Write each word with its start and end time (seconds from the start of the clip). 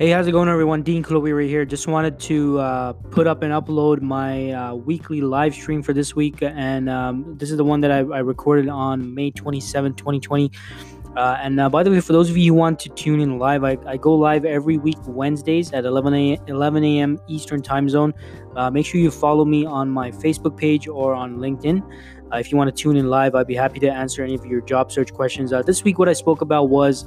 Hey, 0.00 0.08
how's 0.08 0.26
it 0.26 0.32
going, 0.32 0.48
everyone? 0.48 0.82
Dean 0.82 1.02
right 1.02 1.46
here. 1.46 1.66
Just 1.66 1.86
wanted 1.86 2.18
to 2.20 2.58
uh, 2.58 2.94
put 2.94 3.26
up 3.26 3.42
and 3.42 3.52
upload 3.52 4.00
my 4.00 4.50
uh, 4.50 4.74
weekly 4.74 5.20
live 5.20 5.52
stream 5.52 5.82
for 5.82 5.92
this 5.92 6.16
week. 6.16 6.38
And 6.40 6.88
um, 6.88 7.36
this 7.36 7.50
is 7.50 7.58
the 7.58 7.64
one 7.64 7.82
that 7.82 7.90
I, 7.90 7.98
I 7.98 8.20
recorded 8.20 8.70
on 8.70 9.14
May 9.14 9.30
27, 9.30 9.92
2020. 9.92 10.52
Uh, 11.14 11.36
and 11.42 11.60
uh, 11.60 11.68
by 11.68 11.82
the 11.82 11.90
way, 11.90 12.00
for 12.00 12.14
those 12.14 12.30
of 12.30 12.38
you 12.38 12.54
who 12.54 12.58
want 12.58 12.80
to 12.80 12.88
tune 12.88 13.20
in 13.20 13.38
live, 13.38 13.62
I, 13.62 13.76
I 13.86 13.98
go 13.98 14.14
live 14.14 14.46
every 14.46 14.78
week 14.78 14.96
Wednesdays 15.06 15.70
at 15.74 15.84
11 15.84 16.14
a.m. 16.14 16.38
11 16.46 16.82
a.m. 16.82 17.20
Eastern 17.28 17.60
Time 17.60 17.86
Zone. 17.90 18.14
Uh, 18.56 18.70
make 18.70 18.86
sure 18.86 19.02
you 19.02 19.10
follow 19.10 19.44
me 19.44 19.66
on 19.66 19.90
my 19.90 20.10
Facebook 20.10 20.56
page 20.56 20.88
or 20.88 21.12
on 21.12 21.36
LinkedIn. 21.36 21.82
Uh, 22.32 22.38
if 22.38 22.50
you 22.50 22.56
want 22.56 22.74
to 22.74 22.82
tune 22.82 22.96
in 22.96 23.10
live, 23.10 23.34
I'd 23.34 23.46
be 23.46 23.54
happy 23.54 23.80
to 23.80 23.90
answer 23.90 24.24
any 24.24 24.34
of 24.34 24.46
your 24.46 24.62
job 24.62 24.90
search 24.90 25.12
questions. 25.12 25.50
this 25.66 25.84
week, 25.84 25.98
what 25.98 26.08
I 26.08 26.14
spoke 26.14 26.40
about 26.40 26.70
was 26.70 27.04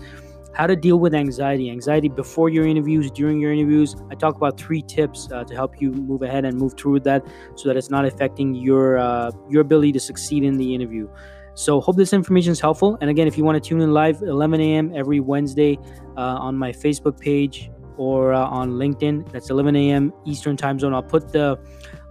how 0.54 0.68
to 0.68 0.76
deal 0.76 1.00
with 1.00 1.14
anxiety. 1.14 1.70
Anxiety 1.70 2.10
before 2.10 2.50
your 2.50 2.66
interviews 2.66 3.10
during 3.12 3.40
your 3.40 3.52
interviews. 3.52 3.96
I 4.10 4.16
talk 4.16 4.36
about 4.36 4.60
three 4.60 4.82
tips 4.82 5.28
uh, 5.32 5.44
to 5.44 5.56
help 5.56 5.82
you 5.82 5.92
move 5.92 6.22
ahead 6.22 6.46
and 6.46 6.58
move 6.58 6.76
through 6.78 7.02
that 7.02 7.26
so 7.56 7.68
that 7.68 7.78
it's 7.78 7.90
not 7.90 8.06
affecting 8.06 8.54
your 8.54 8.98
uh, 8.98 9.32
your 9.50 9.62
ability 9.62 9.92
to 9.94 10.00
succeed 10.00 10.44
in 10.44 10.58
the 10.58 10.74
interview. 10.74 11.10
So 11.56 11.80
hope 11.80 11.98
this 11.98 12.14
information 12.14 12.52
is 12.52 12.60
helpful. 12.60 12.98
And 13.02 13.10
again 13.10 13.28
if 13.28 13.38
you 13.38 13.44
want 13.44 13.62
to 13.62 13.68
tune 13.68 13.82
in 13.82 13.94
live 13.94 14.22
11 14.22 14.62
a.m 14.62 14.92
every 14.96 15.20
wednesday 15.20 15.78
uh, 16.18 16.48
on 16.48 16.56
my 16.58 16.72
facebook 16.72 17.20
page 17.20 17.70
or 17.98 18.34
uh, 18.34 18.46
on 18.46 18.72
linkedin 18.72 19.30
that's 19.32 19.52
11 19.52 19.76
a.m 19.76 20.14
eastern 20.26 20.58
time 20.58 20.80
zone. 20.80 20.94
I'll 20.94 21.04
put 21.04 21.32
the 21.32 21.60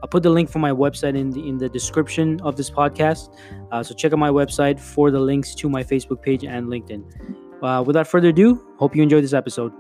I'll 0.03 0.09
put 0.09 0.23
the 0.23 0.31
link 0.31 0.51
for 0.51 0.59
my 0.59 0.73
website 0.73 1.17
in 1.17 1.31
the 1.31 1.49
in 1.49 1.59
the 1.59 1.69
description 1.69 2.41
of 2.43 2.57
this 2.57 2.71
podcast. 2.71 3.35
Uh, 3.71 3.83
so 3.83 3.95
check 3.95 4.13
out 4.13 4.19
my 4.19 4.31
website 4.31 4.81
for 4.81 5.11
the 5.11 5.21
links 5.21 5.55
to 5.57 5.69
my 5.69 5.85
Facebook 5.85 6.23
page 6.23 6.45
and 6.45 6.67
LinkedIn. 6.67 7.42
Uh, 7.63 7.81
without 7.87 8.09
further 8.09 8.31
ado, 8.31 8.61
hope 8.77 8.97
you 8.97 9.05
enjoyed 9.05 9.23
this 9.23 9.33
episode. 9.33 9.73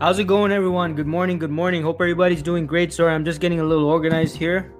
How's 0.00 0.18
it 0.18 0.24
going, 0.24 0.50
everyone? 0.50 0.94
Good 0.94 1.06
morning. 1.06 1.38
Good 1.38 1.50
morning. 1.50 1.82
Hope 1.82 2.00
everybody's 2.00 2.42
doing 2.42 2.66
great. 2.66 2.92
Sorry, 2.92 3.12
I'm 3.12 3.24
just 3.24 3.40
getting 3.40 3.60
a 3.60 3.64
little 3.64 3.86
organized 3.86 4.36
here. 4.36 4.72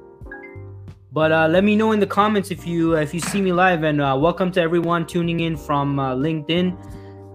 But 1.13 1.31
uh, 1.31 1.47
let 1.47 1.63
me 1.63 1.77
know 1.77 1.93
in 1.93 2.01
the 2.01 2.07
comments 2.07 2.51
if 2.51 2.67
you 2.67 2.95
if 2.97 3.15
you 3.15 3.21
see 3.21 3.41
me 3.41 3.53
live. 3.53 3.85
And 3.85 4.01
uh, 4.01 4.17
welcome 4.19 4.51
to 4.53 4.61
everyone 4.61 5.07
tuning 5.07 5.41
in 5.41 5.57
from 5.57 6.01
uh, 6.01 6.15
LinkedIn 6.15 6.77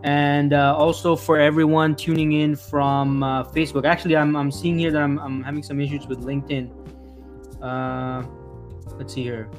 and 0.04 0.52
uh, 0.54 0.76
also 0.78 1.16
for 1.16 1.40
everyone 1.40 1.96
tuning 1.96 2.34
in 2.34 2.56
from 2.56 3.24
uh, 3.24 3.44
Facebook. 3.46 3.86
Actually, 3.86 4.18
I'm, 4.18 4.36
I'm 4.36 4.52
seeing 4.52 4.78
here 4.78 4.92
that 4.92 5.02
I'm, 5.02 5.18
I'm 5.20 5.42
having 5.44 5.64
some 5.64 5.80
issues 5.80 6.08
with 6.08 6.24
LinkedIn. 6.24 6.70
Uh, 7.62 8.24
let's 8.98 9.14
see 9.14 9.24
here. 9.24 9.50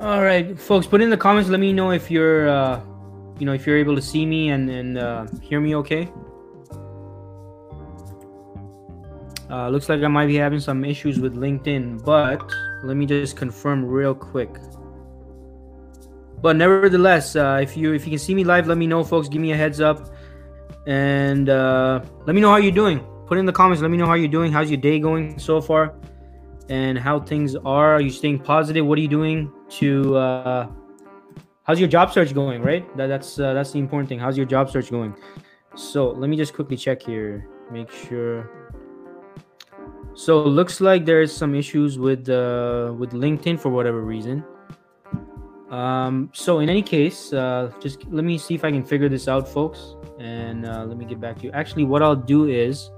All 0.00 0.22
right, 0.22 0.58
folks, 0.58 0.86
put 0.86 1.02
in 1.02 1.10
the 1.10 1.16
comments. 1.16 1.50
Let 1.50 1.60
me 1.60 1.74
know 1.74 1.90
if 1.90 2.10
you're, 2.10 2.48
uh, 2.48 2.80
you 3.38 3.44
know, 3.44 3.52
if 3.52 3.66
you're 3.66 3.76
able 3.76 3.94
to 3.94 4.02
see 4.02 4.24
me 4.24 4.48
and 4.48 4.70
and 4.70 4.96
uh, 4.96 5.26
hear 5.42 5.60
me 5.60 5.76
okay. 5.76 6.10
Uh, 9.50 9.68
looks 9.68 9.90
like 9.90 10.00
I 10.02 10.08
might 10.08 10.28
be 10.28 10.36
having 10.36 10.60
some 10.60 10.84
issues 10.84 11.18
with 11.18 11.34
LinkedIn, 11.34 12.02
but 12.04 12.50
let 12.82 12.96
me 12.96 13.04
just 13.04 13.36
confirm 13.36 13.84
real 13.84 14.14
quick. 14.14 14.48
But 16.42 16.56
nevertheless, 16.56 17.36
uh, 17.36 17.58
if 17.62 17.76
you 17.76 17.92
if 17.92 18.06
you 18.06 18.10
can 18.10 18.18
see 18.18 18.34
me 18.34 18.44
live, 18.44 18.66
let 18.66 18.78
me 18.78 18.86
know, 18.86 19.04
folks. 19.04 19.28
Give 19.28 19.42
me 19.42 19.52
a 19.52 19.56
heads 19.56 19.80
up, 19.80 20.12
and 20.86 21.48
uh, 21.48 22.00
let 22.26 22.34
me 22.34 22.40
know 22.40 22.50
how 22.50 22.56
you're 22.56 22.72
doing. 22.72 23.00
Put 23.26 23.38
in 23.38 23.44
the 23.44 23.52
comments. 23.52 23.82
Let 23.82 23.90
me 23.90 23.96
know 23.96 24.06
how 24.06 24.14
you're 24.14 24.28
doing. 24.28 24.50
How's 24.50 24.70
your 24.70 24.80
day 24.80 24.98
going 24.98 25.38
so 25.38 25.60
far, 25.60 25.94
and 26.68 26.98
how 26.98 27.20
things 27.20 27.56
are. 27.56 27.94
Are 27.96 28.00
you 28.00 28.10
staying 28.10 28.40
positive? 28.40 28.86
What 28.86 28.98
are 28.98 29.02
you 29.02 29.08
doing 29.08 29.52
to? 29.80 30.16
Uh, 30.16 30.68
how's 31.64 31.78
your 31.78 31.88
job 31.88 32.12
search 32.12 32.32
going? 32.32 32.62
Right. 32.62 32.84
That, 32.96 33.08
that's 33.08 33.38
uh, 33.38 33.52
that's 33.52 33.72
the 33.72 33.78
important 33.78 34.08
thing. 34.08 34.18
How's 34.18 34.36
your 34.36 34.46
job 34.46 34.70
search 34.70 34.90
going? 34.90 35.14
So 35.76 36.10
let 36.10 36.30
me 36.30 36.36
just 36.36 36.54
quickly 36.54 36.76
check 36.76 37.02
here. 37.02 37.46
Make 37.70 37.90
sure. 37.90 38.50
So 40.14 40.42
looks 40.42 40.80
like 40.80 41.04
there's 41.04 41.32
some 41.32 41.54
issues 41.54 41.98
with 41.98 42.28
uh, 42.28 42.94
with 42.98 43.12
LinkedIn 43.12 43.60
for 43.60 43.68
whatever 43.68 44.00
reason. 44.00 44.44
Um, 45.70 46.30
so 46.32 46.58
in 46.58 46.68
any 46.68 46.82
case, 46.82 47.32
uh, 47.32 47.70
just 47.80 48.04
let 48.10 48.24
me 48.24 48.38
see 48.38 48.54
if 48.54 48.64
I 48.64 48.72
can 48.72 48.84
figure 48.84 49.08
this 49.08 49.28
out, 49.28 49.48
folks, 49.48 49.94
and 50.18 50.66
uh, 50.66 50.84
let 50.84 50.96
me 50.96 51.04
get 51.04 51.20
back 51.20 51.38
to 51.38 51.44
you. 51.44 51.52
Actually, 51.52 51.84
what 51.84 52.02
I'll 52.02 52.16
do 52.16 52.46
is. 52.46 52.90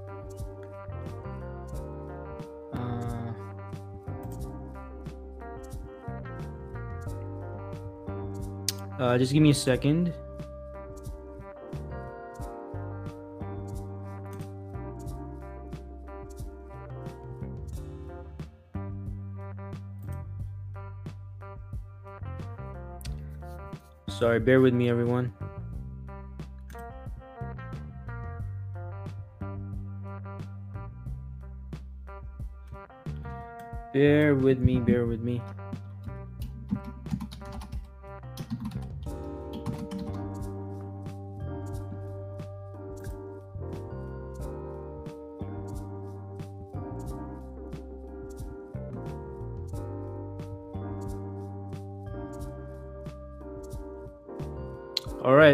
Uh, 2.73 3.33
uh 8.99 9.17
just 9.19 9.33
give 9.33 9.43
me 9.43 9.51
a 9.51 9.53
second. 9.53 10.11
Sorry, 24.23 24.39
bear 24.39 24.61
with 24.61 24.73
me, 24.73 24.89
everyone. 24.89 25.33
Bear 33.91 34.33
with 34.35 34.59
me, 34.59 34.79
bear 34.79 35.05
with 35.05 35.19
me. 35.19 35.41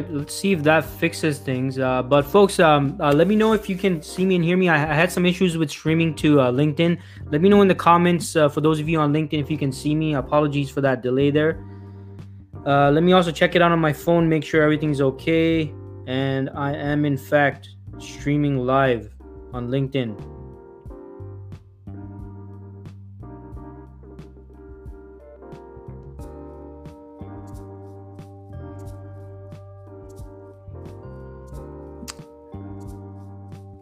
Right, 0.01 0.13
let's 0.13 0.35
see 0.35 0.51
if 0.51 0.63
that 0.63 0.83
fixes 0.85 1.39
things. 1.39 1.79
Uh, 1.79 2.01
but 2.03 2.25
folks, 2.25 2.59
um, 2.59 2.97
uh, 2.99 3.11
let 3.11 3.27
me 3.27 3.35
know 3.35 3.53
if 3.53 3.69
you 3.69 3.75
can 3.75 4.01
see 4.01 4.25
me 4.25 4.35
and 4.35 4.43
hear 4.43 4.57
me. 4.57 4.69
I, 4.69 4.75
I 4.75 4.93
had 4.93 5.11
some 5.11 5.25
issues 5.25 5.57
with 5.57 5.69
streaming 5.69 6.15
to 6.15 6.41
uh, 6.41 6.51
LinkedIn. 6.51 6.99
Let 7.25 7.41
me 7.41 7.49
know 7.49 7.61
in 7.61 7.67
the 7.67 7.75
comments 7.75 8.35
uh, 8.35 8.49
for 8.49 8.61
those 8.61 8.79
of 8.79 8.89
you 8.89 8.99
on 8.99 9.13
LinkedIn 9.13 9.39
if 9.39 9.51
you 9.51 9.57
can 9.57 9.71
see 9.71 9.95
me. 9.95 10.15
Apologies 10.15 10.69
for 10.69 10.81
that 10.81 11.01
delay 11.01 11.31
there. 11.31 11.63
Uh, 12.65 12.91
let 12.91 13.03
me 13.03 13.13
also 13.13 13.31
check 13.31 13.55
it 13.55 13.61
out 13.61 13.71
on 13.71 13.79
my 13.79 13.93
phone, 13.93 14.27
make 14.27 14.43
sure 14.43 14.61
everything's 14.61 15.01
okay. 15.01 15.73
And 16.07 16.49
I 16.51 16.73
am 16.73 17.05
in 17.05 17.17
fact 17.17 17.69
streaming 17.99 18.57
live 18.57 19.13
on 19.53 19.69
LinkedIn. 19.69 20.38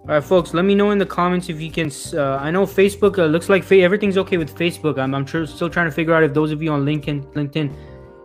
All 0.07 0.13
right, 0.13 0.23
folks. 0.23 0.53
Let 0.53 0.63
me 0.63 0.73
know 0.73 0.91
in 0.91 0.99
the 0.99 1.05
comments 1.05 1.49
if 1.49 1.59
you 1.59 1.69
can. 1.69 1.91
Uh, 2.13 2.37
I 2.37 2.49
know 2.49 2.65
Facebook 2.65 3.19
uh, 3.19 3.25
looks 3.25 3.49
like 3.49 3.61
fa- 3.61 3.81
everything's 3.81 4.17
okay 4.17 4.37
with 4.37 4.57
Facebook. 4.57 4.97
I'm, 4.97 5.13
I'm 5.13 5.25
tr- 5.25 5.43
still 5.43 5.69
trying 5.69 5.87
to 5.87 5.91
figure 5.91 6.13
out 6.13 6.23
if 6.23 6.33
those 6.33 6.53
of 6.53 6.63
you 6.63 6.71
on 6.71 6.85
LinkedIn, 6.85 7.33
LinkedIn. 7.33 7.75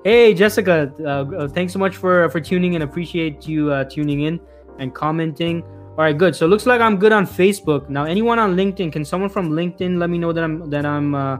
Hey, 0.04 0.32
Jessica. 0.32 0.92
Uh, 1.00 1.04
uh 1.08 1.48
thanks 1.48 1.72
so 1.72 1.80
much 1.80 1.96
for 1.96 2.28
for 2.28 2.40
tuning 2.40 2.74
in. 2.74 2.82
Appreciate 2.82 3.48
you 3.48 3.72
uh, 3.72 3.82
tuning 3.82 4.20
in 4.20 4.38
and 4.78 4.94
commenting. 4.94 5.64
All 5.64 6.04
right, 6.04 6.16
good. 6.16 6.36
So 6.36 6.46
it 6.46 6.50
looks 6.50 6.66
like 6.66 6.80
I'm 6.80 6.98
good 6.98 7.10
on 7.10 7.26
Facebook. 7.26 7.88
Now, 7.88 8.04
anyone 8.04 8.38
on 8.38 8.54
LinkedIn? 8.54 8.92
Can 8.92 9.04
someone 9.04 9.28
from 9.28 9.50
LinkedIn 9.50 9.98
let 9.98 10.08
me 10.08 10.18
know 10.18 10.32
that 10.32 10.44
I'm 10.44 10.70
that 10.70 10.86
I'm 10.86 11.16
uh, 11.16 11.38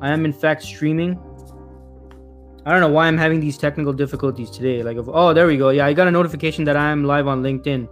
I 0.00 0.12
am 0.12 0.24
in 0.24 0.32
fact 0.32 0.62
streaming? 0.62 1.18
I 2.64 2.70
don't 2.70 2.80
know 2.80 2.88
why 2.88 3.08
I'm 3.08 3.18
having 3.18 3.40
these 3.40 3.58
technical 3.58 3.92
difficulties 3.92 4.48
today. 4.48 4.84
Like, 4.84 4.96
oh, 4.96 5.34
there 5.34 5.48
we 5.48 5.56
go. 5.56 5.70
Yeah, 5.70 5.86
I 5.86 5.92
got 5.92 6.06
a 6.06 6.12
notification 6.12 6.62
that 6.66 6.76
I'm 6.76 7.02
live 7.02 7.26
on 7.26 7.42
LinkedIn. 7.42 7.88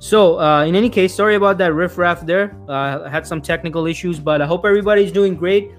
So, 0.00 0.40
uh, 0.40 0.64
in 0.64 0.74
any 0.74 0.88
case, 0.88 1.14
sorry 1.14 1.34
about 1.34 1.58
that 1.58 1.74
riffraff 1.74 2.24
there. 2.24 2.56
Uh, 2.66 3.02
I 3.04 3.08
had 3.10 3.26
some 3.26 3.42
technical 3.42 3.86
issues, 3.86 4.18
but 4.18 4.40
I 4.40 4.46
hope 4.46 4.64
everybody's 4.64 5.12
doing 5.12 5.36
great. 5.36 5.72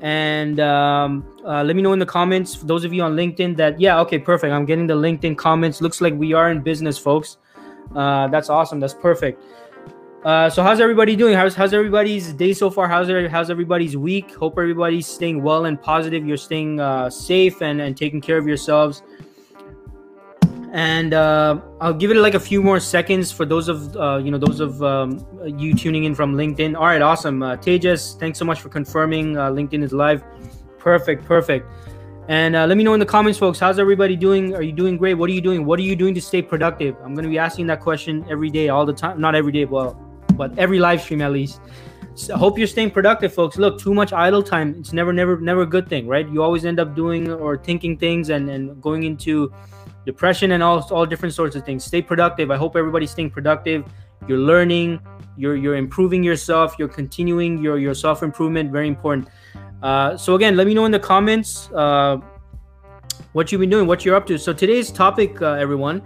And 0.00 0.58
um, 0.58 1.24
uh, 1.46 1.62
let 1.62 1.76
me 1.76 1.82
know 1.82 1.92
in 1.92 2.00
the 2.00 2.06
comments, 2.06 2.56
those 2.64 2.84
of 2.84 2.92
you 2.92 3.02
on 3.02 3.14
LinkedIn, 3.14 3.56
that 3.58 3.80
yeah, 3.80 4.00
okay, 4.00 4.18
perfect. 4.18 4.52
I'm 4.52 4.64
getting 4.64 4.88
the 4.88 4.96
LinkedIn 4.96 5.38
comments. 5.38 5.80
Looks 5.80 6.00
like 6.00 6.14
we 6.14 6.32
are 6.32 6.50
in 6.50 6.62
business, 6.62 6.98
folks. 6.98 7.36
Uh, 7.94 8.26
that's 8.26 8.50
awesome. 8.50 8.80
That's 8.80 8.94
perfect. 8.94 9.40
Uh, 10.24 10.50
so, 10.50 10.64
how's 10.64 10.80
everybody 10.80 11.14
doing? 11.14 11.34
How's 11.34 11.54
how's 11.54 11.72
everybody's 11.72 12.32
day 12.32 12.52
so 12.52 12.70
far? 12.70 12.88
How's 12.88 13.08
how's 13.30 13.50
everybody's 13.50 13.96
week? 13.96 14.34
Hope 14.34 14.58
everybody's 14.58 15.06
staying 15.06 15.44
well 15.44 15.66
and 15.66 15.80
positive. 15.80 16.26
You're 16.26 16.38
staying 16.38 16.80
uh, 16.80 17.08
safe 17.08 17.62
and 17.62 17.80
and 17.80 17.96
taking 17.96 18.20
care 18.20 18.36
of 18.36 18.48
yourselves 18.48 19.04
and 20.72 21.14
uh, 21.14 21.60
I'll 21.80 21.94
give 21.94 22.10
it 22.10 22.16
like 22.16 22.34
a 22.34 22.40
few 22.40 22.62
more 22.62 22.78
seconds 22.78 23.32
for 23.32 23.44
those 23.44 23.68
of 23.68 23.96
uh, 23.96 24.18
you 24.18 24.30
know 24.30 24.38
those 24.38 24.60
of 24.60 24.82
um, 24.82 25.26
you 25.44 25.74
tuning 25.74 26.04
in 26.04 26.14
from 26.14 26.34
LinkedIn. 26.34 26.76
All 26.76 26.86
right, 26.86 27.02
awesome. 27.02 27.42
Uh, 27.42 27.56
Tejas, 27.56 28.18
thanks 28.18 28.38
so 28.38 28.44
much 28.44 28.60
for 28.60 28.68
confirming 28.68 29.36
uh, 29.36 29.50
LinkedIn 29.50 29.82
is 29.82 29.92
live. 29.92 30.22
Perfect, 30.78 31.24
perfect. 31.24 31.66
And 32.28 32.54
uh, 32.54 32.64
let 32.66 32.76
me 32.76 32.84
know 32.84 32.94
in 32.94 33.00
the 33.00 33.06
comments, 33.06 33.38
folks. 33.38 33.58
How's 33.58 33.80
everybody 33.80 34.14
doing? 34.14 34.54
Are 34.54 34.62
you 34.62 34.72
doing 34.72 34.96
great? 34.96 35.14
What 35.14 35.28
are 35.28 35.32
you 35.32 35.40
doing? 35.40 35.64
What 35.64 35.80
are 35.80 35.82
you 35.82 35.96
doing 35.96 36.14
to 36.14 36.20
stay 36.20 36.40
productive? 36.40 36.94
I'm 37.02 37.14
going 37.14 37.24
to 37.24 37.30
be 37.30 37.38
asking 37.38 37.66
that 37.66 37.80
question 37.80 38.24
every 38.30 38.50
day, 38.50 38.68
all 38.68 38.86
the 38.86 38.92
time. 38.92 39.20
Not 39.20 39.34
every 39.34 39.50
day, 39.50 39.64
well, 39.64 39.94
but 40.34 40.56
every 40.56 40.78
live 40.78 41.00
stream 41.00 41.22
at 41.22 41.32
least. 41.32 41.60
So 42.14 42.36
hope 42.36 42.56
you're 42.58 42.68
staying 42.68 42.92
productive, 42.92 43.34
folks. 43.34 43.56
Look, 43.56 43.80
too 43.80 43.94
much 43.94 44.12
idle 44.12 44.42
time. 44.42 44.76
It's 44.78 44.92
never, 44.92 45.12
never, 45.12 45.40
never 45.40 45.62
a 45.62 45.66
good 45.66 45.88
thing, 45.88 46.06
right? 46.06 46.28
You 46.28 46.42
always 46.42 46.64
end 46.64 46.78
up 46.78 46.94
doing 46.94 47.32
or 47.32 47.56
thinking 47.56 47.96
things 47.96 48.28
and, 48.28 48.48
and 48.48 48.80
going 48.80 49.02
into 49.02 49.52
depression 50.12 50.48
and 50.54 50.62
all, 50.62 50.78
all 50.96 51.06
different 51.12 51.34
sorts 51.40 51.54
of 51.56 51.62
things. 51.68 51.80
Stay 51.92 52.02
productive. 52.12 52.46
I 52.50 52.58
hope 52.62 52.72
everybody's 52.82 53.12
staying 53.16 53.32
productive. 53.38 53.80
You're 54.28 54.44
learning, 54.52 54.88
you're 55.42 55.56
you're 55.62 55.78
improving 55.86 56.22
yourself, 56.30 56.68
you're 56.78 56.94
continuing 57.02 57.52
your, 57.64 57.76
your 57.84 57.94
self-improvement. 57.94 58.66
Very 58.78 58.88
important. 58.88 59.28
Uh, 59.82 60.16
so 60.24 60.34
again, 60.38 60.52
let 60.60 60.66
me 60.66 60.74
know 60.74 60.84
in 60.84 60.92
the 60.98 61.04
comments 61.12 61.50
uh, 61.82 62.14
what 63.32 63.44
you've 63.50 63.62
been 63.64 63.74
doing, 63.76 63.86
what 63.86 64.04
you're 64.04 64.18
up 64.20 64.26
to. 64.30 64.36
So 64.46 64.52
today's 64.52 64.88
topic, 64.92 65.40
uh, 65.40 65.64
everyone, 65.64 66.02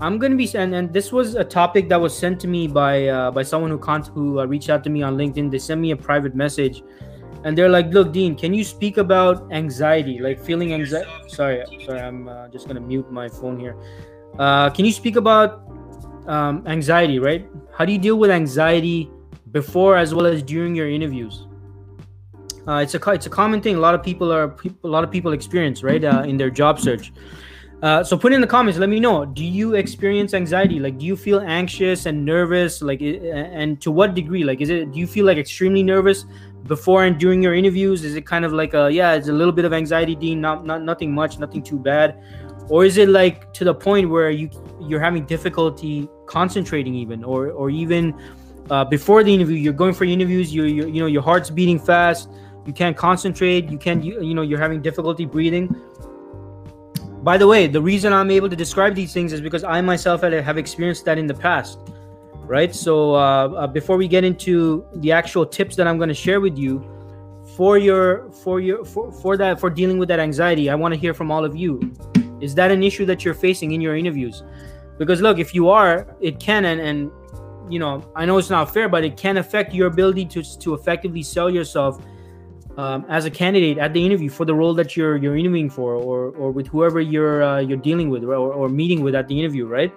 I'm 0.00 0.18
gonna 0.18 0.36
be 0.36 0.48
and, 0.54 0.74
and 0.78 0.92
this 0.92 1.10
was 1.10 1.34
a 1.34 1.44
topic 1.44 1.88
that 1.88 2.00
was 2.00 2.12
sent 2.16 2.38
to 2.44 2.48
me 2.48 2.68
by 2.68 3.08
uh, 3.08 3.30
by 3.30 3.42
someone 3.42 3.70
who 3.74 3.78
con- 3.78 4.10
who 4.14 4.38
uh, 4.40 4.44
reached 4.44 4.70
out 4.70 4.84
to 4.84 4.90
me 4.90 5.00
on 5.02 5.16
LinkedIn. 5.16 5.50
They 5.50 5.58
sent 5.58 5.80
me 5.80 5.90
a 5.92 5.96
private 5.96 6.34
message, 6.34 6.82
and 7.46 7.56
they're 7.56 7.68
like, 7.68 7.92
"Look, 7.94 8.12
Dean, 8.12 8.34
can 8.34 8.52
you 8.52 8.64
speak 8.64 8.96
about 8.98 9.46
anxiety, 9.52 10.18
like 10.18 10.44
feeling 10.44 10.74
anxiety?" 10.74 11.08
Sorry, 11.28 11.62
sorry, 11.86 12.00
I'm 12.00 12.28
uh, 12.28 12.48
just 12.48 12.66
gonna 12.66 12.80
mute 12.80 13.10
my 13.10 13.28
phone 13.28 13.60
here. 13.60 13.76
Uh, 14.36 14.68
can 14.70 14.84
you 14.84 14.90
speak 14.90 15.14
about 15.14 15.62
um, 16.26 16.64
anxiety? 16.66 17.20
Right? 17.20 17.48
How 17.72 17.84
do 17.84 17.92
you 17.92 17.98
deal 17.98 18.16
with 18.16 18.32
anxiety 18.32 19.08
before 19.52 19.96
as 19.96 20.12
well 20.12 20.26
as 20.26 20.42
during 20.42 20.74
your 20.74 20.90
interviews? 20.90 21.46
Uh, 22.66 22.82
it's 22.82 22.96
a 22.96 23.10
it's 23.10 23.26
a 23.26 23.30
common 23.30 23.60
thing. 23.60 23.76
A 23.76 23.80
lot 23.80 23.94
of 23.94 24.02
people 24.02 24.32
are 24.32 24.56
a 24.82 24.88
lot 24.88 25.04
of 25.04 25.12
people 25.12 25.32
experience 25.32 25.84
right 25.84 26.02
uh, 26.02 26.24
in 26.26 26.36
their 26.36 26.50
job 26.50 26.80
search. 26.80 27.12
Uh, 27.80 28.02
so 28.02 28.18
put 28.18 28.32
in 28.32 28.40
the 28.40 28.46
comments. 28.46 28.78
Let 28.80 28.88
me 28.88 28.98
know. 28.98 29.24
Do 29.24 29.44
you 29.44 29.74
experience 29.74 30.34
anxiety? 30.34 30.80
Like, 30.80 30.98
do 30.98 31.06
you 31.06 31.14
feel 31.14 31.40
anxious 31.40 32.06
and 32.06 32.24
nervous? 32.24 32.82
Like, 32.82 33.02
and 33.02 33.80
to 33.82 33.92
what 33.92 34.14
degree? 34.14 34.42
Like, 34.42 34.60
is 34.60 34.70
it? 34.70 34.90
Do 34.90 34.98
you 34.98 35.06
feel 35.06 35.26
like 35.26 35.38
extremely 35.38 35.84
nervous 35.84 36.24
before 36.66 37.04
and 37.04 37.18
during 37.18 37.42
your 37.42 37.54
interviews? 37.54 38.04
Is 38.04 38.14
it 38.14 38.26
kind 38.26 38.44
of 38.44 38.52
like 38.52 38.74
a 38.74 38.90
yeah, 38.90 39.14
it's 39.14 39.28
a 39.28 39.32
little 39.32 39.52
bit 39.52 39.64
of 39.64 39.72
anxiety, 39.72 40.14
Dean. 40.14 40.40
Not 40.40 40.66
not 40.66 40.82
nothing 40.82 41.14
much, 41.14 41.38
nothing 41.38 41.62
too 41.62 41.78
bad, 41.78 42.22
or 42.68 42.84
is 42.84 42.96
it 42.96 43.08
like 43.08 43.52
to 43.54 43.64
the 43.64 43.74
point 43.74 44.10
where 44.10 44.30
you 44.30 44.50
you're 44.80 45.00
having 45.00 45.24
difficulty 45.26 46.08
concentrating 46.26 46.94
even, 46.94 47.24
or 47.24 47.50
or 47.50 47.70
even 47.70 48.14
uh, 48.70 48.84
before 48.84 49.22
the 49.22 49.32
interview, 49.32 49.56
you're 49.56 49.72
going 49.72 49.94
for 49.94 50.04
interviews, 50.04 50.54
you 50.54 50.64
you 50.64 50.86
you 50.88 51.00
know 51.00 51.06
your 51.06 51.22
heart's 51.22 51.50
beating 51.50 51.78
fast 51.78 52.28
you 52.66 52.72
can't 52.72 52.96
concentrate 52.96 53.70
you 53.70 53.78
can't 53.78 54.04
you, 54.04 54.20
you 54.22 54.34
know 54.34 54.42
you're 54.42 54.58
having 54.58 54.82
difficulty 54.82 55.24
breathing 55.24 55.74
by 57.22 57.38
the 57.38 57.46
way 57.46 57.66
the 57.66 57.80
reason 57.80 58.12
i'm 58.12 58.30
able 58.30 58.50
to 58.50 58.56
describe 58.56 58.94
these 58.94 59.12
things 59.12 59.32
is 59.32 59.40
because 59.40 59.64
i 59.64 59.80
myself 59.80 60.22
have 60.22 60.58
experienced 60.58 61.04
that 61.04 61.16
in 61.16 61.26
the 61.26 61.34
past 61.34 61.78
right? 62.46 62.74
So 62.74 63.14
uh, 63.14 63.48
uh, 63.48 63.66
before 63.66 63.96
we 63.96 64.08
get 64.08 64.24
into 64.24 64.86
the 64.96 65.12
actual 65.12 65.44
tips 65.44 65.76
that 65.76 65.86
i'm 65.86 65.98
going 65.98 66.08
to 66.08 66.14
share 66.14 66.40
with 66.40 66.56
you 66.56 66.84
for 67.56 67.78
your 67.78 68.30
for 68.32 68.60
your 68.60 68.84
for, 68.84 69.12
for 69.12 69.36
that 69.36 69.58
for 69.60 69.70
dealing 69.70 69.98
with 69.98 70.08
that 70.08 70.20
anxiety 70.20 70.68
i 70.68 70.74
want 70.74 70.92
to 70.92 70.98
hear 70.98 71.14
from 71.14 71.30
all 71.30 71.44
of 71.44 71.56
you. 71.56 71.80
Is 72.40 72.54
that 72.56 72.70
an 72.70 72.82
issue 72.82 73.06
that 73.06 73.24
you're 73.24 73.34
facing 73.34 73.72
in 73.72 73.80
your 73.80 73.96
interviews? 73.96 74.42
Because 74.98 75.20
look 75.22 75.38
if 75.38 75.54
you 75.54 75.68
are 75.68 76.06
it 76.20 76.38
can 76.38 76.64
and, 76.66 76.80
and 76.80 77.10
you 77.68 77.78
know 77.78 78.08
i 78.14 78.24
know 78.24 78.38
it's 78.38 78.50
not 78.50 78.72
fair 78.72 78.88
but 78.88 79.04
it 79.04 79.16
can 79.16 79.38
affect 79.38 79.74
your 79.74 79.88
ability 79.88 80.24
to 80.24 80.42
to 80.58 80.74
effectively 80.74 81.22
sell 81.22 81.50
yourself 81.50 82.00
um, 82.76 83.06
as 83.08 83.24
a 83.24 83.30
candidate 83.30 83.78
at 83.78 83.92
the 83.92 84.04
interview 84.04 84.28
for 84.28 84.44
the 84.44 84.54
role 84.54 84.74
that 84.74 84.96
you're 84.96 85.16
you're 85.16 85.36
interviewing 85.36 85.70
for, 85.70 85.94
or 85.94 86.30
or 86.36 86.50
with 86.50 86.66
whoever 86.66 87.00
you're 87.00 87.42
uh, 87.42 87.58
you're 87.58 87.78
dealing 87.78 88.10
with 88.10 88.24
or, 88.24 88.52
or 88.52 88.68
meeting 88.68 89.02
with 89.02 89.14
at 89.14 89.28
the 89.28 89.38
interview, 89.38 89.66
right? 89.66 89.92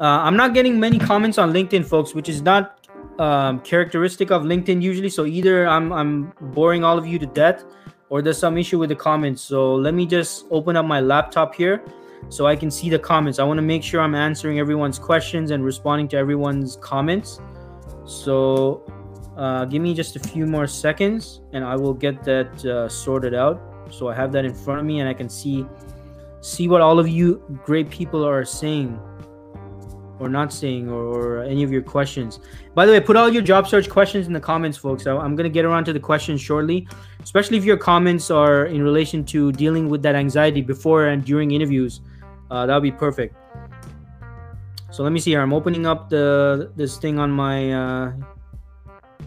Uh, 0.00 0.22
I'm 0.22 0.34
not 0.34 0.54
getting 0.54 0.80
many 0.80 0.98
comments 0.98 1.36
on 1.36 1.52
LinkedIn, 1.52 1.84
folks, 1.84 2.14
which 2.14 2.30
is 2.30 2.40
not 2.40 2.88
um, 3.18 3.60
characteristic 3.60 4.30
of 4.30 4.44
LinkedIn 4.44 4.80
usually. 4.80 5.10
So 5.10 5.26
either 5.26 5.68
I'm 5.68 5.92
I'm 5.92 6.32
boring 6.40 6.84
all 6.84 6.96
of 6.96 7.06
you 7.06 7.18
to 7.18 7.26
death, 7.26 7.64
or 8.08 8.22
there's 8.22 8.38
some 8.38 8.56
issue 8.56 8.78
with 8.78 8.88
the 8.88 8.96
comments. 8.96 9.42
So 9.42 9.74
let 9.74 9.92
me 9.92 10.06
just 10.06 10.46
open 10.50 10.74
up 10.76 10.86
my 10.86 11.00
laptop 11.00 11.54
here 11.54 11.84
so 12.30 12.46
I 12.46 12.56
can 12.56 12.70
see 12.70 12.88
the 12.88 12.98
comments. 12.98 13.38
I 13.38 13.44
want 13.44 13.58
to 13.58 13.62
make 13.62 13.82
sure 13.82 14.00
I'm 14.00 14.14
answering 14.14 14.58
everyone's 14.58 14.98
questions 14.98 15.50
and 15.50 15.62
responding 15.62 16.08
to 16.08 16.16
everyone's 16.16 16.76
comments. 16.76 17.38
So 18.06 18.82
uh, 19.36 19.66
give 19.66 19.82
me 19.82 19.92
just 19.92 20.16
a 20.16 20.20
few 20.20 20.46
more 20.46 20.66
seconds 20.66 21.42
and 21.52 21.62
I 21.62 21.76
will 21.76 21.94
get 21.94 22.24
that 22.24 22.64
uh, 22.64 22.88
sorted 22.88 23.34
out. 23.34 23.60
So 23.90 24.08
I 24.08 24.14
have 24.14 24.32
that 24.32 24.46
in 24.46 24.54
front 24.54 24.80
of 24.80 24.86
me 24.86 25.00
and 25.00 25.08
I 25.08 25.14
can 25.14 25.28
see 25.28 25.66
see 26.40 26.68
what 26.68 26.80
all 26.80 26.98
of 26.98 27.06
you 27.06 27.44
great 27.64 27.90
people 27.90 28.26
are 28.26 28.46
saying 28.46 28.98
or 30.20 30.28
not 30.28 30.52
saying 30.52 30.88
or, 30.88 31.02
or, 31.02 31.42
any 31.42 31.62
of 31.62 31.72
your 31.72 31.82
questions. 31.82 32.38
By 32.74 32.86
the 32.86 32.92
way, 32.92 33.00
put 33.00 33.16
all 33.16 33.28
your 33.28 33.42
job 33.42 33.66
search 33.66 33.88
questions 33.88 34.26
in 34.26 34.32
the 34.32 34.40
comments, 34.40 34.76
folks. 34.76 35.06
I, 35.06 35.16
I'm 35.16 35.34
going 35.34 35.50
to 35.50 35.52
get 35.52 35.64
around 35.64 35.86
to 35.86 35.92
the 35.92 36.00
questions 36.00 36.40
shortly, 36.40 36.86
especially 37.22 37.56
if 37.56 37.64
your 37.64 37.78
comments 37.78 38.30
are 38.30 38.66
in 38.66 38.82
relation 38.82 39.24
to 39.26 39.50
dealing 39.52 39.88
with 39.88 40.02
that 40.02 40.14
anxiety 40.14 40.60
before 40.60 41.06
and 41.06 41.24
during 41.24 41.50
interviews. 41.52 42.02
Uh, 42.50 42.66
that 42.66 42.74
would 42.74 42.82
be 42.82 42.92
perfect. 42.92 43.34
So 44.90 45.02
let 45.02 45.12
me 45.12 45.20
see 45.20 45.30
here. 45.30 45.40
I'm 45.40 45.52
opening 45.52 45.86
up 45.86 46.10
the 46.10 46.70
this 46.76 46.98
thing 46.98 47.18
on 47.18 47.30
my 47.30 47.72
uh, 47.72 48.12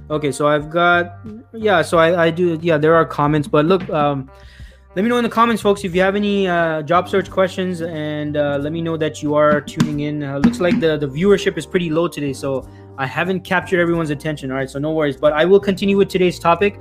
Okay, 0.09 0.31
so 0.31 0.47
I've 0.47 0.69
got 0.69 1.19
yeah, 1.53 1.81
so 1.81 1.97
I, 1.97 2.25
I 2.25 2.29
do 2.29 2.59
yeah, 2.61 2.77
there 2.77 2.95
are 2.95 3.05
comments, 3.05 3.47
but 3.47 3.65
look, 3.65 3.89
um, 3.89 4.29
let 4.95 5.01
me 5.01 5.09
know 5.09 5.17
in 5.17 5.23
the 5.23 5.29
comments, 5.29 5.61
folks, 5.61 5.83
if 5.83 5.95
you 5.95 6.01
have 6.01 6.15
any 6.15 6.47
uh, 6.47 6.83
job 6.83 7.09
search 7.09 7.29
questions, 7.31 7.81
and 7.81 8.37
uh, 8.37 8.59
let 8.61 8.71
me 8.71 8.81
know 8.81 8.95
that 8.97 9.23
you 9.23 9.33
are 9.33 9.59
tuning 9.59 10.01
in. 10.01 10.23
Uh, 10.23 10.37
looks 10.37 10.59
like 10.59 10.79
the 10.79 10.97
the 10.97 11.07
viewership 11.07 11.57
is 11.57 11.65
pretty 11.65 11.89
low 11.89 12.07
today, 12.07 12.31
so 12.31 12.67
I 12.97 13.07
haven't 13.07 13.41
captured 13.41 13.79
everyone's 13.79 14.11
attention. 14.11 14.51
All 14.51 14.57
right, 14.57 14.69
so 14.69 14.77
no 14.77 14.91
worries, 14.91 15.17
but 15.17 15.33
I 15.33 15.45
will 15.45 15.59
continue 15.59 15.97
with 15.97 16.09
today's 16.09 16.37
topic. 16.37 16.79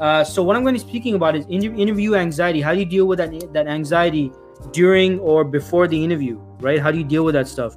Uh, 0.00 0.24
so 0.24 0.42
what 0.42 0.56
I'm 0.56 0.62
going 0.62 0.74
to 0.74 0.82
be 0.82 0.88
speaking 0.88 1.14
about 1.14 1.36
is 1.36 1.44
inter- 1.50 1.74
interview 1.74 2.14
anxiety. 2.14 2.62
How 2.62 2.72
do 2.72 2.80
you 2.80 2.86
deal 2.86 3.06
with 3.06 3.18
that 3.18 3.52
that 3.52 3.66
anxiety 3.66 4.32
during 4.72 5.18
or 5.20 5.44
before 5.44 5.86
the 5.86 6.02
interview, 6.02 6.38
right? 6.60 6.80
How 6.80 6.90
do 6.90 6.96
you 6.96 7.04
deal 7.04 7.24
with 7.24 7.34
that 7.34 7.46
stuff? 7.46 7.76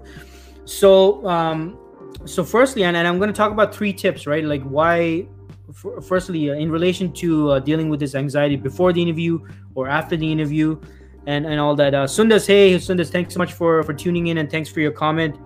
So 0.63 1.27
um, 1.27 1.77
so 2.25 2.43
firstly 2.43 2.83
and, 2.83 2.95
and 2.95 3.07
i'm 3.07 3.17
going 3.17 3.27
to 3.27 3.35
talk 3.35 3.51
about 3.51 3.73
three 3.75 3.91
tips 3.91 4.25
right 4.25 4.45
like 4.45 4.63
why 4.63 5.27
f- 5.69 6.03
firstly 6.05 6.49
uh, 6.49 6.53
in 6.53 6.71
relation 6.71 7.11
to 7.13 7.51
uh, 7.51 7.59
dealing 7.59 7.89
with 7.89 7.99
this 7.99 8.15
anxiety 8.15 8.55
before 8.55 8.93
the 8.93 9.01
interview 9.01 9.39
or 9.75 9.87
after 9.87 10.17
the 10.17 10.29
interview 10.29 10.79
and 11.25 11.45
and 11.45 11.59
all 11.59 11.75
that 11.75 11.93
uh 11.93 12.05
sundas 12.05 12.45
hey 12.45 12.75
sundas 12.75 13.09
thanks 13.09 13.33
so 13.33 13.37
much 13.37 13.53
for 13.53 13.81
for 13.83 13.93
tuning 13.93 14.27
in 14.27 14.39
and 14.39 14.51
thanks 14.51 14.69
for 14.69 14.81
your 14.81 14.91
comment 14.91 15.37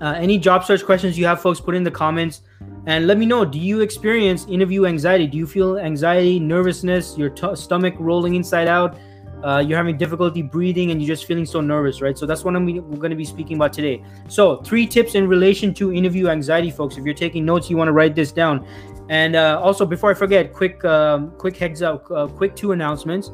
uh, 0.00 0.14
any 0.16 0.38
job 0.38 0.64
search 0.64 0.84
questions 0.84 1.16
you 1.16 1.24
have 1.24 1.40
folks 1.40 1.60
put 1.60 1.74
in 1.74 1.84
the 1.84 1.90
comments 1.90 2.42
and 2.86 3.06
let 3.06 3.16
me 3.16 3.26
know 3.26 3.44
do 3.44 3.58
you 3.58 3.80
experience 3.80 4.44
interview 4.46 4.86
anxiety 4.86 5.26
do 5.26 5.38
you 5.38 5.46
feel 5.46 5.78
anxiety 5.78 6.40
nervousness 6.40 7.16
your 7.16 7.30
t- 7.30 7.54
stomach 7.54 7.94
rolling 7.98 8.34
inside 8.34 8.66
out 8.66 8.98
uh, 9.44 9.58
you're 9.58 9.76
having 9.76 9.96
difficulty 9.96 10.42
breathing 10.42 10.90
and 10.90 11.00
you're 11.00 11.14
just 11.14 11.26
feeling 11.26 11.46
so 11.46 11.60
nervous, 11.60 12.00
right? 12.00 12.16
So 12.16 12.26
that's 12.26 12.42
what 12.42 12.56
I'm, 12.56 12.64
we're 12.64 12.96
going 12.96 13.10
to 13.10 13.16
be 13.16 13.24
speaking 13.24 13.56
about 13.56 13.72
today. 13.72 14.02
So, 14.28 14.56
three 14.62 14.86
tips 14.86 15.14
in 15.14 15.28
relation 15.28 15.74
to 15.74 15.92
interview 15.92 16.28
anxiety, 16.28 16.70
folks. 16.70 16.96
If 16.96 17.04
you're 17.04 17.14
taking 17.14 17.44
notes, 17.44 17.68
you 17.68 17.76
want 17.76 17.88
to 17.88 17.92
write 17.92 18.14
this 18.14 18.32
down. 18.32 18.66
And 19.08 19.36
uh, 19.36 19.60
also, 19.62 19.86
before 19.86 20.10
I 20.10 20.14
forget, 20.14 20.52
quick, 20.52 20.84
um, 20.84 21.30
quick 21.32 21.56
heads 21.56 21.82
up, 21.82 22.10
uh, 22.10 22.26
quick 22.26 22.56
two 22.56 22.72
announcements. 22.72 23.30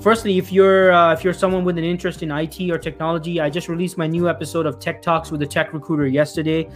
Firstly, 0.00 0.38
if 0.38 0.52
you're 0.52 0.92
uh, 0.92 1.12
if 1.12 1.24
you're 1.24 1.34
someone 1.34 1.64
with 1.64 1.78
an 1.78 1.84
interest 1.84 2.22
in 2.22 2.30
IT 2.30 2.60
or 2.70 2.78
technology, 2.78 3.40
I 3.40 3.48
just 3.48 3.68
released 3.68 3.96
my 3.96 4.06
new 4.06 4.28
episode 4.28 4.66
of 4.66 4.78
Tech 4.78 5.00
Talks 5.02 5.30
with 5.30 5.40
the 5.40 5.46
Tech 5.46 5.72
Recruiter 5.72 6.06
yesterday. 6.06 6.68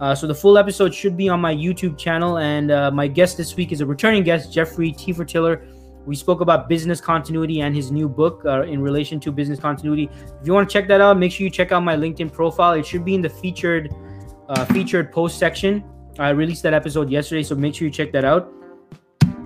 Uh, 0.00 0.14
so 0.14 0.26
the 0.26 0.34
full 0.34 0.58
episode 0.58 0.92
should 0.92 1.16
be 1.16 1.28
on 1.28 1.40
my 1.40 1.54
YouTube 1.54 1.96
channel, 1.96 2.38
and 2.38 2.70
uh, 2.70 2.90
my 2.90 3.06
guest 3.06 3.36
this 3.36 3.54
week 3.56 3.72
is 3.72 3.80
a 3.80 3.86
returning 3.86 4.22
guest, 4.22 4.52
Jeffrey 4.52 4.92
Tiefertiller 4.92 5.68
we 6.04 6.16
spoke 6.16 6.40
about 6.40 6.68
business 6.68 7.00
continuity 7.00 7.60
and 7.60 7.76
his 7.76 7.92
new 7.92 8.08
book 8.08 8.42
uh, 8.44 8.62
in 8.62 8.82
relation 8.82 9.20
to 9.20 9.30
business 9.30 9.60
continuity. 9.60 10.10
If 10.40 10.44
you 10.44 10.52
want 10.52 10.68
to 10.68 10.72
check 10.72 10.88
that 10.88 11.00
out, 11.00 11.16
make 11.16 11.30
sure 11.30 11.44
you 11.44 11.50
check 11.50 11.70
out 11.70 11.84
my 11.84 11.94
LinkedIn 11.94 12.32
profile. 12.32 12.72
It 12.72 12.84
should 12.84 13.04
be 13.04 13.14
in 13.14 13.22
the 13.22 13.30
featured 13.30 13.94
featured 14.72 15.12
post 15.12 15.38
section. 15.38 15.84
I 16.18 16.30
released 16.30 16.62
that 16.64 16.74
episode 16.74 17.10
yesterday, 17.10 17.42
so 17.42 17.54
make 17.54 17.74
sure 17.74 17.86
you 17.86 17.92
check 17.92 18.12
that 18.12 18.24
out. 18.24 18.52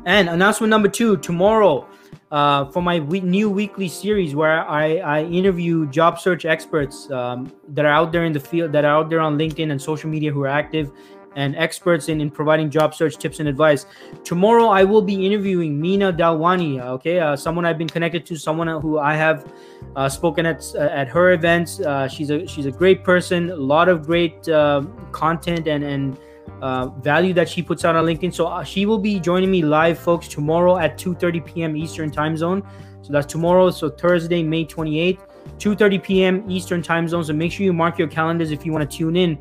And 0.05 0.29
announcement 0.29 0.71
number 0.71 0.89
two 0.89 1.17
tomorrow 1.17 1.87
uh, 2.31 2.67
for 2.67 2.83
my 2.83 3.01
we- 3.01 3.21
new 3.21 3.51
weekly 3.51 3.89
series 3.89 4.35
where 4.35 4.69
I, 4.69 4.99
I 4.99 5.25
interview 5.25 5.87
job 5.87 6.19
search 6.19 6.45
experts 6.45 7.11
um, 7.11 7.53
that 7.69 7.85
are 7.85 7.93
out 7.93 8.13
there 8.13 8.25
in 8.25 8.33
the 8.33 8.41
field, 8.41 8.73
that 8.73 8.85
are 8.85 8.97
out 8.97 9.11
there 9.11 9.21
on 9.21 9.37
LinkedIn 9.37 9.71
and 9.71 9.81
social 9.81 10.09
media 10.11 10.33
who 10.33 10.43
are 10.43 10.49
active 10.49 10.93
and 11.37 11.55
experts 11.57 12.09
in, 12.09 12.21
in 12.21 12.31
providing 12.31 12.71
job 12.71 12.95
search 12.95 13.19
tips 13.19 13.41
and 13.41 13.49
advice. 13.49 13.87
Tomorrow, 14.25 14.69
I 14.69 14.85
will 14.85 15.03
be 15.03 15.27
interviewing 15.27 15.79
Mina 15.79 16.13
Dalwani, 16.13 16.81
okay, 16.81 17.21
uh, 17.21 17.37
someone 17.37 17.65
I've 17.67 17.79
been 17.79 17.89
connected 17.89 18.25
to, 18.27 18.37
someone 18.37 18.69
who 18.81 18.99
I 18.99 19.15
have 19.15 19.53
uh, 19.97 20.09
spoken 20.09 20.47
at 20.47 20.65
uh, 20.75 20.79
at 20.79 21.09
her 21.09 21.33
events. 21.33 21.79
Uh, 21.81 22.09
she's 22.09 22.31
a 22.31 22.47
she's 22.47 22.67
a 22.67 22.71
great 22.71 23.05
person, 23.05 23.51
a 23.51 23.57
lot 23.57 23.89
of 23.89 24.07
great 24.07 24.49
uh, 24.49 24.83
content 25.13 25.69
and 25.69 25.85
and 25.85 26.19
uh, 26.63 26.89
value 27.01 27.33
that 27.35 27.49
she 27.49 27.63
puts 27.63 27.85
out 27.85 27.97
on 27.97 28.05
LinkedIn. 28.05 28.35
So 28.35 28.63
she 28.65 28.87
will 28.87 28.99
be 28.99 29.21
joining 29.21 29.51
me 29.51 29.63
live, 29.63 29.99
folks, 29.99 30.29
tomorrow 30.29 30.79
at 30.79 30.99
2:30 30.99 31.45
p.m. 31.45 31.77
Eastern 31.77 32.11
Time 32.11 32.37
Zone. 32.37 32.63
So 33.03 33.13
that's 33.13 33.27
tomorrow. 33.27 33.71
So 33.71 33.89
Thursday, 33.89 34.43
May 34.43 34.65
28th, 34.65 35.21
2:30 35.59 36.03
p.m. 36.03 36.51
Eastern 36.51 36.83
Time 36.83 37.09
Zone. 37.09 37.25
So 37.25 37.33
make 37.33 37.53
sure 37.53 37.65
you 37.65 37.73
mark 37.73 37.99
your 37.99 38.09
calendars 38.09 38.51
if 38.51 38.65
you 38.67 38.73
want 38.73 38.91
to 38.91 38.97
tune 38.97 39.17
in. 39.17 39.39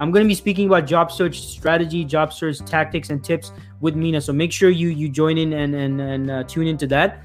I'm 0.00 0.12
going 0.12 0.24
to 0.24 0.28
be 0.28 0.34
speaking 0.34 0.68
about 0.68 0.86
job 0.86 1.10
search 1.10 1.40
strategy, 1.40 2.04
job 2.04 2.32
search 2.32 2.58
tactics, 2.60 3.10
and 3.10 3.22
tips 3.24 3.52
with 3.80 3.96
Mina. 3.96 4.20
So 4.20 4.32
make 4.32 4.52
sure 4.52 4.70
you 4.70 4.88
you 4.88 5.08
join 5.08 5.38
in 5.38 5.52
and 5.52 5.74
and, 5.74 6.00
and 6.00 6.30
uh, 6.30 6.44
tune 6.44 6.66
into 6.66 6.86
that. 6.88 7.22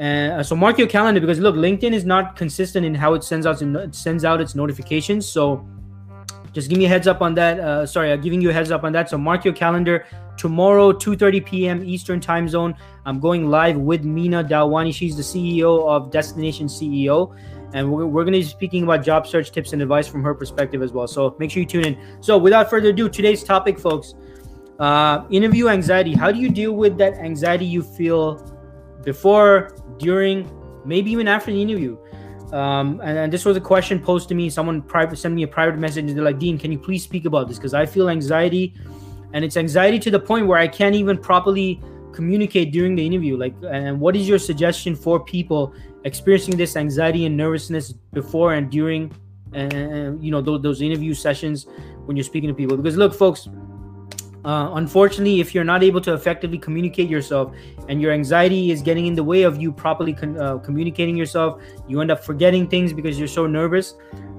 Uh, 0.00 0.42
so 0.44 0.54
mark 0.54 0.78
your 0.78 0.86
calendar 0.86 1.20
because 1.20 1.40
look, 1.40 1.56
LinkedIn 1.56 1.92
is 1.92 2.04
not 2.04 2.36
consistent 2.36 2.86
in 2.86 2.94
how 2.94 3.14
it 3.14 3.24
sends 3.24 3.46
out 3.46 3.60
it 3.60 3.94
sends 3.94 4.24
out 4.24 4.40
its 4.40 4.54
notifications. 4.54 5.26
So 5.26 5.66
just 6.58 6.68
give 6.68 6.78
me 6.78 6.86
a 6.86 6.88
heads 6.88 7.06
up 7.06 7.22
on 7.22 7.34
that. 7.34 7.60
Uh, 7.60 7.86
sorry, 7.86 8.12
I'm 8.12 8.20
giving 8.20 8.40
you 8.40 8.50
a 8.50 8.52
heads 8.52 8.70
up 8.70 8.82
on 8.82 8.92
that. 8.92 9.08
So 9.08 9.16
mark 9.16 9.44
your 9.44 9.54
calendar 9.54 10.06
tomorrow, 10.36 10.92
2:30 10.92 11.46
p.m. 11.46 11.84
Eastern 11.84 12.20
Time 12.20 12.48
Zone. 12.48 12.74
I'm 13.06 13.20
going 13.20 13.48
live 13.48 13.76
with 13.76 14.04
Mina 14.04 14.42
Dalwani. 14.42 14.92
She's 14.92 15.16
the 15.16 15.22
CEO 15.22 15.88
of 15.88 16.10
Destination 16.10 16.66
CEO 16.66 17.34
and 17.74 17.90
we're, 17.90 18.06
we're 18.06 18.24
going 18.24 18.32
to 18.32 18.40
be 18.40 18.44
speaking 18.44 18.82
about 18.84 19.04
job 19.04 19.26
search 19.26 19.50
tips 19.50 19.72
and 19.72 19.82
advice 19.82 20.08
from 20.08 20.22
her 20.22 20.34
perspective 20.34 20.82
as 20.82 20.92
well. 20.92 21.06
So 21.06 21.36
make 21.38 21.50
sure 21.50 21.60
you 21.60 21.66
tune 21.66 21.84
in. 21.84 21.98
So 22.20 22.38
without 22.38 22.70
further 22.70 22.90
ado, 22.90 23.08
today's 23.08 23.44
topic, 23.44 23.78
folks, 23.78 24.14
uh, 24.78 25.24
interview 25.30 25.68
anxiety. 25.68 26.14
How 26.14 26.32
do 26.32 26.38
you 26.38 26.48
deal 26.48 26.72
with 26.72 26.96
that 26.98 27.14
anxiety 27.14 27.66
you 27.66 27.82
feel 27.82 28.36
before, 29.04 29.76
during, 29.98 30.50
maybe 30.84 31.10
even 31.10 31.28
after 31.28 31.50
the 31.50 31.60
interview? 31.60 31.98
Um, 32.52 33.00
and, 33.02 33.18
and, 33.18 33.32
this 33.32 33.44
was 33.44 33.56
a 33.56 33.60
question 33.60 34.00
posed 34.00 34.28
to 34.30 34.34
me. 34.34 34.48
Someone 34.48 34.80
private 34.80 35.18
sent 35.18 35.34
me 35.34 35.42
a 35.42 35.48
private 35.48 35.78
message. 35.78 36.06
And 36.06 36.16
they're 36.16 36.24
like, 36.24 36.38
Dean, 36.38 36.58
can 36.58 36.72
you 36.72 36.78
please 36.78 37.02
speak 37.02 37.26
about 37.26 37.46
this? 37.46 37.58
Because 37.58 37.74
I 37.74 37.84
feel 37.84 38.08
anxiety, 38.08 38.74
and 39.34 39.44
it's 39.44 39.56
anxiety 39.56 39.98
to 39.98 40.10
the 40.10 40.20
point 40.20 40.46
where 40.46 40.58
I 40.58 40.66
can't 40.66 40.94
even 40.94 41.18
properly 41.18 41.80
communicate 42.12 42.72
during 42.72 42.96
the 42.96 43.04
interview. 43.04 43.36
Like, 43.36 43.54
and 43.68 44.00
what 44.00 44.16
is 44.16 44.26
your 44.26 44.38
suggestion 44.38 44.96
for 44.96 45.20
people 45.20 45.74
experiencing 46.04 46.56
this 46.56 46.76
anxiety 46.76 47.26
and 47.26 47.36
nervousness 47.36 47.92
before 47.92 48.54
and 48.54 48.70
during 48.70 49.12
and 49.52 50.22
you 50.22 50.30
know 50.30 50.40
those 50.40 50.82
interview 50.82 51.14
sessions 51.14 51.66
when 52.04 52.16
you're 52.16 52.24
speaking 52.24 52.48
to 52.48 52.54
people 52.54 52.76
because 52.76 52.96
look 52.96 53.14
folks 53.14 53.48
uh, 54.48 54.70
unfortunately 54.74 55.40
if 55.40 55.54
you're 55.54 55.70
not 55.72 55.82
able 55.82 56.00
to 56.00 56.14
effectively 56.14 56.58
communicate 56.58 57.08
yourself 57.08 57.54
and 57.88 58.00
your 58.02 58.12
anxiety 58.12 58.70
is 58.70 58.80
getting 58.82 59.06
in 59.06 59.14
the 59.14 59.26
way 59.32 59.42
of 59.42 59.60
you 59.62 59.70
properly 59.70 60.14
con- 60.14 60.38
uh, 60.38 60.56
communicating 60.58 61.16
yourself 61.16 61.62
you 61.86 62.00
end 62.00 62.10
up 62.10 62.24
forgetting 62.24 62.66
things 62.74 62.92
because 62.92 63.18
you're 63.18 63.34
so 63.40 63.46
nervous 63.46 63.94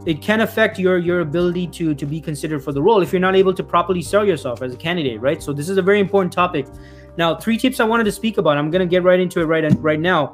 it 0.05 0.21
can 0.21 0.41
affect 0.41 0.79
your 0.79 0.97
your 0.97 1.19
ability 1.19 1.67
to 1.67 1.93
to 1.93 2.05
be 2.05 2.19
considered 2.19 2.63
for 2.63 2.71
the 2.71 2.81
role 2.81 3.01
if 3.01 3.11
you're 3.11 3.19
not 3.29 3.35
able 3.35 3.53
to 3.53 3.63
properly 3.63 4.01
sell 4.01 4.25
yourself 4.25 4.61
as 4.61 4.73
a 4.73 4.77
candidate 4.77 5.19
right? 5.21 5.43
So 5.43 5.53
this 5.53 5.69
is 5.69 5.77
a 5.77 5.81
very 5.81 5.99
important 5.99 6.33
topic. 6.33 6.67
Now 7.17 7.35
three 7.35 7.57
tips 7.57 7.79
i 7.79 7.83
wanted 7.83 8.05
to 8.05 8.11
speak 8.11 8.37
about. 8.37 8.57
I'm 8.57 8.71
going 8.71 8.87
to 8.87 8.89
get 8.89 9.03
right 9.03 9.19
into 9.19 9.41
it 9.41 9.45
right 9.45 9.65
right 9.79 9.99
now 9.99 10.33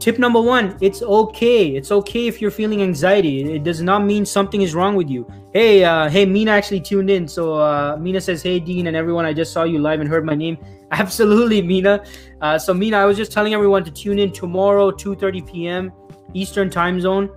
Tip 0.00 0.18
number 0.18 0.40
one, 0.40 0.78
it's 0.80 1.02
okay. 1.02 1.76
It's 1.76 1.92
okay 1.92 2.26
if 2.26 2.40
you're 2.40 2.50
feeling 2.50 2.80
anxiety. 2.80 3.56
It 3.56 3.64
does 3.64 3.82
not 3.82 4.02
mean 4.02 4.24
something 4.24 4.62
is 4.62 4.74
wrong 4.74 4.96
with 4.96 5.10
you. 5.10 5.30
Hey, 5.52 5.84
uh, 5.84 6.08
hey, 6.08 6.24
Mina 6.24 6.52
actually 6.52 6.80
tuned 6.80 7.10
in. 7.10 7.28
So 7.28 7.60
uh, 7.60 7.98
Mina 8.00 8.18
says, 8.18 8.42
"Hey, 8.42 8.60
Dean, 8.60 8.86
and 8.86 8.96
everyone, 8.96 9.26
I 9.26 9.34
just 9.34 9.52
saw 9.52 9.64
you 9.64 9.78
live 9.78 10.00
and 10.00 10.08
heard 10.08 10.24
my 10.24 10.34
name." 10.34 10.56
Absolutely, 10.90 11.60
Mina. 11.60 12.02
Uh, 12.40 12.58
so 12.58 12.72
Mina, 12.72 12.96
I 12.96 13.04
was 13.04 13.18
just 13.18 13.30
telling 13.30 13.52
everyone 13.52 13.84
to 13.84 13.90
tune 13.90 14.18
in 14.18 14.32
tomorrow, 14.32 14.90
2:30 14.90 15.46
p.m. 15.46 15.92
Eastern 16.32 16.70
Time 16.70 16.98
Zone. 16.98 17.28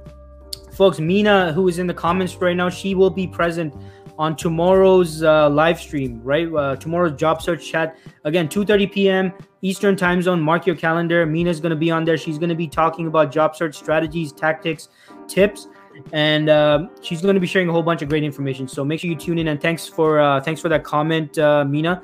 Folks, 0.71 1.01
Mina, 1.01 1.51
who 1.51 1.67
is 1.67 1.79
in 1.79 1.85
the 1.85 1.93
comments 1.93 2.33
right 2.37 2.55
now, 2.55 2.69
she 2.69 2.95
will 2.95 3.09
be 3.09 3.27
present 3.27 3.75
on 4.17 4.35
tomorrow's 4.35 5.23
uh, 5.23 5.49
live 5.49 5.79
stream, 5.79 6.21
right? 6.23 6.51
Uh, 6.53 6.75
tomorrow's 6.75 7.19
job 7.19 7.41
search 7.41 7.65
chat 7.69 7.97
again, 8.23 8.47
2:30 8.47 8.91
p.m. 8.91 9.33
Eastern 9.61 9.95
Time 9.95 10.21
Zone. 10.21 10.41
Mark 10.41 10.67
your 10.67 10.75
calendar. 10.75 11.25
Mina's 11.25 11.59
going 11.59 11.71
to 11.71 11.75
be 11.75 11.89
on 11.89 12.05
there. 12.05 12.17
She's 12.17 12.37
going 12.37 12.49
to 12.49 12.55
be 12.55 12.67
talking 12.67 13.07
about 13.07 13.31
job 13.31 13.55
search 13.55 13.75
strategies, 13.75 14.31
tactics, 14.31 14.89
tips, 15.27 15.67
and 16.11 16.49
uh, 16.49 16.87
she's 17.01 17.21
going 17.21 17.35
to 17.35 17.41
be 17.41 17.47
sharing 17.47 17.69
a 17.69 17.71
whole 17.71 17.83
bunch 17.83 18.01
of 18.01 18.09
great 18.09 18.23
information. 18.23 18.67
So 18.67 18.85
make 18.85 18.99
sure 18.99 19.09
you 19.09 19.15
tune 19.15 19.37
in. 19.37 19.47
And 19.47 19.61
thanks 19.61 19.87
for 19.87 20.19
uh, 20.19 20.41
thanks 20.41 20.61
for 20.61 20.69
that 20.69 20.83
comment, 20.83 21.37
uh, 21.39 21.65
Mina. 21.65 22.01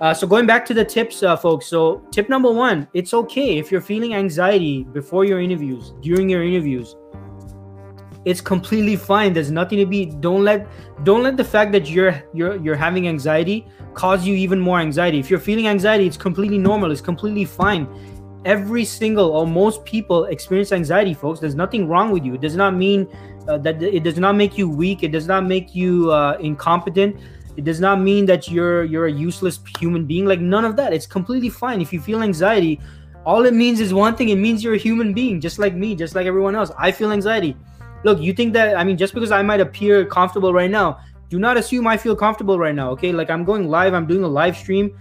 Uh, 0.00 0.12
so 0.12 0.26
going 0.26 0.46
back 0.46 0.64
to 0.66 0.74
the 0.74 0.84
tips, 0.84 1.22
uh, 1.22 1.36
folks. 1.36 1.66
So 1.66 1.98
tip 2.10 2.28
number 2.28 2.50
one: 2.50 2.88
it's 2.94 3.12
okay 3.14 3.58
if 3.58 3.70
you're 3.70 3.82
feeling 3.82 4.14
anxiety 4.14 4.84
before 4.84 5.24
your 5.24 5.40
interviews, 5.40 5.92
during 6.00 6.28
your 6.28 6.42
interviews 6.42 6.96
it's 8.24 8.40
completely 8.40 8.96
fine. 8.96 9.32
There's 9.32 9.50
nothing 9.50 9.78
to 9.78 9.86
be 9.86 10.06
don't 10.06 10.44
let 10.44 10.66
don't 11.04 11.22
let 11.22 11.36
the 11.36 11.44
fact 11.44 11.72
that 11.72 11.88
you're 11.88 12.22
you're 12.32 12.56
you're 12.56 12.76
having 12.76 13.08
anxiety 13.08 13.66
cause 13.94 14.26
you 14.26 14.34
even 14.34 14.60
more 14.60 14.78
anxiety. 14.78 15.18
If 15.18 15.30
you're 15.30 15.40
feeling 15.40 15.66
anxiety 15.66 16.06
it's 16.06 16.16
completely 16.16 16.58
normal. 16.58 16.92
It's 16.92 17.00
completely 17.00 17.44
fine. 17.44 17.88
Every 18.44 18.84
single 18.84 19.30
or 19.30 19.46
most 19.46 19.84
people 19.84 20.24
experience 20.26 20.72
anxiety 20.72 21.14
folks. 21.14 21.40
There's 21.40 21.54
nothing 21.54 21.88
wrong 21.88 22.10
with 22.10 22.24
you. 22.24 22.34
It 22.34 22.40
does 22.40 22.56
not 22.56 22.74
mean 22.74 23.08
uh, 23.48 23.58
that 23.58 23.82
it 23.82 24.04
does 24.04 24.18
not 24.18 24.36
make 24.36 24.56
you 24.56 24.68
weak. 24.68 25.02
It 25.02 25.10
does 25.10 25.26
not 25.26 25.44
make 25.44 25.74
you 25.74 26.12
uh, 26.12 26.36
incompetent. 26.40 27.16
It 27.56 27.64
does 27.64 27.80
not 27.80 28.00
mean 28.00 28.24
that 28.26 28.48
you're 28.48 28.84
you're 28.84 29.06
a 29.06 29.12
useless 29.12 29.58
human 29.78 30.06
being. 30.06 30.26
Like 30.26 30.40
none 30.40 30.64
of 30.64 30.76
that. 30.76 30.92
It's 30.92 31.06
completely 31.06 31.48
fine. 31.50 31.80
If 31.80 31.92
you 31.92 32.00
feel 32.00 32.22
anxiety 32.22 32.80
all 33.24 33.44
it 33.46 33.54
means 33.54 33.80
is 33.80 33.94
one 33.94 34.16
thing. 34.16 34.30
It 34.30 34.36
means 34.36 34.64
you're 34.64 34.74
a 34.74 34.78
human 34.78 35.12
being 35.12 35.40
just 35.40 35.58
like 35.58 35.74
me 35.74 35.94
just 35.94 36.14
like 36.14 36.26
everyone 36.26 36.54
else. 36.54 36.70
I 36.78 36.90
feel 36.90 37.12
anxiety 37.12 37.56
look, 38.04 38.20
you 38.20 38.32
think 38.32 38.52
that 38.54 38.76
I 38.76 38.84
mean 38.84 38.96
just 38.96 39.14
because 39.14 39.30
I 39.30 39.42
might 39.42 39.60
appear 39.60 40.04
comfortable 40.04 40.52
right 40.52 40.70
now, 40.70 41.00
do 41.28 41.38
not 41.38 41.56
assume 41.56 41.86
I 41.86 41.96
feel 41.96 42.14
comfortable 42.14 42.58
right 42.58 42.74
now. 42.74 42.90
Okay, 42.90 43.12
like 43.12 43.30
I'm 43.30 43.44
going 43.44 43.68
live, 43.68 43.94
I'm 43.94 44.06
doing 44.06 44.22
a 44.22 44.28
live 44.28 44.56
stream. 44.56 44.96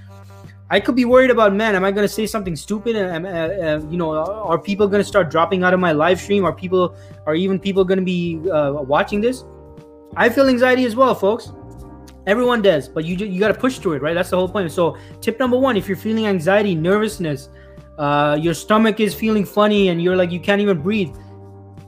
I 0.71 0.79
could 0.79 0.95
be 0.95 1.03
worried 1.03 1.31
about, 1.31 1.53
man, 1.53 1.75
am 1.75 1.83
I 1.83 1.91
going 1.91 2.07
to 2.07 2.13
say 2.13 2.25
something 2.25 2.55
stupid? 2.55 2.95
And, 2.95 3.27
uh, 3.27 3.29
uh, 3.29 3.81
you 3.89 3.97
know, 3.97 4.15
are 4.15 4.57
people 4.57 4.87
going 4.87 5.01
to 5.03 5.07
start 5.07 5.29
dropping 5.29 5.65
out 5.65 5.73
of 5.73 5.81
my 5.81 5.91
live 5.91 6.21
stream? 6.21 6.45
Are 6.45 6.53
people, 6.53 6.95
are 7.25 7.35
even 7.35 7.59
people 7.59 7.83
going 7.83 7.99
to 7.99 8.05
be 8.05 8.39
uh, 8.49 8.71
watching 8.81 9.19
this? 9.19 9.43
I 10.15 10.29
feel 10.29 10.47
anxiety 10.47 10.85
as 10.85 10.95
well, 10.95 11.13
folks. 11.13 11.51
Everyone 12.25 12.61
does, 12.61 12.87
but 12.87 13.03
you 13.03 13.17
you 13.17 13.39
got 13.39 13.49
to 13.49 13.53
push 13.53 13.79
through 13.79 13.93
it, 13.93 14.01
right? 14.01 14.13
That's 14.13 14.29
the 14.29 14.37
whole 14.37 14.47
point. 14.47 14.71
So, 14.71 14.95
tip 15.21 15.39
number 15.39 15.57
one: 15.57 15.75
if 15.75 15.87
you're 15.87 15.97
feeling 15.97 16.27
anxiety, 16.27 16.75
nervousness, 16.75 17.49
uh, 17.97 18.37
your 18.39 18.53
stomach 18.53 18.99
is 18.99 19.15
feeling 19.15 19.43
funny, 19.43 19.89
and 19.89 20.01
you're 20.01 20.15
like 20.15 20.31
you 20.31 20.39
can't 20.39 20.61
even 20.61 20.81
breathe, 20.81 21.15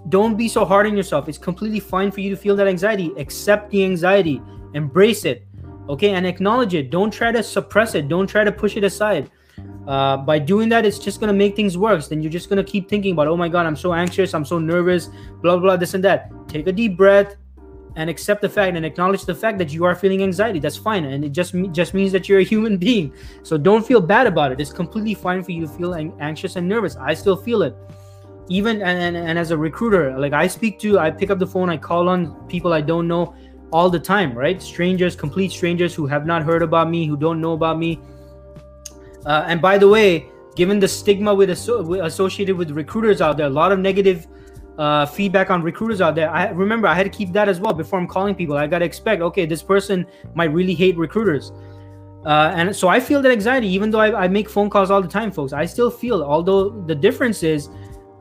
don't 0.09 0.35
be 0.35 0.47
so 0.47 0.65
hard 0.65 0.85
on 0.85 0.97
yourself. 0.97 1.29
It's 1.29 1.37
completely 1.37 1.79
fine 1.79 2.11
for 2.11 2.21
you 2.21 2.29
to 2.29 2.35
feel 2.35 2.55
that 2.57 2.67
anxiety. 2.67 3.13
Accept 3.17 3.69
the 3.69 3.83
anxiety, 3.83 4.41
embrace 4.73 5.25
it, 5.25 5.47
okay, 5.87 6.11
and 6.11 6.25
acknowledge 6.25 6.73
it. 6.73 6.89
Don't 6.89 7.11
try 7.11 7.31
to 7.31 7.41
suppress 7.41 7.95
it. 7.95 8.07
Don't 8.09 8.27
try 8.27 8.43
to 8.43 8.51
push 8.51 8.75
it 8.75 8.83
aside. 8.83 9.31
Uh, 9.87 10.17
by 10.17 10.39
doing 10.39 10.69
that, 10.69 10.85
it's 10.85 10.99
just 10.99 11.19
gonna 11.19 11.33
make 11.33 11.55
things 11.55 11.77
worse. 11.77 12.07
Then 12.07 12.21
you're 12.21 12.31
just 12.31 12.49
gonna 12.49 12.63
keep 12.63 12.89
thinking 12.89 13.13
about, 13.13 13.27
oh 13.27 13.37
my 13.37 13.47
god, 13.47 13.65
I'm 13.65 13.75
so 13.75 13.93
anxious, 13.93 14.33
I'm 14.33 14.45
so 14.45 14.59
nervous, 14.59 15.09
blah 15.41 15.57
blah, 15.57 15.77
this 15.77 15.93
and 15.93 16.03
that. 16.03 16.31
Take 16.47 16.67
a 16.67 16.71
deep 16.71 16.97
breath 16.97 17.35
and 17.95 18.09
accept 18.09 18.41
the 18.41 18.49
fact 18.49 18.75
and 18.75 18.85
acknowledge 18.85 19.25
the 19.25 19.35
fact 19.35 19.57
that 19.59 19.71
you 19.71 19.85
are 19.85 19.93
feeling 19.93 20.23
anxiety. 20.23 20.59
That's 20.59 20.77
fine, 20.77 21.05
and 21.05 21.23
it 21.23 21.31
just 21.31 21.53
just 21.71 21.93
means 21.93 22.11
that 22.11 22.27
you're 22.27 22.39
a 22.39 22.43
human 22.43 22.77
being. 22.87 23.13
So 23.43 23.57
don't 23.57 23.85
feel 23.85 24.01
bad 24.01 24.27
about 24.27 24.51
it. 24.51 24.59
It's 24.59 24.73
completely 24.73 25.13
fine 25.13 25.43
for 25.43 25.51
you 25.51 25.61
to 25.61 25.67
feel 25.67 25.93
anxious 26.19 26.55
and 26.55 26.67
nervous. 26.67 26.95
I 26.97 27.13
still 27.13 27.37
feel 27.37 27.61
it 27.61 27.75
even 28.49 28.81
and, 28.81 29.15
and, 29.15 29.39
as 29.39 29.51
a 29.51 29.57
recruiter 29.57 30.19
like 30.19 30.33
i 30.33 30.45
speak 30.45 30.77
to 30.77 30.99
i 30.99 31.09
pick 31.09 31.29
up 31.29 31.39
the 31.39 31.47
phone 31.47 31.69
i 31.69 31.77
call 31.77 32.09
on 32.09 32.35
people 32.47 32.73
i 32.73 32.81
don't 32.81 33.07
know 33.07 33.33
all 33.73 33.89
the 33.89 33.99
time 33.99 34.37
right? 34.37 34.61
Strangers 34.61 35.15
complete 35.15 35.51
strangers 35.51 35.93
who 35.95 36.05
have 36.05 36.25
not 36.25 36.43
heard 36.43 36.61
about 36.61 36.89
me 36.89 37.07
who 37.07 37.17
don't 37.17 37.41
know 37.41 37.53
about 37.53 37.79
me. 37.79 37.99
Uh, 39.25 39.43
and 39.47 39.61
by 39.61 39.77
the 39.77 39.87
way 39.87 40.29
given 40.55 40.79
the 40.79 40.87
stigma 40.87 41.33
with 41.33 41.49
associated 41.49 42.55
with 42.55 42.69
recruiters 42.71 43.19
out 43.19 43.35
there 43.37 43.47
a 43.47 43.49
lot 43.49 43.71
of 43.71 43.79
negative 43.79 44.27
uh, 44.77 45.05
feedback 45.05 45.49
on 45.49 45.63
recruiters 45.63 46.01
out 46.01 46.13
there 46.13 46.29
i 46.29 46.49
remember 46.49 46.87
i 46.87 46.93
had 46.93 47.03
to 47.03 47.09
keep 47.09 47.31
that 47.31 47.49
as 47.49 47.59
well 47.59 47.73
before 47.73 47.99
i'm 47.99 48.07
calling 48.07 48.35
people. 48.35 48.55
I 48.55 48.67
got 48.67 48.79
to 48.79 48.85
expect 48.85 49.21
okay 49.21 49.45
this 49.45 49.63
person 49.63 50.05
might 50.35 50.51
really 50.53 50.75
hate 50.75 50.95
recruiters. 50.97 51.51
Uh, 52.25 52.53
and 52.55 52.75
so 52.75 52.87
i 52.87 52.99
feel 52.99 53.21
that 53.23 53.31
anxiety 53.31 53.67
even 53.67 53.89
though 53.89 53.99
I, 53.99 54.25
I 54.25 54.27
make 54.27 54.49
phone 54.49 54.69
calls 54.69 54.91
all 54.91 55.01
the 55.01 55.13
time 55.19 55.31
folks. 55.31 55.51
I 55.51 55.65
still 55.65 55.89
feel 55.89 56.21
although 56.23 56.69
the 56.69 56.95
difference 56.95 57.41
is 57.41 57.69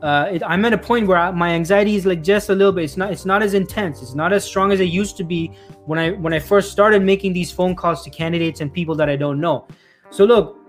uh, 0.03 0.29
it, 0.33 0.43
I'm 0.45 0.65
at 0.65 0.73
a 0.73 0.77
point 0.77 1.07
where 1.07 1.17
I, 1.17 1.31
my 1.31 1.51
anxiety 1.51 1.95
is 1.95 2.05
like 2.05 2.21
just 2.21 2.49
a 2.49 2.53
little 2.53 2.73
bit. 2.73 2.83
It's 2.83 2.97
not. 2.97 3.13
It's 3.13 3.23
not 3.23 3.41
as 3.41 3.53
intense. 3.53 4.01
It's 4.01 4.13
not 4.13 4.33
as 4.33 4.43
strong 4.43 4.73
as 4.73 4.81
it 4.81 4.89
used 4.89 5.15
to 5.17 5.23
be 5.23 5.47
when 5.85 5.97
I 5.97 6.11
when 6.11 6.33
I 6.33 6.39
first 6.39 6.73
started 6.73 7.01
making 7.01 7.31
these 7.31 7.53
phone 7.53 7.73
calls 7.73 8.03
to 8.03 8.09
candidates 8.09 8.59
and 8.59 8.71
people 8.71 8.95
that 8.95 9.07
I 9.07 9.15
don't 9.15 9.39
know. 9.39 9.65
So 10.09 10.25
look, 10.25 10.59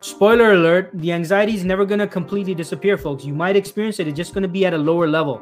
spoiler 0.00 0.54
alert: 0.54 0.90
the 0.94 1.12
anxiety 1.12 1.54
is 1.54 1.64
never 1.64 1.86
gonna 1.86 2.08
completely 2.08 2.56
disappear, 2.56 2.98
folks. 2.98 3.24
You 3.24 3.34
might 3.34 3.54
experience 3.54 4.00
it. 4.00 4.08
It's 4.08 4.16
just 4.16 4.34
gonna 4.34 4.48
be 4.48 4.66
at 4.66 4.74
a 4.74 4.78
lower 4.78 5.06
level. 5.06 5.40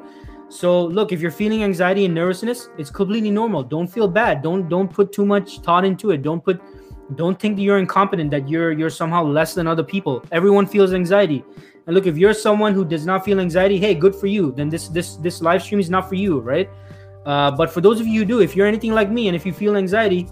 So 0.50 0.85
look, 0.85 1.11
if 1.11 1.23
you're 1.23 1.31
feeling 1.31 1.64
anxiety 1.64 2.04
and 2.04 2.14
nervousness, 2.14 2.69
it's 2.76 2.90
completely 2.90 3.31
normal. 3.31 3.62
Don't 3.62 3.88
feel 3.88 4.07
bad. 4.07 4.43
Don't 4.43 4.69
don't 4.69 4.93
put 4.93 5.12
too 5.12 5.25
much 5.25 5.61
thought 5.61 5.87
into 5.87 6.11
it. 6.11 6.21
Don't 6.21 6.45
put 6.45 6.61
don't 7.14 7.40
think 7.40 7.57
that 7.57 7.62
you're 7.62 7.78
incompetent, 7.78 8.31
that 8.33 8.50
you're 8.50 8.73
you're 8.73 8.90
somehow 8.90 9.25
less 9.25 9.54
than 9.54 9.66
other 9.66 9.83
people. 9.83 10.23
Everyone 10.31 10.66
feels 10.66 10.93
anxiety. 10.93 11.43
And 11.86 11.94
look, 11.94 12.06
if 12.06 12.16
you're 12.16 12.32
someone 12.32 12.72
who 12.72 12.84
does 12.84 13.04
not 13.04 13.24
feel 13.24 13.40
anxiety, 13.40 13.78
hey, 13.78 13.94
good 13.94 14.14
for 14.14 14.26
you. 14.26 14.52
Then 14.52 14.68
this 14.68 14.88
this 14.88 15.16
this 15.16 15.42
live 15.42 15.62
stream 15.62 15.80
is 15.80 15.90
not 15.90 16.08
for 16.08 16.14
you, 16.14 16.40
right? 16.40 16.68
Uh, 17.26 17.50
but 17.50 17.70
for 17.70 17.80
those 17.80 18.00
of 18.00 18.06
you 18.06 18.20
who 18.20 18.24
do, 18.26 18.40
if 18.40 18.56
you're 18.56 18.66
anything 18.66 18.92
like 18.92 19.10
me, 19.10 19.28
and 19.28 19.36
if 19.36 19.44
you 19.46 19.52
feel 19.52 19.76
anxiety, 19.76 20.26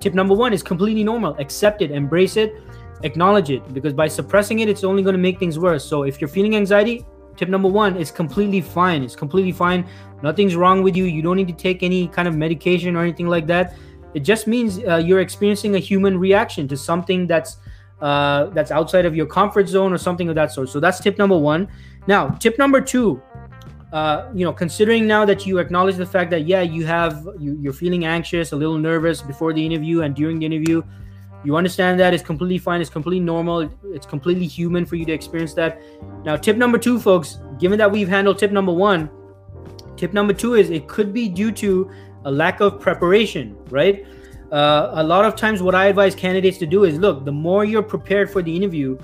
tip 0.00 0.14
number 0.14 0.34
one 0.34 0.52
is 0.52 0.62
completely 0.62 1.04
normal. 1.04 1.34
Accept 1.38 1.82
it, 1.82 1.90
embrace 1.90 2.36
it, 2.36 2.54
acknowledge 3.02 3.50
it. 3.50 3.72
Because 3.72 3.92
by 3.92 4.08
suppressing 4.08 4.60
it, 4.60 4.68
it's 4.68 4.84
only 4.84 5.02
going 5.02 5.14
to 5.14 5.20
make 5.20 5.38
things 5.38 5.58
worse. 5.58 5.84
So 5.84 6.02
if 6.02 6.20
you're 6.20 6.28
feeling 6.28 6.56
anxiety, 6.56 7.06
tip 7.36 7.48
number 7.48 7.68
one 7.68 7.96
is 7.96 8.10
completely 8.10 8.60
fine. 8.60 9.02
It's 9.02 9.16
completely 9.16 9.52
fine. 9.52 9.86
Nothing's 10.22 10.56
wrong 10.56 10.82
with 10.82 10.96
you. 10.96 11.04
You 11.04 11.22
don't 11.22 11.36
need 11.36 11.48
to 11.48 11.54
take 11.54 11.82
any 11.82 12.08
kind 12.08 12.28
of 12.28 12.36
medication 12.36 12.96
or 12.96 13.02
anything 13.02 13.28
like 13.28 13.46
that. 13.46 13.74
It 14.12 14.20
just 14.20 14.46
means 14.46 14.78
uh, 14.78 14.96
you're 14.96 15.20
experiencing 15.20 15.76
a 15.76 15.78
human 15.78 16.18
reaction 16.18 16.66
to 16.68 16.76
something 16.76 17.26
that's 17.26 17.58
uh, 18.00 18.46
that's 18.46 18.70
outside 18.70 19.04
of 19.04 19.14
your 19.14 19.26
comfort 19.26 19.68
zone 19.68 19.92
or 19.92 19.98
something 19.98 20.28
of 20.28 20.34
that 20.34 20.52
sort. 20.52 20.68
So 20.68 20.80
that's 20.80 21.00
tip 21.00 21.18
number 21.18 21.36
one. 21.36 21.68
Now, 22.06 22.28
tip 22.28 22.58
number 22.58 22.80
two, 22.80 23.22
uh, 23.92 24.30
you 24.34 24.44
know, 24.44 24.52
considering 24.52 25.06
now 25.06 25.24
that 25.24 25.46
you 25.46 25.58
acknowledge 25.58 25.96
the 25.96 26.06
fact 26.06 26.30
that 26.30 26.46
yeah, 26.46 26.62
you 26.62 26.86
have 26.86 27.28
you, 27.38 27.58
you're 27.60 27.72
feeling 27.72 28.04
anxious, 28.04 28.52
a 28.52 28.56
little 28.56 28.78
nervous 28.78 29.20
before 29.20 29.52
the 29.52 29.64
interview 29.64 30.02
and 30.02 30.14
during 30.14 30.38
the 30.38 30.46
interview, 30.46 30.82
you 31.44 31.56
understand 31.56 31.98
that 32.00 32.14
it's 32.14 32.22
completely 32.22 32.58
fine, 32.58 32.80
it's 32.80 32.90
completely 32.90 33.24
normal, 33.24 33.70
it's 33.84 34.06
completely 34.06 34.46
human 34.46 34.84
for 34.84 34.96
you 34.96 35.04
to 35.06 35.12
experience 35.12 35.54
that. 35.54 35.80
Now, 36.24 36.36
tip 36.36 36.56
number 36.56 36.78
two, 36.78 37.00
folks, 37.00 37.38
given 37.58 37.78
that 37.78 37.90
we've 37.90 38.08
handled 38.08 38.38
tip 38.38 38.52
number 38.52 38.72
one, 38.72 39.10
tip 39.96 40.12
number 40.12 40.32
two 40.32 40.54
is 40.54 40.70
it 40.70 40.86
could 40.86 41.12
be 41.12 41.28
due 41.28 41.50
to 41.52 41.90
a 42.24 42.30
lack 42.30 42.60
of 42.60 42.80
preparation, 42.80 43.56
right? 43.70 44.06
Uh, 44.52 44.90
a 44.94 45.02
lot 45.02 45.24
of 45.24 45.36
times, 45.36 45.62
what 45.62 45.74
I 45.74 45.86
advise 45.86 46.14
candidates 46.14 46.58
to 46.58 46.66
do 46.66 46.84
is 46.84 46.98
look, 46.98 47.24
the 47.24 47.32
more 47.32 47.64
you're 47.64 47.82
prepared 47.82 48.30
for 48.30 48.42
the 48.42 48.54
interview, 48.54 48.98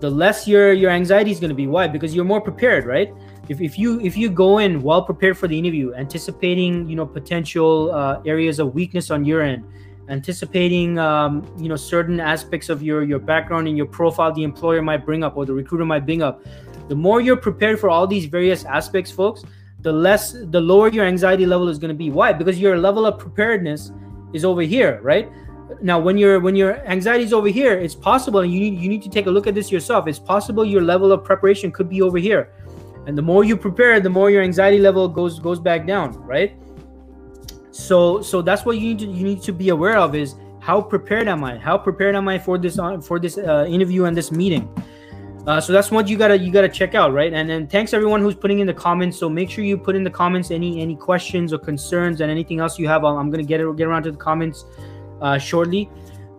the 0.00 0.10
less 0.10 0.46
your 0.46 0.72
your 0.72 0.90
anxiety 0.90 1.30
is 1.30 1.40
going 1.40 1.48
to 1.48 1.54
be. 1.54 1.66
Why? 1.66 1.88
Because 1.88 2.14
you're 2.14 2.24
more 2.24 2.40
prepared, 2.40 2.84
right? 2.84 3.12
If, 3.48 3.60
if 3.60 3.78
you 3.78 4.00
if 4.00 4.16
you 4.16 4.30
go 4.30 4.58
in 4.58 4.82
well 4.82 5.02
prepared 5.02 5.36
for 5.36 5.48
the 5.48 5.58
interview, 5.58 5.94
anticipating 5.94 6.88
you 6.88 6.94
know 6.94 7.06
potential 7.06 7.92
uh, 7.92 8.20
areas 8.24 8.58
of 8.58 8.74
weakness 8.74 9.10
on 9.10 9.24
your 9.24 9.42
end, 9.42 9.64
anticipating 10.08 10.98
um, 10.98 11.42
you 11.58 11.68
know 11.68 11.76
certain 11.76 12.20
aspects 12.20 12.68
of 12.68 12.82
your 12.82 13.02
your 13.02 13.18
background 13.18 13.66
and 13.66 13.76
your 13.76 13.86
profile 13.86 14.32
the 14.32 14.44
employer 14.44 14.80
might 14.80 15.04
bring 15.04 15.24
up 15.24 15.36
or 15.36 15.44
the 15.44 15.52
recruiter 15.52 15.84
might 15.84 16.06
bring 16.06 16.22
up, 16.22 16.44
the 16.88 16.94
more 16.94 17.20
you're 17.20 17.36
prepared 17.36 17.80
for 17.80 17.90
all 17.90 18.06
these 18.06 18.26
various 18.26 18.64
aspects, 18.64 19.10
folks, 19.10 19.42
the 19.80 19.92
less 19.92 20.32
the 20.32 20.60
lower 20.60 20.88
your 20.88 21.04
anxiety 21.04 21.46
level 21.46 21.68
is 21.68 21.78
going 21.78 21.92
to 21.92 21.98
be. 21.98 22.10
Why? 22.10 22.32
Because 22.32 22.60
your 22.60 22.78
level 22.78 23.06
of 23.06 23.18
preparedness 23.18 23.90
is 24.34 24.44
over 24.44 24.60
here, 24.60 25.00
right? 25.02 25.30
Now, 25.80 25.98
when 25.98 26.18
your 26.18 26.40
when 26.40 26.56
your 26.56 26.76
anxiety 26.86 27.24
is 27.24 27.32
over 27.32 27.48
here, 27.48 27.72
it's 27.72 27.94
possible, 27.94 28.40
and 28.40 28.52
you 28.52 28.60
need 28.60 28.78
you 28.78 28.88
need 28.88 29.02
to 29.02 29.08
take 29.08 29.26
a 29.26 29.30
look 29.30 29.46
at 29.46 29.54
this 29.54 29.72
yourself. 29.72 30.06
It's 30.06 30.18
possible 30.18 30.64
your 30.64 30.82
level 30.82 31.12
of 31.12 31.24
preparation 31.24 31.72
could 31.72 31.88
be 31.88 32.02
over 32.02 32.18
here, 32.18 32.52
and 33.06 33.16
the 33.16 33.22
more 33.22 33.44
you 33.44 33.56
prepare, 33.56 33.98
the 34.00 34.10
more 34.10 34.30
your 34.30 34.42
anxiety 34.42 34.78
level 34.78 35.08
goes 35.08 35.38
goes 35.38 35.58
back 35.58 35.86
down, 35.86 36.12
right? 36.26 36.52
So 37.70 38.20
so 38.20 38.42
that's 38.42 38.64
what 38.66 38.78
you 38.78 38.88
need 38.92 38.98
to 39.00 39.06
you 39.06 39.24
need 39.24 39.42
to 39.42 39.52
be 39.52 39.70
aware 39.70 39.96
of 39.96 40.14
is 40.14 40.34
how 40.60 40.80
prepared 40.80 41.28
am 41.28 41.44
I? 41.44 41.58
How 41.58 41.76
prepared 41.76 42.14
am 42.14 42.28
I 42.28 42.38
for 42.38 42.58
this 42.58 42.78
uh, 42.78 43.00
for 43.00 43.18
this 43.18 43.38
uh, 43.38 43.66
interview 43.68 44.04
and 44.04 44.16
this 44.16 44.30
meeting? 44.30 44.68
Uh, 45.46 45.60
so 45.60 45.72
that's 45.72 45.90
what 45.90 46.08
you 46.08 46.16
gotta 46.16 46.38
you 46.38 46.50
gotta 46.50 46.68
check 46.68 46.94
out, 46.94 47.12
right? 47.12 47.32
And 47.32 47.48
then 47.48 47.66
thanks 47.66 47.92
everyone 47.92 48.22
who's 48.22 48.34
putting 48.34 48.60
in 48.60 48.66
the 48.66 48.74
comments. 48.74 49.18
So 49.18 49.28
make 49.28 49.50
sure 49.50 49.62
you 49.62 49.76
put 49.76 49.94
in 49.94 50.02
the 50.02 50.10
comments 50.10 50.50
any 50.50 50.80
any 50.80 50.96
questions 50.96 51.52
or 51.52 51.58
concerns 51.58 52.22
and 52.22 52.30
anything 52.30 52.60
else 52.60 52.78
you 52.78 52.88
have. 52.88 53.04
I'm 53.04 53.30
gonna 53.30 53.42
get 53.42 53.60
it 53.60 53.76
get 53.76 53.86
around 53.86 54.04
to 54.04 54.10
the 54.10 54.16
comments 54.16 54.64
uh, 55.20 55.36
shortly. 55.36 55.90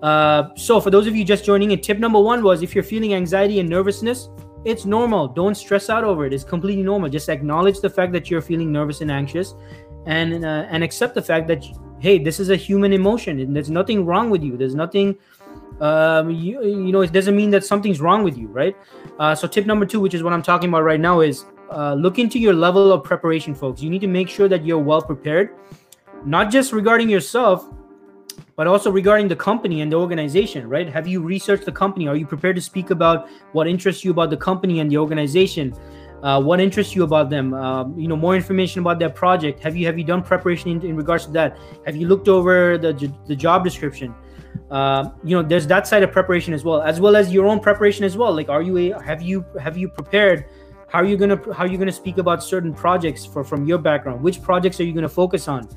Uh, 0.01 0.49
so 0.55 0.81
for 0.81 0.89
those 0.89 1.07
of 1.07 1.15
you 1.15 1.23
just 1.23 1.45
joining 1.45 1.71
in, 1.71 1.81
tip 1.81 1.99
number 1.99 2.19
one 2.19 2.43
was 2.43 2.63
if 2.63 2.73
you're 2.73 2.83
feeling 2.83 3.13
anxiety 3.13 3.59
and 3.59 3.69
nervousness, 3.69 4.29
it's 4.65 4.85
normal. 4.85 5.27
Don't 5.27 5.55
stress 5.55 5.89
out 5.89 6.03
over 6.03 6.25
it. 6.25 6.33
It's 6.33 6.43
completely 6.43 6.83
normal. 6.83 7.07
Just 7.09 7.29
acknowledge 7.29 7.79
the 7.81 7.89
fact 7.89 8.11
that 8.13 8.31
you're 8.31 8.41
feeling 8.41 8.71
nervous 8.71 9.01
and 9.01 9.11
anxious, 9.11 9.53
and 10.07 10.43
uh, 10.43 10.65
and 10.69 10.83
accept 10.83 11.13
the 11.13 11.21
fact 11.21 11.47
that 11.47 11.63
hey, 11.99 12.17
this 12.17 12.39
is 12.39 12.49
a 12.49 12.55
human 12.55 12.91
emotion, 12.91 13.39
and 13.39 13.55
there's 13.55 13.69
nothing 13.69 14.05
wrong 14.05 14.31
with 14.31 14.43
you. 14.43 14.57
There's 14.57 14.75
nothing 14.75 15.15
um, 15.81 16.29
you, 16.29 16.63
you 16.63 16.91
know, 16.91 17.01
it 17.01 17.11
doesn't 17.11 17.35
mean 17.35 17.49
that 17.51 17.65
something's 17.65 17.99
wrong 17.99 18.23
with 18.23 18.37
you, 18.37 18.47
right? 18.47 18.75
Uh, 19.19 19.35
so, 19.35 19.47
tip 19.47 19.65
number 19.65 19.85
two, 19.85 19.99
which 19.99 20.13
is 20.13 20.23
what 20.23 20.33
I'm 20.33 20.41
talking 20.41 20.69
about 20.69 20.83
right 20.83 20.99
now, 20.99 21.21
is 21.21 21.45
uh, 21.71 21.93
look 21.93 22.19
into 22.19 22.39
your 22.39 22.53
level 22.53 22.91
of 22.91 23.03
preparation, 23.03 23.53
folks. 23.53 23.81
You 23.81 23.89
need 23.89 24.01
to 24.01 24.07
make 24.07 24.29
sure 24.29 24.47
that 24.47 24.65
you're 24.65 24.79
well 24.79 25.01
prepared, 25.01 25.55
not 26.25 26.51
just 26.51 26.71
regarding 26.71 27.09
yourself, 27.09 27.69
but 28.55 28.67
also 28.67 28.89
regarding 28.89 29.27
the 29.27 29.35
company 29.35 29.81
and 29.81 29.91
the 29.91 29.97
organization, 29.97 30.69
right? 30.69 30.87
Have 30.87 31.07
you 31.07 31.21
researched 31.21 31.65
the 31.65 31.71
company? 31.71 32.07
Are 32.07 32.15
you 32.15 32.25
prepared 32.25 32.55
to 32.55 32.61
speak 32.61 32.89
about 32.89 33.27
what 33.51 33.67
interests 33.67 34.05
you 34.05 34.11
about 34.11 34.29
the 34.29 34.37
company 34.37 34.79
and 34.79 34.89
the 34.89 34.97
organization? 34.97 35.75
Uh, 36.23 36.41
what 36.41 36.61
interests 36.61 36.95
you 36.95 37.03
about 37.03 37.29
them? 37.29 37.53
Um, 37.53 37.99
you 37.99 38.07
know, 38.07 38.15
more 38.15 38.35
information 38.35 38.79
about 38.79 38.97
their 38.97 39.09
project. 39.09 39.59
Have 39.59 39.75
you 39.75 39.85
have 39.85 39.97
you 39.97 40.05
done 40.05 40.23
preparation 40.23 40.69
in, 40.71 40.81
in 40.81 40.95
regards 40.95 41.25
to 41.25 41.31
that? 41.33 41.57
Have 41.85 41.95
you 41.95 42.07
looked 42.07 42.29
over 42.29 42.77
the 42.77 42.93
the 43.27 43.35
job 43.35 43.63
description? 43.63 44.15
Uh, 44.71 45.09
you 45.23 45.35
know 45.35 45.43
there's 45.43 45.67
that 45.67 45.87
side 45.87 46.03
of 46.03 46.11
preparation 46.11 46.53
as 46.53 46.63
well 46.63 46.81
as 46.81 46.99
well 46.99 47.15
as 47.15 47.31
your 47.31 47.45
own 47.45 47.59
preparation 47.59 48.03
as 48.03 48.17
well. 48.17 48.33
Like 48.33 48.49
are 48.49 48.61
you 48.61 48.77
a, 48.77 49.01
have 49.01 49.21
you 49.21 49.45
have 49.59 49.77
you 49.77 49.87
prepared? 49.87 50.45
How 50.87 50.99
are 50.99 51.05
you 51.05 51.17
gonna 51.17 51.39
how 51.53 51.63
are 51.65 51.67
you 51.67 51.77
gonna 51.77 51.91
speak 51.91 52.17
about 52.17 52.43
certain 52.43 52.73
projects 52.73 53.25
for 53.25 53.43
from 53.43 53.65
your 53.65 53.77
background? 53.77 54.21
Which 54.21 54.41
projects 54.41 54.79
are 54.79 54.83
you 54.83 54.93
gonna 54.93 55.09
focus 55.09 55.47
on? 55.47 55.67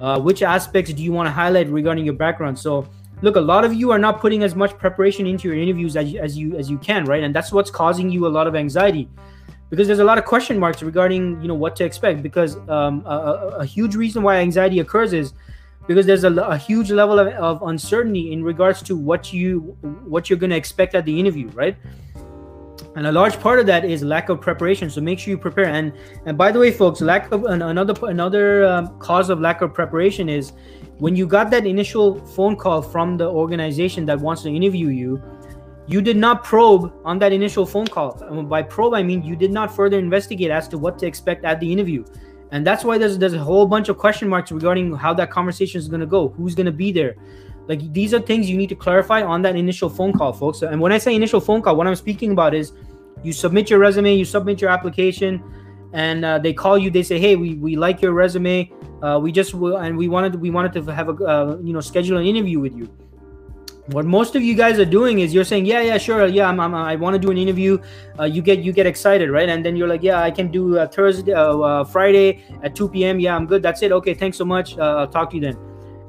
Uh, 0.00 0.20
which 0.20 0.42
aspects 0.42 0.92
do 0.92 1.02
you 1.02 1.12
want 1.12 1.26
to 1.28 1.30
highlight 1.30 1.68
regarding 1.68 2.04
your 2.04 2.14
background? 2.14 2.58
So 2.58 2.88
look 3.20 3.36
a 3.36 3.40
lot 3.40 3.64
of 3.64 3.72
you 3.72 3.90
are 3.92 3.98
not 3.98 4.20
putting 4.20 4.42
as 4.42 4.54
much 4.54 4.76
preparation 4.78 5.26
into 5.26 5.46
your 5.46 5.56
interviews 5.56 5.96
as, 5.96 6.14
as 6.16 6.36
you 6.36 6.56
as 6.56 6.70
you 6.70 6.78
can 6.78 7.04
right? 7.04 7.22
And 7.22 7.34
that's 7.34 7.52
what's 7.52 7.70
causing 7.70 8.10
you 8.10 8.26
a 8.26 8.32
lot 8.38 8.46
of 8.46 8.54
anxiety. 8.54 9.08
Because 9.70 9.86
there's 9.86 10.00
a 10.00 10.04
lot 10.04 10.18
of 10.18 10.26
question 10.26 10.58
marks 10.58 10.82
regarding 10.82 11.40
you 11.40 11.48
know 11.48 11.54
what 11.54 11.76
to 11.76 11.84
expect. 11.84 12.22
Because 12.22 12.56
um, 12.68 13.04
a, 13.06 13.58
a 13.60 13.64
huge 13.64 13.94
reason 13.94 14.22
why 14.22 14.36
anxiety 14.36 14.80
occurs 14.80 15.12
is 15.12 15.34
because 15.86 16.06
there's 16.06 16.24
a, 16.24 16.32
a 16.32 16.56
huge 16.56 16.90
level 16.90 17.18
of, 17.18 17.28
of, 17.28 17.62
uncertainty 17.62 18.32
in 18.32 18.42
regards 18.42 18.82
to 18.82 18.96
what 18.96 19.32
you 19.32 19.76
what 20.04 20.30
you're 20.30 20.38
going 20.38 20.50
to 20.50 20.56
expect 20.56 20.94
at 20.94 21.04
the 21.04 21.18
interview 21.18 21.48
right? 21.48 21.76
And 22.94 23.06
a 23.06 23.12
large 23.12 23.40
part 23.40 23.58
of 23.58 23.66
that 23.66 23.86
is 23.86 24.02
lack 24.02 24.28
of 24.28 24.40
preparation 24.40 24.90
so 24.90 25.00
make 25.00 25.18
sure 25.18 25.30
you 25.30 25.38
prepare. 25.38 25.66
And 25.66 25.92
and 26.26 26.36
by 26.36 26.52
the 26.52 26.58
way 26.58 26.70
folks 26.70 27.00
lack 27.00 27.32
of 27.32 27.44
another 27.44 27.94
another 28.06 28.66
um, 28.66 28.98
cause 28.98 29.30
of 29.30 29.40
lack 29.40 29.62
of 29.62 29.74
preparation 29.74 30.28
is 30.28 30.52
when 30.98 31.16
you 31.16 31.26
got 31.26 31.50
that 31.50 31.66
initial 31.66 32.24
phone 32.26 32.56
call 32.56 32.82
from 32.82 33.16
the 33.16 33.28
organization 33.28 34.06
that 34.06 34.20
wants 34.20 34.42
to 34.42 34.50
interview 34.50 34.88
you 34.88 35.22
you 35.88 36.00
did 36.00 36.16
not 36.16 36.44
probe 36.44 36.92
on 37.04 37.18
that 37.18 37.32
initial 37.32 37.66
phone 37.66 37.86
call. 37.86 38.12
By 38.44 38.62
probe 38.62 38.94
i 38.94 39.02
mean 39.02 39.22
you 39.22 39.34
did 39.34 39.50
not 39.50 39.74
further 39.74 39.98
investigate 39.98 40.50
as 40.50 40.68
to 40.68 40.78
what 40.78 40.98
to 41.00 41.06
expect 41.06 41.44
at 41.44 41.58
the 41.60 41.72
interview 41.72 42.04
and 42.52 42.66
that's 42.66 42.84
why 42.84 42.98
there's 42.98 43.18
there's 43.18 43.32
a 43.32 43.38
whole 43.38 43.66
bunch 43.66 43.88
of 43.88 43.96
question 43.96 44.28
marks 44.28 44.52
regarding 44.52 44.94
how 44.94 45.12
that 45.14 45.30
conversation 45.30 45.78
is 45.78 45.88
going 45.88 46.00
to 46.00 46.06
go. 46.06 46.28
Who's 46.28 46.54
going 46.54 46.66
to 46.66 46.72
be 46.72 46.92
there? 46.92 47.16
Like 47.66 47.92
these 47.92 48.12
are 48.12 48.20
things 48.20 48.48
you 48.48 48.58
need 48.58 48.68
to 48.68 48.74
clarify 48.74 49.22
on 49.22 49.40
that 49.42 49.56
initial 49.56 49.88
phone 49.88 50.12
call 50.12 50.32
folks. 50.32 50.62
And 50.62 50.80
when 50.80 50.92
i 50.92 50.98
say 50.98 51.14
initial 51.14 51.40
phone 51.40 51.62
call 51.62 51.76
what 51.76 51.86
i'm 51.86 51.96
speaking 51.96 52.32
about 52.32 52.54
is 52.54 52.72
you 53.22 53.32
submit 53.32 53.70
your 53.70 53.78
resume 53.78 54.14
you 54.14 54.24
submit 54.24 54.60
your 54.60 54.70
application 54.70 55.42
and 55.92 56.24
uh, 56.24 56.38
they 56.38 56.52
call 56.52 56.76
you 56.76 56.90
they 56.90 57.02
say 57.02 57.18
hey 57.18 57.36
we, 57.36 57.54
we 57.54 57.76
like 57.76 58.02
your 58.02 58.12
resume. 58.12 58.70
Uh, 59.02 59.18
we 59.18 59.32
just 59.32 59.52
and 59.54 59.96
we 59.96 60.06
wanted 60.08 60.34
we 60.36 60.50
wanted 60.50 60.72
to 60.72 60.92
have 60.92 61.08
a 61.08 61.24
uh, 61.24 61.56
you 61.62 61.72
know 61.72 61.80
schedule 61.80 62.18
an 62.18 62.26
interview 62.26 62.60
with 62.60 62.76
you 62.76 62.86
what 63.86 64.04
most 64.04 64.36
of 64.36 64.42
you 64.42 64.54
guys 64.54 64.78
are 64.78 64.84
doing 64.84 65.18
is 65.18 65.34
you're 65.34 65.44
saying 65.44 65.66
yeah 65.66 65.80
yeah 65.80 65.98
sure 65.98 66.26
yeah 66.26 66.48
I'm, 66.48 66.60
I'm 66.60 66.72
i 66.72 66.94
want 66.94 67.14
to 67.14 67.18
do 67.18 67.32
an 67.32 67.38
interview. 67.38 67.78
Uh, 68.18 68.24
you 68.24 68.40
get 68.40 68.60
you 68.60 68.72
get 68.72 68.86
excited 68.86 69.28
right? 69.30 69.48
And 69.48 69.64
then 69.64 69.74
you're 69.74 69.88
like 69.88 70.04
yeah 70.04 70.20
i 70.22 70.30
can 70.30 70.52
do 70.52 70.78
uh, 70.78 70.86
thursday 70.86 71.32
uh, 71.32 71.58
uh 71.58 71.84
friday 71.84 72.44
at 72.62 72.76
2 72.76 72.88
p.m 72.88 73.18
yeah 73.18 73.34
i'm 73.34 73.46
good. 73.46 73.62
That's 73.62 73.82
it. 73.82 73.90
Okay 73.90 74.14
thanks 74.14 74.38
so 74.38 74.44
much. 74.44 74.78
Uh, 74.78 74.98
i'll 74.98 75.08
talk 75.08 75.30
to 75.30 75.36
you 75.36 75.42
then. 75.42 75.58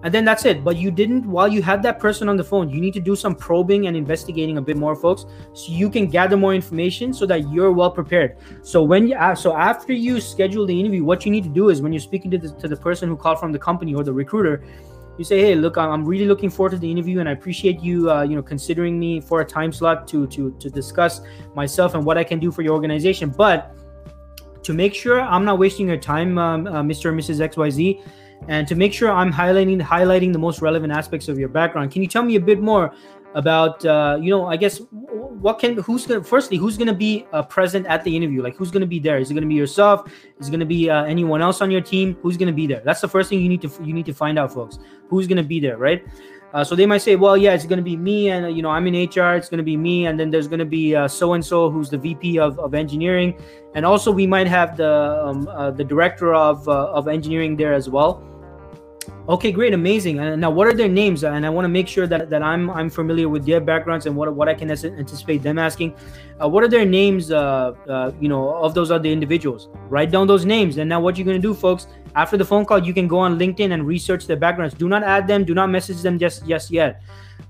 And 0.04 0.14
then 0.14 0.26
that's 0.26 0.44
it. 0.44 0.66
But 0.66 0.76
you 0.76 0.92
didn't 0.92 1.26
while 1.26 1.48
you 1.48 1.64
had 1.64 1.82
that 1.84 1.98
person 1.98 2.30
on 2.30 2.38
the 2.38 2.44
phone 2.44 2.70
you 2.70 2.80
need 2.80 2.94
to 2.94 3.00
do 3.00 3.16
some 3.16 3.34
probing 3.34 3.88
and 3.88 3.98
investigating 3.98 4.58
a 4.58 4.62
bit 4.62 4.78
more 4.78 4.96
folks 4.96 5.26
so 5.54 5.72
you 5.72 5.90
can 5.90 6.06
gather 6.08 6.38
more 6.38 6.54
information 6.54 7.12
so 7.12 7.26
that 7.26 7.52
you're 7.52 7.72
well 7.72 7.90
prepared. 7.90 8.38
So 8.62 8.84
when 8.84 9.08
you 9.08 9.18
so 9.36 9.56
after 9.58 9.94
you 9.94 10.22
schedule 10.22 10.68
the 10.68 10.80
interview 10.80 11.04
what 11.04 11.26
you 11.26 11.32
need 11.32 11.44
to 11.46 11.50
do 11.50 11.70
is 11.70 11.82
when 11.82 11.92
you're 11.92 12.02
speaking 12.02 12.30
to 12.32 12.38
the, 12.38 12.50
to 12.50 12.68
the 12.68 12.78
person 12.78 13.10
who 13.10 13.16
called 13.16 13.40
from 13.40 13.52
the 13.52 13.60
company 13.60 13.96
or 13.96 14.04
the 14.04 14.14
recruiter 14.14 14.64
you 15.17 15.23
say, 15.23 15.39
"Hey, 15.41 15.56
look, 15.56 15.78
I'm 15.78 16.06
really 16.06 16.26
looking 16.26 16.49
forward 16.49 16.71
to 16.71 16.78
the 16.78 16.89
interview, 16.89 17.19
and 17.19 17.30
I 17.30 17.34
appreciate 17.34 17.82
you, 17.82 18.10
uh, 18.10 18.23
you 18.23 18.36
know, 18.36 18.41
considering 18.41 18.99
me 18.99 19.21
for 19.21 19.41
a 19.41 19.45
time 19.45 19.71
slot 19.71 20.08
to 20.10 20.28
to 20.28 20.52
to 20.60 20.69
discuss 20.69 21.21
myself 21.56 21.95
and 21.95 22.04
what 22.04 22.17
I 22.17 22.23
can 22.23 22.39
do 22.39 22.52
for 22.52 22.62
your 22.62 22.73
organization." 22.73 23.30
But 23.30 23.76
to 24.63 24.73
make 24.73 24.93
sure 24.93 25.21
I'm 25.21 25.45
not 25.45 25.60
wasting 25.60 25.88
your 25.88 25.97
time, 25.97 26.38
um, 26.38 26.67
uh, 26.67 26.82
Mr. 26.82 27.10
and 27.10 27.19
Mrs. 27.19 27.41
XYZ, 27.41 28.02
and 28.47 28.67
to 28.67 28.76
make 28.76 28.93
sure 28.93 29.12
I'm 29.12 29.32
highlighting 29.32 29.82
highlighting 29.82 30.34
the 30.34 30.39
most 30.39 30.62
relevant 30.62 30.93
aspects 30.93 31.28
of 31.28 31.38
your 31.38 31.49
background, 31.49 31.91
can 31.91 32.02
you 32.02 32.08
tell 32.08 32.23
me 32.23 32.36
a 32.36 32.39
bit 32.39 32.62
more 32.62 32.93
about 33.36 33.84
uh, 33.86 34.17
you 34.22 34.30
know 34.30 34.46
i 34.46 34.56
guess 34.56 34.82
what 35.43 35.60
can 35.60 35.78
who's 35.78 36.08
gonna 36.08 36.24
firstly 36.24 36.56
who's 36.56 36.78
gonna 36.78 36.93
be 36.93 37.28
uh, 37.34 37.43
present 37.43 37.86
at 37.88 38.04
the 38.06 38.15
interview? 38.15 38.41
Like 38.41 38.56
who's 38.56 38.72
gonna 38.72 38.86
be 38.86 38.98
there? 38.98 39.17
Is 39.17 39.30
it 39.30 39.34
gonna 39.34 39.46
be 39.46 39.56
yourself? 39.56 40.10
Is 40.39 40.48
it 40.48 40.52
gonna 40.52 40.65
be 40.65 40.89
uh, 40.89 41.04
anyone 41.04 41.41
else 41.41 41.62
on 41.62 41.69
your 41.69 41.82
team? 41.82 42.17
Who's 42.22 42.38
gonna 42.38 42.54
be 42.54 42.65
there? 42.65 42.82
That's 42.86 43.02
the 43.02 43.10
first 43.10 43.30
thing 43.30 43.41
you 43.41 43.50
need 43.50 43.62
to 43.62 43.69
you 43.84 43.93
need 43.93 44.06
to 44.06 44.13
find 44.13 44.39
out 44.39 44.54
folks. 44.54 44.80
Who's 45.10 45.28
gonna 45.28 45.43
be 45.43 45.60
there 45.60 45.78
right? 45.78 46.06
Uh, 46.54 46.63
so 46.63 46.76
they 46.76 46.86
might 46.86 47.00
say 47.00 47.15
well 47.15 47.36
yeah 47.36 47.52
it's 47.54 47.65
gonna 47.65 47.82
be 47.82 47.98
me 47.98 48.30
and 48.30 48.56
you 48.56 48.62
know 48.62 48.69
i'm 48.69 48.86
in 48.86 48.93
hr 48.93 49.34
it's 49.34 49.50
gonna 49.50 49.63
be 49.63 49.76
me 49.76 50.06
and 50.06 50.19
then 50.19 50.30
there's 50.30 50.48
gonna 50.48 50.63
be 50.63 50.91
so 51.08 51.34
and 51.34 51.43
so 51.43 51.67
who's 51.67 51.89
the 51.89 51.98
vp 51.98 52.38
of, 52.38 52.60
of 52.60 52.76
engineering. 52.76 53.34
And 53.74 53.88
also 53.88 54.12
we 54.12 54.28
might 54.28 54.46
have 54.46 54.78
the 54.78 55.26
um, 55.26 55.48
uh, 55.48 55.72
the 55.72 55.84
director 55.84 56.36
of 56.36 56.69
uh, 56.69 56.91
of 56.91 57.08
engineering 57.08 57.58
there 57.58 57.74
as 57.74 57.89
well 57.89 58.24
Okay, 59.30 59.54
great, 59.54 59.74
amazing. 59.74 60.20
And 60.20 60.42
now, 60.42 60.52
what 60.52 60.68
are 60.68 60.74
their 60.74 60.90
names? 60.90 61.24
And 61.24 61.46
I 61.46 61.50
want 61.50 61.64
to 61.64 61.70
make 61.70 61.88
sure 61.88 62.08
that, 62.08 62.30
that 62.30 62.44
I'm 62.44 62.70
I'm 62.70 62.90
familiar 62.90 63.30
with 63.30 63.46
their 63.46 63.62
backgrounds 63.62 64.06
and 64.06 64.18
what 64.18 64.34
what 64.36 64.50
I 64.50 64.54
can 64.54 64.70
anticipate 64.70 65.42
them 65.42 65.58
asking. 65.58 65.96
Uh, 66.42 66.50
what 66.50 66.62
are 66.62 66.68
their 66.68 66.84
names? 66.84 67.32
Uh, 67.32 67.72
uh, 67.88 68.12
you 68.20 68.28
know, 68.28 68.54
of 68.56 68.74
those 68.74 68.92
other 68.92 69.08
individuals. 69.08 69.70
Write 69.88 70.12
down 70.12 70.28
those 70.28 70.44
names. 70.44 70.78
And 70.78 70.90
now, 70.90 71.00
what 71.00 71.18
you're 71.18 71.26
gonna 71.26 71.40
do, 71.40 71.54
folks? 71.54 71.88
After 72.16 72.36
the 72.36 72.44
phone 72.44 72.66
call, 72.66 72.80
you 72.84 72.94
can 72.94 73.08
go 73.08 73.18
on 73.18 73.40
LinkedIn 73.40 73.72
and 73.72 73.88
research 73.88 74.28
their 74.28 74.36
backgrounds. 74.36 74.74
Do 74.74 74.90
not 74.90 75.04
add 75.04 75.26
them. 75.26 75.46
Do 75.46 75.54
not 75.54 75.70
message 75.70 76.02
them 76.02 76.20
just 76.20 76.46
just 76.46 76.70
yet 76.70 77.02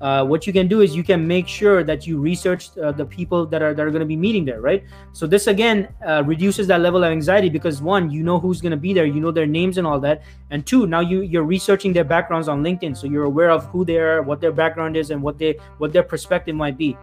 uh, 0.04 0.22
what 0.22 0.46
you 0.46 0.52
can 0.52 0.68
do 0.68 0.82
is 0.82 0.94
you 0.94 1.04
can 1.04 1.26
make 1.26 1.48
sure 1.48 1.82
that 1.82 2.06
you 2.06 2.20
research 2.20 2.78
uh, 2.78 2.92
the 2.92 3.06
people 3.06 3.46
that 3.46 3.62
are 3.62 3.74
that 3.74 3.86
are 3.88 3.90
going 3.90 4.02
to 4.02 4.06
be 4.06 4.18
meeting 4.18 4.44
there 4.44 4.60
right? 4.60 4.84
So 5.14 5.26
this 5.26 5.48
again 5.48 5.88
uh, 6.06 6.24
reduces 6.26 6.68
that 6.68 6.82
level 6.82 7.06
of 7.06 7.10
anxiety 7.10 7.48
because 7.48 7.82
one 7.82 8.12
you 8.12 8.22
know 8.22 8.38
who's 8.38 8.60
going 8.60 8.72
to 8.72 8.84
be 8.88 8.94
there 8.94 9.06
you 9.06 9.22
know 9.22 9.32
their 9.32 9.48
names 9.48 9.78
and 9.78 9.88
all 9.88 10.02
that 10.02 10.24
and 10.52 10.66
two 10.66 10.86
now 10.88 11.00
you 11.00 11.22
you're 11.22 11.46
researching 11.46 11.94
their 11.94 12.04
backgrounds 12.04 12.50
on 12.50 12.62
linkedin 12.62 12.98
so 12.98 13.08
you're 13.08 13.24
aware 13.24 13.50
of 13.50 13.66
who 13.68 13.86
they 13.86 13.98
are 13.98 14.22
what 14.22 14.42
their 14.42 14.52
background 14.52 14.98
is 14.98 15.10
and 15.10 15.24
what 15.24 15.38
they 15.40 15.58
what 15.78 15.94
their 15.94 16.04
perspective 16.04 16.54
might 16.54 16.78
be. 16.78 16.98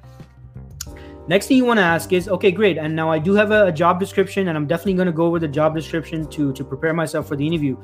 Next 1.26 1.46
thing 1.46 1.56
you 1.56 1.64
want 1.64 1.78
to 1.78 1.84
ask 1.84 2.12
is 2.12 2.28
okay 2.28 2.50
great 2.50 2.76
and 2.76 2.94
now 2.94 3.10
i 3.10 3.18
do 3.18 3.32
have 3.32 3.50
a, 3.50 3.68
a 3.68 3.72
job 3.72 3.98
description 3.98 4.48
and 4.48 4.58
i'm 4.58 4.66
definitely 4.66 4.94
going 5.00 5.06
to 5.06 5.12
go 5.12 5.24
over 5.24 5.38
the 5.38 5.48
job 5.48 5.74
description 5.74 6.28
to 6.36 6.52
to 6.52 6.62
prepare 6.64 6.92
myself 6.92 7.28
for 7.28 7.36
the 7.36 7.46
interview. 7.46 7.78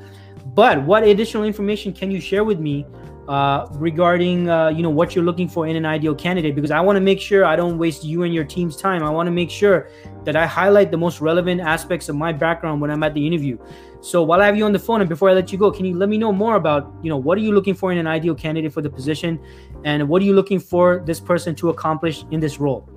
But 0.53 0.83
what 0.83 1.01
additional 1.03 1.43
information 1.43 1.91
can 1.91 2.11
you 2.11 2.21
share 2.21 2.43
with 2.43 2.59
me 2.59 2.85
uh, 3.27 3.67
regarding 3.71 4.49
uh, 4.49 4.69
you 4.69 4.81
know 4.81 4.89
what 4.89 5.13
you're 5.13 5.23
looking 5.23 5.47
for 5.47 5.67
in 5.67 5.75
an 5.75 5.85
ideal 5.85 6.15
candidate 6.15 6.55
because 6.55 6.71
I 6.71 6.79
want 6.79 6.95
to 6.95 7.01
make 7.01 7.19
sure 7.19 7.43
I 7.43 7.55
don't 7.55 7.77
waste 7.77 8.03
you 8.03 8.23
and 8.23 8.33
your 8.33 8.45
team's 8.45 8.77
time. 8.77 9.03
I 9.03 9.09
want 9.09 9.27
to 9.27 9.31
make 9.31 9.49
sure 9.49 9.89
that 10.23 10.35
I 10.35 10.45
highlight 10.45 10.91
the 10.91 10.97
most 10.97 11.19
relevant 11.19 11.59
aspects 11.59 12.07
of 12.09 12.15
my 12.15 12.31
background 12.31 12.79
when 12.79 12.89
I'm 12.89 13.03
at 13.03 13.13
the 13.13 13.25
interview. 13.25 13.57
So 14.01 14.23
while 14.23 14.41
I 14.41 14.45
have 14.45 14.55
you 14.55 14.63
on 14.63 14.71
the 14.71 14.79
phone 14.79 15.01
and 15.01 15.09
before 15.09 15.29
I 15.29 15.33
let 15.33 15.51
you 15.51 15.57
go, 15.57 15.71
can 15.71 15.85
you 15.85 15.95
let 15.95 16.07
me 16.07 16.17
know 16.17 16.31
more 16.31 16.55
about 16.55 16.93
you 17.03 17.09
know 17.09 17.17
what 17.17 17.37
are 17.37 17.41
you 17.41 17.51
looking 17.51 17.73
for 17.73 17.91
in 17.91 17.97
an 17.97 18.07
ideal 18.07 18.35
candidate 18.35 18.71
for 18.71 18.81
the 18.81 18.89
position, 18.89 19.39
and 19.83 20.07
what 20.07 20.21
are 20.21 20.25
you 20.25 20.33
looking 20.33 20.59
for 20.59 21.03
this 21.05 21.19
person 21.19 21.53
to 21.55 21.69
accomplish 21.69 22.23
in 22.31 22.39
this 22.39 22.59
role? 22.59 22.89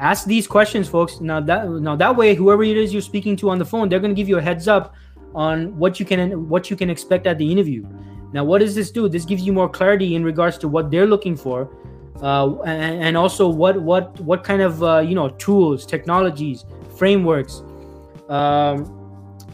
Ask 0.00 0.26
these 0.26 0.46
questions, 0.46 0.88
folks. 0.88 1.20
Now 1.20 1.40
that 1.40 1.70
now 1.70 1.96
that 1.96 2.14
way, 2.14 2.34
whoever 2.34 2.62
it 2.64 2.76
is 2.76 2.92
you're 2.92 3.00
speaking 3.00 3.36
to 3.36 3.50
on 3.50 3.58
the 3.58 3.64
phone, 3.64 3.88
they're 3.88 4.00
going 4.00 4.14
to 4.14 4.20
give 4.20 4.28
you 4.28 4.36
a 4.36 4.42
heads 4.42 4.68
up 4.68 4.94
on 5.34 5.76
what 5.78 5.98
you 5.98 6.04
can 6.04 6.48
what 6.48 6.68
you 6.68 6.76
can 6.76 6.90
expect 6.90 7.26
at 7.26 7.38
the 7.38 7.50
interview. 7.50 7.86
Now, 8.32 8.44
what 8.44 8.60
does 8.60 8.74
this 8.74 8.90
do? 8.90 9.08
This 9.08 9.24
gives 9.24 9.42
you 9.42 9.52
more 9.52 9.68
clarity 9.68 10.14
in 10.14 10.24
regards 10.24 10.58
to 10.58 10.68
what 10.68 10.90
they're 10.90 11.06
looking 11.06 11.36
for, 11.36 11.68
uh, 12.22 12.60
and, 12.62 13.02
and, 13.02 13.16
also 13.16 13.48
what 13.48 13.80
what 13.80 14.18
what 14.20 14.42
kind 14.44 14.62
of 14.62 14.82
uh, 14.82 15.00
you 15.00 15.14
know 15.14 15.28
tools, 15.30 15.84
technologies, 15.84 16.64
frameworks, 16.96 17.62
um, 18.28 18.86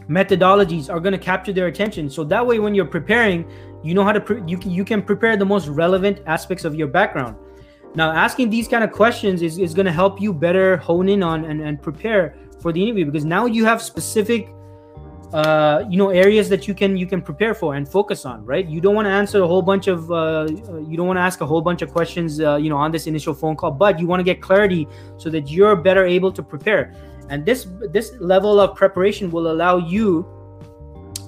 methodologies 0.08 0.88
are 0.88 1.00
going 1.00 1.12
to 1.12 1.18
capture 1.18 1.52
their 1.52 1.66
attention. 1.66 2.08
So 2.08 2.24
that 2.24 2.46
way, 2.46 2.58
when 2.58 2.74
you're 2.74 2.84
preparing, 2.84 3.50
you 3.82 3.94
know 3.94 4.04
how 4.04 4.12
to 4.12 4.20
pre- 4.20 4.42
you 4.46 4.58
can, 4.58 4.70
you 4.70 4.84
can 4.84 5.02
prepare 5.02 5.36
the 5.36 5.46
most 5.46 5.66
relevant 5.68 6.20
aspects 6.26 6.64
of 6.64 6.74
your 6.74 6.88
background. 6.88 7.36
Now, 7.94 8.12
asking 8.12 8.50
these 8.50 8.68
kind 8.68 8.84
of 8.84 8.92
questions 8.92 9.42
is, 9.42 9.58
is 9.58 9.74
going 9.74 9.86
to 9.86 9.92
help 9.92 10.20
you 10.20 10.32
better 10.32 10.76
hone 10.76 11.08
in 11.08 11.22
on 11.22 11.46
and, 11.46 11.60
and 11.60 11.80
prepare 11.80 12.36
for 12.60 12.72
the 12.72 12.82
interview 12.82 13.06
because 13.06 13.24
now 13.24 13.46
you 13.46 13.64
have 13.64 13.80
specific 13.80 14.50
uh, 15.32 15.84
you 15.90 15.98
know 15.98 16.08
areas 16.08 16.48
that 16.48 16.66
you 16.66 16.74
can 16.74 16.96
you 16.96 17.06
can 17.06 17.20
prepare 17.20 17.54
for 17.54 17.74
and 17.74 17.88
focus 17.88 18.24
on 18.24 18.44
right? 18.44 18.66
You 18.66 18.80
don't 18.80 18.94
want 18.94 19.06
to 19.06 19.10
answer 19.10 19.42
a 19.42 19.46
whole 19.46 19.62
bunch 19.62 19.86
of 19.86 20.10
uh, 20.10 20.46
you 20.48 20.96
don't 20.96 21.06
want 21.06 21.18
to 21.18 21.22
ask 21.22 21.40
a 21.40 21.46
whole 21.46 21.60
bunch 21.60 21.82
of 21.82 21.92
questions 21.92 22.40
uh, 22.40 22.56
you 22.56 22.70
know 22.70 22.76
on 22.76 22.90
this 22.90 23.06
initial 23.06 23.34
phone 23.34 23.54
call 23.54 23.70
but 23.70 23.98
you 23.98 24.06
want 24.06 24.20
to 24.20 24.24
get 24.24 24.40
clarity 24.40 24.88
so 25.18 25.28
that 25.28 25.50
you're 25.50 25.76
better 25.76 26.06
able 26.06 26.32
to 26.32 26.42
prepare. 26.42 26.94
And 27.28 27.44
this 27.44 27.66
this 27.90 28.12
level 28.20 28.58
of 28.58 28.74
preparation 28.74 29.30
will 29.30 29.50
allow 29.50 29.76
you 29.76 30.26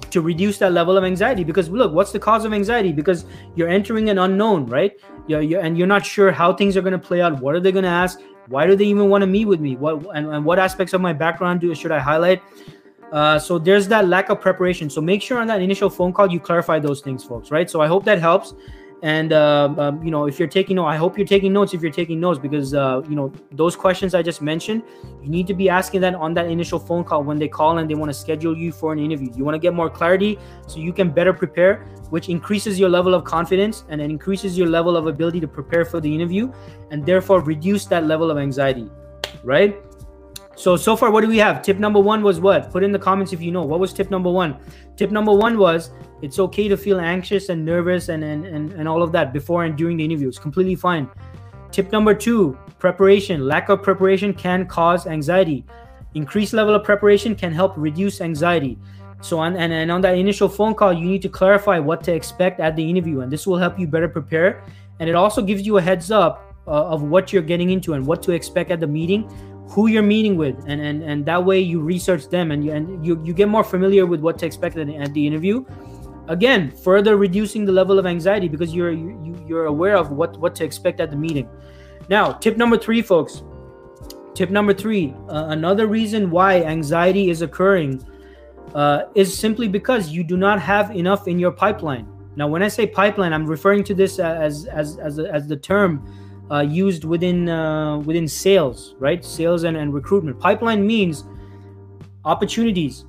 to 0.09 0.19
reduce 0.19 0.57
that 0.57 0.73
level 0.73 0.97
of 0.97 1.03
anxiety 1.03 1.43
because 1.43 1.69
look 1.69 1.93
what's 1.93 2.11
the 2.11 2.19
cause 2.19 2.43
of 2.43 2.53
anxiety? 2.53 2.91
Because 2.91 3.25
you're 3.55 3.69
entering 3.69 4.09
an 4.09 4.17
unknown 4.17 4.65
right? 4.65 4.93
You're, 5.27 5.41
you're 5.41 5.61
and 5.61 5.77
you're 5.77 5.87
not 5.87 6.03
sure 6.03 6.31
how 6.31 6.53
things 6.53 6.75
are 6.75 6.81
going 6.81 6.93
to 6.93 6.99
play 6.99 7.21
out 7.21 7.39
what 7.39 7.53
are 7.53 7.59
they 7.59 7.71
going 7.71 7.83
to 7.83 7.89
ask 7.89 8.19
why 8.47 8.65
do 8.65 8.75
they 8.75 8.85
even 8.85 9.07
want 9.07 9.21
to 9.21 9.27
meet 9.27 9.45
with 9.45 9.61
me? 9.61 9.75
What 9.75 10.03
and, 10.15 10.27
and 10.27 10.43
what 10.43 10.57
aspects 10.57 10.93
of 10.93 11.01
my 11.01 11.13
background 11.13 11.61
do 11.61 11.73
should 11.75 11.91
i 11.91 11.99
highlight 11.99 12.41
uh, 13.11 13.37
so 13.37 13.59
there's 13.59 13.87
that 13.89 14.07
lack 14.07 14.29
of 14.29 14.39
preparation. 14.39 14.89
So 14.89 15.01
make 15.01 15.21
sure 15.21 15.39
on 15.39 15.47
that 15.47 15.61
initial 15.61 15.89
phone 15.89 16.13
call 16.13 16.31
you 16.31 16.39
clarify 16.39 16.79
those 16.79 17.01
things, 17.01 17.23
folks. 17.23 17.51
Right. 17.51 17.69
So 17.69 17.81
I 17.81 17.87
hope 17.87 18.05
that 18.05 18.19
helps. 18.19 18.53
And 19.03 19.33
uh, 19.33 19.73
um, 19.77 20.03
you 20.03 20.11
know, 20.11 20.27
if 20.27 20.37
you're 20.37 20.47
taking 20.47 20.77
I 20.77 20.95
hope 20.95 21.17
you're 21.17 21.25
taking 21.25 21.51
notes. 21.51 21.73
If 21.73 21.81
you're 21.81 21.91
taking 21.91 22.19
notes, 22.19 22.37
because 22.37 22.75
uh, 22.75 23.01
you 23.09 23.15
know 23.15 23.33
those 23.51 23.75
questions 23.75 24.13
I 24.13 24.21
just 24.21 24.43
mentioned, 24.43 24.83
you 25.23 25.29
need 25.29 25.47
to 25.47 25.55
be 25.55 25.69
asking 25.69 26.01
that 26.01 26.13
on 26.13 26.35
that 26.35 26.45
initial 26.45 26.77
phone 26.77 27.03
call 27.03 27.23
when 27.23 27.39
they 27.39 27.47
call 27.47 27.79
and 27.79 27.89
they 27.89 27.95
want 27.95 28.09
to 28.09 28.13
schedule 28.13 28.55
you 28.55 28.71
for 28.71 28.93
an 28.93 28.99
interview. 28.99 29.29
You 29.35 29.43
want 29.43 29.55
to 29.55 29.59
get 29.59 29.73
more 29.73 29.89
clarity 29.89 30.37
so 30.67 30.77
you 30.79 30.93
can 30.93 31.09
better 31.09 31.33
prepare, 31.33 31.87
which 32.11 32.29
increases 32.29 32.79
your 32.79 32.89
level 32.89 33.15
of 33.15 33.23
confidence 33.23 33.85
and 33.89 33.99
it 34.01 34.11
increases 34.11 34.55
your 34.55 34.67
level 34.67 34.95
of 34.95 35.07
ability 35.07 35.39
to 35.39 35.47
prepare 35.47 35.83
for 35.83 35.99
the 35.99 36.13
interview, 36.13 36.51
and 36.91 37.03
therefore 37.03 37.41
reduce 37.41 37.85
that 37.85 38.05
level 38.05 38.29
of 38.29 38.37
anxiety. 38.37 38.87
Right. 39.43 39.81
So, 40.61 40.77
so 40.77 40.95
far, 40.95 41.09
what 41.09 41.21
do 41.21 41.27
we 41.27 41.39
have? 41.39 41.63
Tip 41.63 41.79
number 41.79 41.99
one 41.99 42.21
was 42.21 42.39
what? 42.39 42.69
Put 42.69 42.83
in 42.83 42.91
the 42.91 42.99
comments 42.99 43.33
if 43.33 43.41
you 43.41 43.51
know. 43.51 43.63
What 43.63 43.79
was 43.79 43.91
tip 43.91 44.11
number 44.11 44.29
one? 44.29 44.59
Tip 44.95 45.09
number 45.09 45.33
one 45.33 45.57
was 45.57 45.89
it's 46.21 46.37
okay 46.37 46.67
to 46.67 46.77
feel 46.77 46.99
anxious 46.99 47.49
and 47.49 47.65
nervous 47.65 48.09
and, 48.09 48.23
and, 48.23 48.45
and, 48.45 48.71
and 48.73 48.87
all 48.87 49.01
of 49.01 49.11
that 49.13 49.33
before 49.33 49.63
and 49.63 49.75
during 49.75 49.97
the 49.97 50.05
interview. 50.05 50.27
It's 50.27 50.37
completely 50.37 50.75
fine. 50.75 51.09
Tip 51.71 51.91
number 51.91 52.13
two 52.13 52.55
preparation. 52.77 53.47
Lack 53.47 53.69
of 53.69 53.81
preparation 53.81 54.35
can 54.35 54.67
cause 54.67 55.07
anxiety. 55.07 55.65
Increased 56.13 56.53
level 56.53 56.75
of 56.75 56.83
preparation 56.83 57.33
can 57.33 57.51
help 57.51 57.73
reduce 57.75 58.21
anxiety. 58.21 58.77
So, 59.21 59.39
on, 59.39 59.55
and, 59.55 59.73
and 59.73 59.91
on 59.91 60.01
that 60.01 60.15
initial 60.15 60.47
phone 60.47 60.75
call, 60.75 60.93
you 60.93 61.07
need 61.07 61.23
to 61.23 61.29
clarify 61.29 61.79
what 61.79 62.03
to 62.03 62.13
expect 62.13 62.59
at 62.59 62.75
the 62.75 62.87
interview, 62.87 63.21
and 63.21 63.31
this 63.31 63.47
will 63.47 63.57
help 63.57 63.79
you 63.79 63.87
better 63.87 64.07
prepare. 64.07 64.63
And 64.99 65.09
it 65.09 65.15
also 65.15 65.41
gives 65.41 65.63
you 65.63 65.77
a 65.77 65.81
heads 65.81 66.11
up 66.11 66.53
uh, 66.67 66.85
of 66.85 67.01
what 67.01 67.33
you're 67.33 67.41
getting 67.41 67.71
into 67.71 67.93
and 67.93 68.05
what 68.05 68.21
to 68.21 68.31
expect 68.31 68.69
at 68.69 68.79
the 68.79 68.85
meeting 68.85 69.27
who 69.69 69.87
you're 69.87 70.03
meeting 70.03 70.35
with 70.35 70.57
and 70.67 70.81
and, 70.81 71.03
and 71.03 71.25
that 71.25 71.43
way 71.43 71.59
you 71.59 71.79
research 71.79 72.27
them 72.29 72.51
and 72.51 72.63
you 72.65 72.71
and 72.71 73.05
you, 73.05 73.21
you 73.23 73.33
get 73.33 73.47
more 73.47 73.63
familiar 73.63 74.05
with 74.05 74.19
what 74.19 74.37
to 74.39 74.45
expect 74.45 74.77
at, 74.77 74.89
at 74.89 75.13
the 75.13 75.25
interview. 75.25 75.63
Again 76.27 76.71
further 76.71 77.17
reducing 77.17 77.65
the 77.65 77.71
level 77.71 77.97
of 77.97 78.05
anxiety 78.05 78.47
because 78.47 78.73
you're 78.73 78.91
you, 78.91 79.43
you're 79.47 79.65
aware 79.65 79.95
of 79.95 80.11
what 80.11 80.37
what 80.39 80.55
to 80.55 80.63
expect 80.63 80.99
at 80.99 81.09
the 81.09 81.15
meeting. 81.15 81.49
Now 82.09 82.33
tip 82.33 82.57
number 82.57 82.77
three 82.77 83.01
folks. 83.01 83.43
Tip 84.33 84.49
number 84.49 84.73
three 84.73 85.13
uh, 85.29 85.47
another 85.49 85.87
reason 85.87 86.29
why 86.31 86.63
anxiety 86.63 87.29
is 87.29 87.41
occurring 87.41 88.05
uh, 88.75 89.03
is 89.15 89.37
simply 89.37 89.67
because 89.67 90.09
you 90.09 90.23
do 90.23 90.37
not 90.37 90.59
have 90.61 90.95
enough 90.95 91.27
in 91.27 91.37
your 91.39 91.51
pipeline. 91.51 92.07
Now 92.35 92.47
when 92.47 92.63
i 92.63 92.67
say 92.67 92.87
pipeline 92.87 93.33
i'm 93.33 93.45
referring 93.45 93.83
to 93.85 93.93
this 93.93 94.19
as 94.19 94.65
as 94.67 94.97
as, 94.97 95.19
as 95.19 95.47
the 95.47 95.57
term 95.57 96.20
uh, 96.51 96.61
used 96.61 97.05
within 97.05 97.47
uh, 97.49 97.97
within 97.99 98.27
sales, 98.27 98.95
right? 98.99 99.23
Sales 99.23 99.63
and, 99.63 99.77
and 99.77 99.93
recruitment. 99.93 100.39
Pipeline 100.39 100.85
means 100.85 101.23
opportunities. 102.25 103.05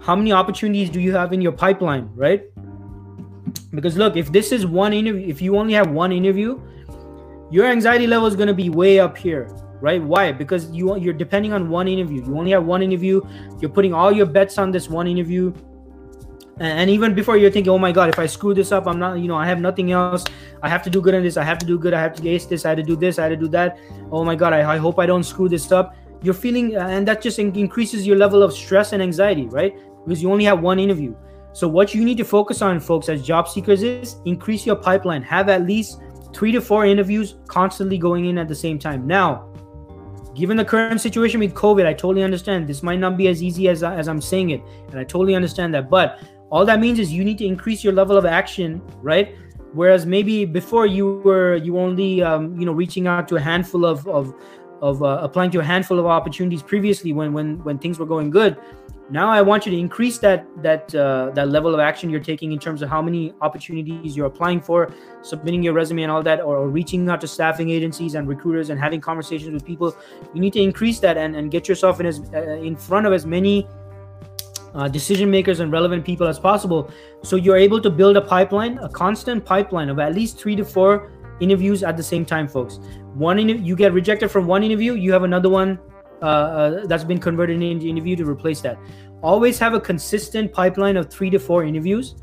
How 0.00 0.16
many 0.16 0.32
opportunities 0.32 0.90
do 0.90 1.00
you 1.00 1.14
have 1.14 1.32
in 1.32 1.40
your 1.40 1.52
pipeline, 1.52 2.10
right? 2.14 2.44
Because 3.74 3.96
look, 3.96 4.16
if 4.16 4.32
this 4.32 4.52
is 4.52 4.66
one 4.66 4.92
interview, 4.92 5.26
if 5.28 5.40
you 5.42 5.56
only 5.56 5.74
have 5.74 5.90
one 5.90 6.12
interview, 6.12 6.60
your 7.50 7.66
anxiety 7.66 8.06
level 8.06 8.26
is 8.26 8.34
going 8.34 8.48
to 8.48 8.54
be 8.54 8.70
way 8.70 8.98
up 8.98 9.16
here, 9.16 9.48
right? 9.80 10.02
Why? 10.02 10.32
Because 10.32 10.70
you 10.70 10.96
you're 10.96 11.14
depending 11.14 11.52
on 11.52 11.68
one 11.68 11.88
interview. 11.88 12.24
You 12.24 12.38
only 12.38 12.52
have 12.52 12.64
one 12.64 12.82
interview. 12.82 13.20
You're 13.60 13.70
putting 13.70 13.92
all 13.92 14.10
your 14.10 14.26
bets 14.26 14.58
on 14.58 14.70
this 14.70 14.88
one 14.88 15.06
interview 15.06 15.52
and 16.60 16.90
even 16.90 17.14
before 17.14 17.36
you're 17.36 17.50
thinking 17.50 17.70
oh 17.70 17.78
my 17.78 17.90
god 17.90 18.08
if 18.10 18.18
i 18.18 18.26
screw 18.26 18.52
this 18.52 18.72
up 18.72 18.86
i'm 18.86 18.98
not 18.98 19.18
you 19.18 19.26
know 19.26 19.36
i 19.36 19.46
have 19.46 19.60
nothing 19.60 19.92
else. 19.92 20.24
I 20.62 20.68
have 20.68 20.82
to 20.84 20.90
do 20.90 21.00
good 21.00 21.14
in 21.14 21.24
this. 21.24 21.36
I 21.36 21.42
have 21.42 21.58
to 21.58 21.66
do 21.66 21.76
good. 21.76 21.92
I 21.92 22.00
have 22.00 22.14
to 22.14 22.28
ace 22.28 22.46
this. 22.46 22.64
I 22.64 22.68
had 22.68 22.76
to 22.76 22.84
do 22.84 22.94
this. 22.94 23.18
I 23.18 23.24
had 23.24 23.30
to 23.30 23.36
do 23.36 23.48
that. 23.48 23.78
Oh 24.12 24.24
my 24.24 24.36
god 24.36 24.52
i, 24.52 24.74
I 24.74 24.76
hope 24.76 24.98
i 24.98 25.06
don't 25.06 25.24
screw 25.24 25.48
this 25.48 25.72
up. 25.72 25.96
You're 26.22 26.34
feeling 26.34 26.76
uh, 26.76 26.86
and 26.86 27.08
that 27.08 27.20
just 27.20 27.38
increases 27.38 28.06
your 28.06 28.16
level 28.16 28.42
of 28.42 28.52
stress 28.52 28.92
and 28.92 29.02
anxiety 29.02 29.46
right? 29.46 29.74
Because 30.04 30.22
you 30.22 30.30
only 30.30 30.44
have 30.44 30.60
one 30.60 30.78
interview. 30.78 31.14
So 31.52 31.68
what 31.68 31.94
you 31.94 32.04
need 32.04 32.18
to 32.18 32.24
focus 32.24 32.62
on 32.62 32.80
folks 32.80 33.08
as 33.08 33.22
job 33.22 33.48
seekers 33.48 33.82
is 33.82 34.16
increase 34.24 34.64
your 34.64 34.76
pipeline. 34.76 35.22
Have 35.22 35.48
at 35.48 35.66
least 35.66 36.00
three 36.32 36.52
to 36.52 36.60
four 36.60 36.86
interviews 36.86 37.36
constantly 37.46 37.98
going 37.98 38.26
in 38.26 38.38
at 38.38 38.48
the 38.48 38.54
same 38.54 38.78
time. 38.78 39.06
Now 39.06 39.48
given 40.34 40.56
the 40.56 40.64
current 40.64 40.98
situation 40.98 41.40
with 41.40 41.52
covid 41.54 41.86
i 41.86 41.92
totally 41.92 42.22
understand. 42.22 42.68
This 42.68 42.82
might 42.82 43.00
not 43.00 43.16
be 43.16 43.28
as 43.28 43.42
easy 43.42 43.68
as, 43.68 43.82
as 43.82 44.06
i'm 44.06 44.20
saying 44.20 44.50
it 44.50 44.62
and 44.90 45.00
i 45.00 45.04
totally 45.04 45.34
understand 45.34 45.74
that. 45.74 45.90
But 45.90 46.20
all 46.52 46.66
that 46.66 46.78
means 46.78 46.98
is 46.98 47.10
you 47.10 47.24
need 47.24 47.38
to 47.38 47.46
increase 47.46 47.82
your 47.82 47.94
level 47.94 48.16
of 48.16 48.26
action 48.26 48.80
right? 49.00 49.34
Whereas 49.72 50.04
maybe 50.04 50.44
before 50.44 50.86
you 50.86 51.22
were 51.24 51.56
you 51.56 51.78
only 51.78 52.22
um, 52.22 52.58
you 52.60 52.66
know 52.66 52.72
reaching 52.72 53.06
out 53.06 53.26
to 53.28 53.36
a 53.36 53.40
handful 53.40 53.86
of 53.86 54.06
of 54.06 54.34
of 54.82 55.02
uh, 55.02 55.18
applying 55.22 55.50
to 55.52 55.60
a 55.60 55.64
handful 55.64 55.98
of 55.98 56.06
opportunities 56.06 56.62
previously 56.62 57.12
when 57.14 57.32
when 57.32 57.64
when 57.64 57.78
things 57.78 57.98
were 57.98 58.06
going 58.06 58.30
good. 58.30 58.58
Now 59.10 59.30
i 59.30 59.42
want 59.42 59.66
you 59.66 59.72
to 59.72 59.78
increase 59.78 60.18
that 60.18 60.46
that 60.62 60.94
uh, 60.94 61.30
that 61.34 61.48
level 61.48 61.74
of 61.74 61.80
action 61.80 62.10
you're 62.10 62.26
taking 62.28 62.52
in 62.52 62.58
terms 62.58 62.82
of 62.82 62.88
how 62.88 63.02
many 63.02 63.32
opportunities 63.40 64.16
you're 64.16 64.26
applying 64.26 64.60
for 64.60 64.90
submitting 65.22 65.62
your 65.62 65.74
resume 65.74 66.02
and 66.02 66.12
all 66.12 66.22
that 66.22 66.40
or, 66.40 66.56
or 66.56 66.68
reaching 66.68 67.08
out 67.08 67.20
to 67.22 67.28
staffing 67.28 67.70
agencies 67.70 68.14
and 68.14 68.28
recruiters 68.28 68.70
and 68.70 68.78
having 68.80 69.00
conversations 69.00 69.52
with 69.52 69.64
people. 69.64 69.96
You 70.34 70.40
need 70.40 70.52
to 70.54 70.60
increase 70.60 70.98
that 71.00 71.16
and, 71.16 71.36
and 71.36 71.50
get 71.50 71.68
yourself 71.68 72.00
in 72.00 72.06
as 72.06 72.20
uh, 72.34 72.68
in 72.70 72.76
front 72.76 73.06
of 73.06 73.12
as 73.12 73.26
many 73.26 73.66
uh, 74.74 74.88
decision 74.88 75.30
makers 75.30 75.60
and 75.60 75.70
relevant 75.72 76.04
people 76.04 76.26
as 76.26 76.38
possible. 76.38 76.90
So 77.22 77.36
you're 77.36 77.56
able 77.56 77.80
to 77.80 77.90
build 77.90 78.16
a 78.16 78.20
pipeline, 78.20 78.78
a 78.78 78.88
constant 78.88 79.44
pipeline 79.44 79.88
of 79.88 79.98
at 79.98 80.14
least 80.14 80.38
three 80.38 80.56
to 80.56 80.64
four 80.64 81.10
interviews 81.40 81.82
at 81.82 81.96
the 81.96 82.02
same 82.02 82.24
time, 82.24 82.48
folks. 82.48 82.78
One 83.14 83.38
in, 83.38 83.64
you 83.64 83.76
get 83.76 83.92
rejected 83.92 84.30
from 84.30 84.46
one 84.46 84.62
interview, 84.62 84.94
you 84.94 85.12
have 85.12 85.24
another 85.24 85.48
one 85.48 85.78
uh, 86.22 86.24
uh, 86.24 86.86
that's 86.86 87.04
been 87.04 87.18
converted 87.18 87.60
into 87.60 87.86
interview 87.86 88.16
to 88.16 88.24
replace 88.24 88.60
that. 88.60 88.78
Always 89.22 89.58
have 89.58 89.74
a 89.74 89.80
consistent 89.80 90.52
pipeline 90.52 90.96
of 90.96 91.10
three 91.10 91.30
to 91.30 91.38
four 91.38 91.64
interviews, 91.64 92.14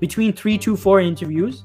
between 0.00 0.32
three 0.32 0.58
to 0.58 0.76
four 0.76 1.00
interviews. 1.00 1.64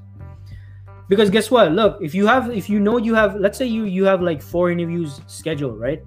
Because 1.08 1.30
guess 1.30 1.50
what? 1.50 1.72
Look, 1.72 2.00
if 2.02 2.14
you 2.14 2.28
have, 2.28 2.50
if 2.52 2.70
you 2.70 2.80
know 2.80 2.98
you 2.98 3.16
have, 3.16 3.36
let's 3.36 3.58
say 3.58 3.66
you 3.66 3.86
you 3.86 4.06
have 4.06 4.22
like 4.22 4.42
four 4.42 4.72
interviews 4.72 5.22
scheduled, 5.28 5.80
right? 5.80 6.04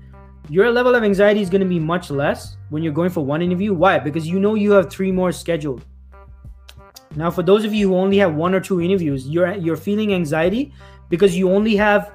Your 0.48 0.70
level 0.70 0.94
of 0.94 1.04
anxiety 1.04 1.40
is 1.40 1.50
going 1.50 1.60
to 1.60 1.66
be 1.66 1.78
much 1.78 2.10
less 2.10 2.56
when 2.70 2.82
you're 2.82 2.92
going 2.92 3.10
for 3.10 3.24
one 3.24 3.42
interview. 3.42 3.74
Why? 3.74 3.98
Because 3.98 4.26
you 4.26 4.40
know 4.40 4.54
you 4.54 4.72
have 4.72 4.90
three 4.90 5.12
more 5.12 5.32
scheduled. 5.32 5.84
Now, 7.16 7.30
for 7.30 7.42
those 7.42 7.64
of 7.64 7.74
you 7.74 7.88
who 7.88 7.96
only 7.96 8.18
have 8.18 8.34
one 8.34 8.54
or 8.54 8.60
two 8.60 8.80
interviews, 8.80 9.28
you're 9.28 9.54
you're 9.54 9.76
feeling 9.76 10.14
anxiety 10.14 10.72
because 11.08 11.36
you 11.36 11.50
only 11.50 11.76
have 11.76 12.12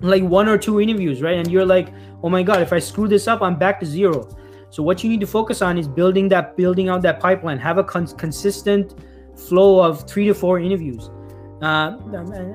like 0.00 0.22
one 0.22 0.48
or 0.48 0.58
two 0.58 0.80
interviews, 0.80 1.22
right? 1.22 1.36
And 1.36 1.50
you're 1.50 1.66
like, 1.66 1.88
oh 2.22 2.28
my 2.28 2.42
god, 2.42 2.62
if 2.62 2.72
I 2.72 2.78
screw 2.78 3.08
this 3.08 3.26
up, 3.28 3.42
I'm 3.42 3.58
back 3.58 3.80
to 3.80 3.86
zero. 3.86 4.28
So 4.70 4.82
what 4.82 5.02
you 5.02 5.08
need 5.08 5.20
to 5.20 5.26
focus 5.26 5.62
on 5.62 5.78
is 5.78 5.88
building 5.88 6.28
that, 6.28 6.56
building 6.56 6.88
out 6.88 7.00
that 7.02 7.20
pipeline. 7.20 7.58
Have 7.58 7.78
a 7.78 7.84
con- 7.84 8.06
consistent 8.06 8.94
flow 9.34 9.82
of 9.82 10.06
three 10.06 10.26
to 10.26 10.34
four 10.34 10.58
interviews. 10.58 11.10
Uh, 11.60 11.96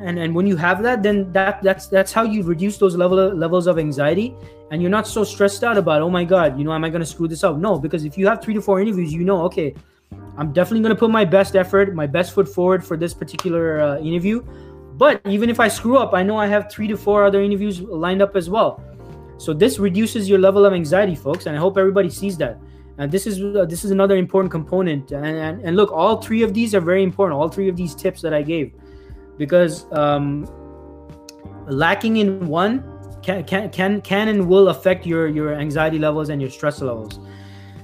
and 0.01 0.17
and 0.17 0.33
when 0.33 0.47
you 0.47 0.55
have 0.55 0.81
that, 0.81 1.03
then 1.03 1.29
that 1.33 1.61
that's 1.61 1.87
that's 1.87 2.13
how 2.13 2.23
you 2.23 2.41
reduce 2.41 2.77
those 2.77 2.95
level 2.95 3.17
levels 3.35 3.67
of 3.67 3.77
anxiety, 3.77 4.33
and 4.71 4.81
you're 4.81 4.91
not 4.91 5.05
so 5.05 5.25
stressed 5.25 5.61
out 5.61 5.77
about 5.77 6.01
oh 6.01 6.09
my 6.09 6.23
god, 6.23 6.57
you 6.57 6.63
know, 6.63 6.71
am 6.71 6.85
I 6.85 6.89
gonna 6.89 7.05
screw 7.05 7.27
this 7.27 7.43
up? 7.43 7.57
No, 7.57 7.77
because 7.77 8.05
if 8.05 8.17
you 8.17 8.27
have 8.27 8.41
three 8.41 8.53
to 8.53 8.61
four 8.61 8.79
interviews, 8.79 9.11
you 9.11 9.25
know, 9.25 9.43
okay, 9.43 9.75
I'm 10.37 10.53
definitely 10.53 10.83
gonna 10.83 10.95
put 10.95 11.11
my 11.11 11.25
best 11.25 11.57
effort, 11.57 11.93
my 11.93 12.07
best 12.07 12.33
foot 12.33 12.47
forward 12.47 12.81
for 12.85 12.95
this 12.95 13.13
particular 13.13 13.81
uh, 13.81 13.99
interview. 13.99 14.41
But 14.95 15.19
even 15.27 15.49
if 15.49 15.59
I 15.59 15.67
screw 15.67 15.97
up, 15.97 16.13
I 16.13 16.23
know 16.23 16.37
I 16.37 16.47
have 16.47 16.71
three 16.71 16.87
to 16.87 16.95
four 16.95 17.25
other 17.25 17.41
interviews 17.41 17.81
lined 17.81 18.21
up 18.21 18.37
as 18.37 18.49
well. 18.49 18.81
So 19.37 19.51
this 19.51 19.79
reduces 19.79 20.29
your 20.29 20.39
level 20.39 20.65
of 20.65 20.71
anxiety, 20.71 21.15
folks, 21.15 21.45
and 21.45 21.57
I 21.57 21.59
hope 21.59 21.77
everybody 21.77 22.09
sees 22.09 22.37
that. 22.37 22.57
And 22.99 23.11
this 23.11 23.27
is 23.27 23.43
uh, 23.43 23.65
this 23.65 23.83
is 23.83 23.91
another 23.91 24.15
important 24.15 24.49
component. 24.49 25.11
And, 25.11 25.25
and 25.25 25.61
and 25.61 25.75
look, 25.75 25.91
all 25.91 26.21
three 26.21 26.41
of 26.41 26.53
these 26.53 26.73
are 26.73 26.79
very 26.79 27.03
important. 27.03 27.37
All 27.37 27.49
three 27.49 27.67
of 27.67 27.75
these 27.75 27.93
tips 27.93 28.21
that 28.21 28.33
I 28.33 28.43
gave 28.43 28.71
because 29.37 29.91
um, 29.91 30.47
lacking 31.67 32.17
in 32.17 32.47
one 32.47 32.83
can, 33.21 33.43
can 33.45 33.69
can 33.69 34.01
can 34.01 34.27
and 34.27 34.47
will 34.47 34.69
affect 34.69 35.05
your 35.05 35.27
your 35.27 35.53
anxiety 35.53 35.99
levels 35.99 36.29
and 36.29 36.41
your 36.41 36.51
stress 36.51 36.81
levels. 36.81 37.19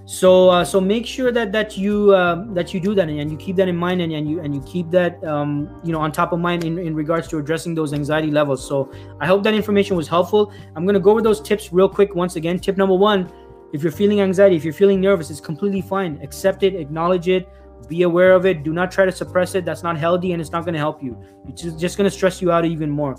So 0.05 0.49
uh, 0.49 0.65
so 0.65 0.81
make 0.81 1.05
sure 1.05 1.31
that 1.31 1.51
that 1.51 1.77
you 1.77 2.13
uh, 2.15 2.43
that 2.53 2.73
you 2.73 2.79
do 2.79 2.95
that 2.95 3.09
and, 3.09 3.31
you 3.31 3.37
keep 3.37 3.55
that 3.57 3.67
in 3.67 3.75
mind 3.75 4.01
and, 4.01 4.11
and 4.11 4.27
you 4.27 4.39
and 4.39 4.55
you 4.55 4.61
keep 4.61 4.89
that 4.89 5.23
um, 5.23 5.79
you 5.83 5.91
know 5.91 5.99
on 5.99 6.11
top 6.11 6.33
of 6.33 6.39
mind 6.39 6.63
in, 6.63 6.79
in 6.79 6.95
regards 6.95 7.27
to 7.27 7.37
addressing 7.37 7.75
those 7.75 7.93
anxiety 7.93 8.31
levels. 8.31 8.67
So 8.67 8.91
i 9.19 9.27
hope 9.27 9.43
that 9.43 9.53
information 9.53 9.95
was 9.95 10.07
helpful. 10.07 10.51
I'm 10.75 10.83
going 10.83 10.95
to 10.95 10.99
go 10.99 11.11
over 11.11 11.21
those 11.21 11.39
tips 11.39 11.71
real 11.71 11.87
quick 11.87 12.15
once 12.15 12.37
again. 12.37 12.57
Tip 12.57 12.75
number 12.75 12.95
one 12.95 13.31
if 13.71 13.83
you're 13.83 13.91
feeling 13.91 14.19
anxiety 14.19 14.55
if 14.55 14.63
you're 14.63 14.73
feeling 14.73 14.99
nervous 14.99 15.29
it's 15.29 15.39
completely 15.39 15.81
fine. 15.81 16.19
Accept 16.23 16.63
it 16.63 16.73
acknowledge 16.73 17.27
it 17.27 17.47
be 17.87 18.03
aware 18.03 18.33
of 18.33 18.45
it. 18.45 18.63
Do 18.63 18.73
not 18.73 18.91
try 18.91 19.05
to 19.05 19.11
suppress 19.11 19.55
it. 19.55 19.65
That's 19.65 19.83
not 19.83 19.97
healthy 19.97 20.33
and 20.33 20.41
it's 20.41 20.51
not 20.51 20.63
going 20.63 20.73
to 20.73 20.79
help 20.79 21.03
you. 21.03 21.17
It's 21.47 21.63
just 21.63 21.97
going 21.97 22.09
to 22.09 22.15
stress 22.15 22.41
you 22.41 22.51
out 22.51 22.65
even 22.65 22.89
more. 22.89 23.17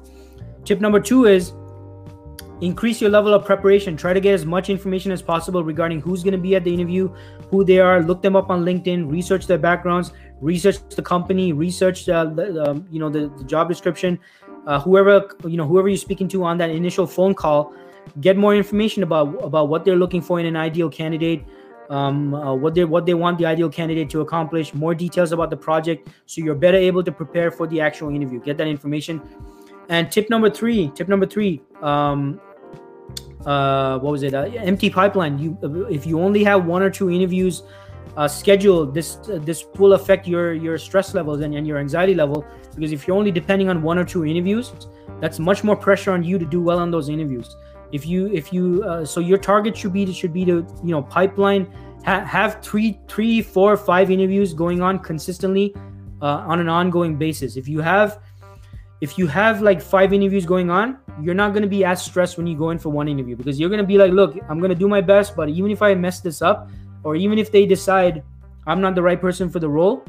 Tip 0.64 0.80
number 0.80 1.00
two 1.00 1.26
is 1.26 1.52
increase 2.60 3.00
your 3.00 3.10
level 3.10 3.32
of 3.32 3.44
preparation. 3.44 3.96
Try 3.96 4.12
to 4.12 4.20
get 4.20 4.34
as 4.34 4.44
much 4.44 4.68
information 4.68 5.12
as 5.12 5.22
possible 5.22 5.64
regarding 5.64 6.00
who's 6.00 6.22
going 6.22 6.32
to 6.32 6.38
be 6.38 6.54
at 6.54 6.64
the 6.64 6.72
interview, 6.72 7.14
who 7.48 7.64
they 7.64 7.78
are. 7.78 8.02
Look 8.02 8.22
them 8.22 8.36
up 8.36 8.50
on 8.50 8.64
LinkedIn. 8.64 9.10
Research 9.10 9.46
their 9.46 9.58
backgrounds. 9.58 10.12
Research 10.40 10.78
the 10.90 11.02
company. 11.02 11.52
Research 11.52 12.08
uh, 12.08 12.26
the, 12.26 12.70
um, 12.70 12.86
you 12.90 13.00
know 13.00 13.08
the, 13.08 13.28
the 13.38 13.44
job 13.44 13.68
description. 13.68 14.18
Uh, 14.66 14.78
whoever 14.78 15.28
you 15.46 15.56
know 15.56 15.66
whoever 15.66 15.88
you're 15.88 15.96
speaking 15.96 16.28
to 16.28 16.44
on 16.44 16.58
that 16.58 16.70
initial 16.70 17.06
phone 17.06 17.34
call, 17.34 17.72
get 18.20 18.36
more 18.36 18.54
information 18.54 19.02
about 19.02 19.42
about 19.42 19.68
what 19.68 19.84
they're 19.84 19.96
looking 19.96 20.20
for 20.20 20.38
in 20.38 20.46
an 20.46 20.56
ideal 20.56 20.90
candidate 20.90 21.44
um, 21.90 22.34
uh, 22.34 22.54
what 22.54 22.74
they 22.74 22.84
what 22.84 23.04
they 23.04 23.14
want 23.14 23.36
the 23.38 23.44
ideal 23.44 23.68
candidate 23.68 24.08
to 24.10 24.20
accomplish, 24.20 24.72
more 24.72 24.94
details 24.94 25.32
about 25.32 25.50
the 25.50 25.56
project, 25.56 26.08
so 26.24 26.40
you're 26.40 26.54
better 26.54 26.78
able 26.78 27.02
to 27.02 27.12
prepare 27.12 27.50
for 27.50 27.66
the 27.66 27.80
actual 27.80 28.14
interview. 28.14 28.40
Get 28.40 28.56
that 28.58 28.68
information. 28.68 29.20
And 29.88 30.10
tip 30.10 30.30
number 30.30 30.48
three, 30.48 30.92
tip 30.94 31.08
number 31.08 31.26
three, 31.26 31.60
um, 31.82 32.40
uh, 33.44 33.98
what 33.98 34.12
was 34.12 34.22
it? 34.22 34.34
Uh, 34.34 34.42
empty 34.42 34.88
pipeline. 34.88 35.38
You 35.38 35.58
if 35.90 36.06
you 36.06 36.20
only 36.20 36.44
have 36.44 36.64
one 36.64 36.80
or 36.80 36.90
two 36.90 37.10
interviews 37.10 37.64
uh, 38.16 38.28
scheduled, 38.28 38.94
this 38.94 39.16
this 39.26 39.64
will 39.76 39.94
affect 39.94 40.28
your 40.28 40.54
your 40.54 40.78
stress 40.78 41.12
levels 41.12 41.40
and, 41.40 41.54
and 41.56 41.66
your 41.66 41.78
anxiety 41.78 42.14
level 42.14 42.46
because 42.76 42.92
if 42.92 43.08
you're 43.08 43.16
only 43.16 43.32
depending 43.32 43.68
on 43.68 43.82
one 43.82 43.98
or 43.98 44.04
two 44.04 44.24
interviews, 44.24 44.72
that's 45.20 45.40
much 45.40 45.64
more 45.64 45.74
pressure 45.74 46.12
on 46.12 46.22
you 46.22 46.38
to 46.38 46.46
do 46.46 46.62
well 46.62 46.78
on 46.78 46.92
those 46.92 47.08
interviews 47.08 47.56
if 47.92 48.06
you 48.06 48.26
if 48.32 48.52
you 48.52 48.82
uh, 48.84 49.04
so 49.04 49.20
your 49.20 49.38
target 49.38 49.76
should 49.76 49.92
be 49.92 50.12
should 50.12 50.32
be 50.32 50.44
to 50.44 50.66
you 50.84 50.90
know 50.90 51.02
pipeline 51.02 51.66
ha- 52.04 52.24
have 52.24 52.62
three 52.62 53.00
three 53.08 53.42
four 53.42 53.76
five 53.76 54.10
interviews 54.10 54.54
going 54.54 54.80
on 54.80 54.98
consistently 54.98 55.74
uh, 56.22 56.44
on 56.46 56.60
an 56.60 56.68
ongoing 56.68 57.16
basis. 57.16 57.56
If 57.56 57.68
you 57.68 57.80
have 57.80 58.20
if 59.00 59.16
you 59.16 59.26
have 59.26 59.62
like 59.62 59.80
five 59.80 60.12
interviews 60.12 60.44
going 60.44 60.68
on 60.68 60.98
you're 61.22 61.34
not 61.34 61.54
going 61.54 61.62
to 61.62 61.68
be 61.68 61.86
as 61.86 62.02
stressed 62.02 62.36
when 62.36 62.46
you 62.46 62.56
go 62.56 62.68
in 62.68 62.78
for 62.78 62.90
one 62.90 63.08
interview 63.08 63.34
because 63.34 63.58
you're 63.58 63.70
going 63.70 63.80
to 63.80 63.86
be 63.86 63.96
like 63.96 64.12
look 64.12 64.36
i'm 64.50 64.58
going 64.58 64.68
to 64.68 64.74
do 64.74 64.88
my 64.88 65.00
best 65.00 65.34
but 65.34 65.48
even 65.48 65.70
if 65.70 65.80
i 65.80 65.94
mess 65.94 66.20
this 66.20 66.42
up 66.42 66.68
or 67.02 67.16
even 67.16 67.38
if 67.38 67.50
they 67.50 67.64
decide 67.64 68.22
i'm 68.66 68.78
not 68.78 68.94
the 68.94 69.00
right 69.00 69.18
person 69.18 69.48
for 69.48 69.58
the 69.58 69.66
role 69.68 70.04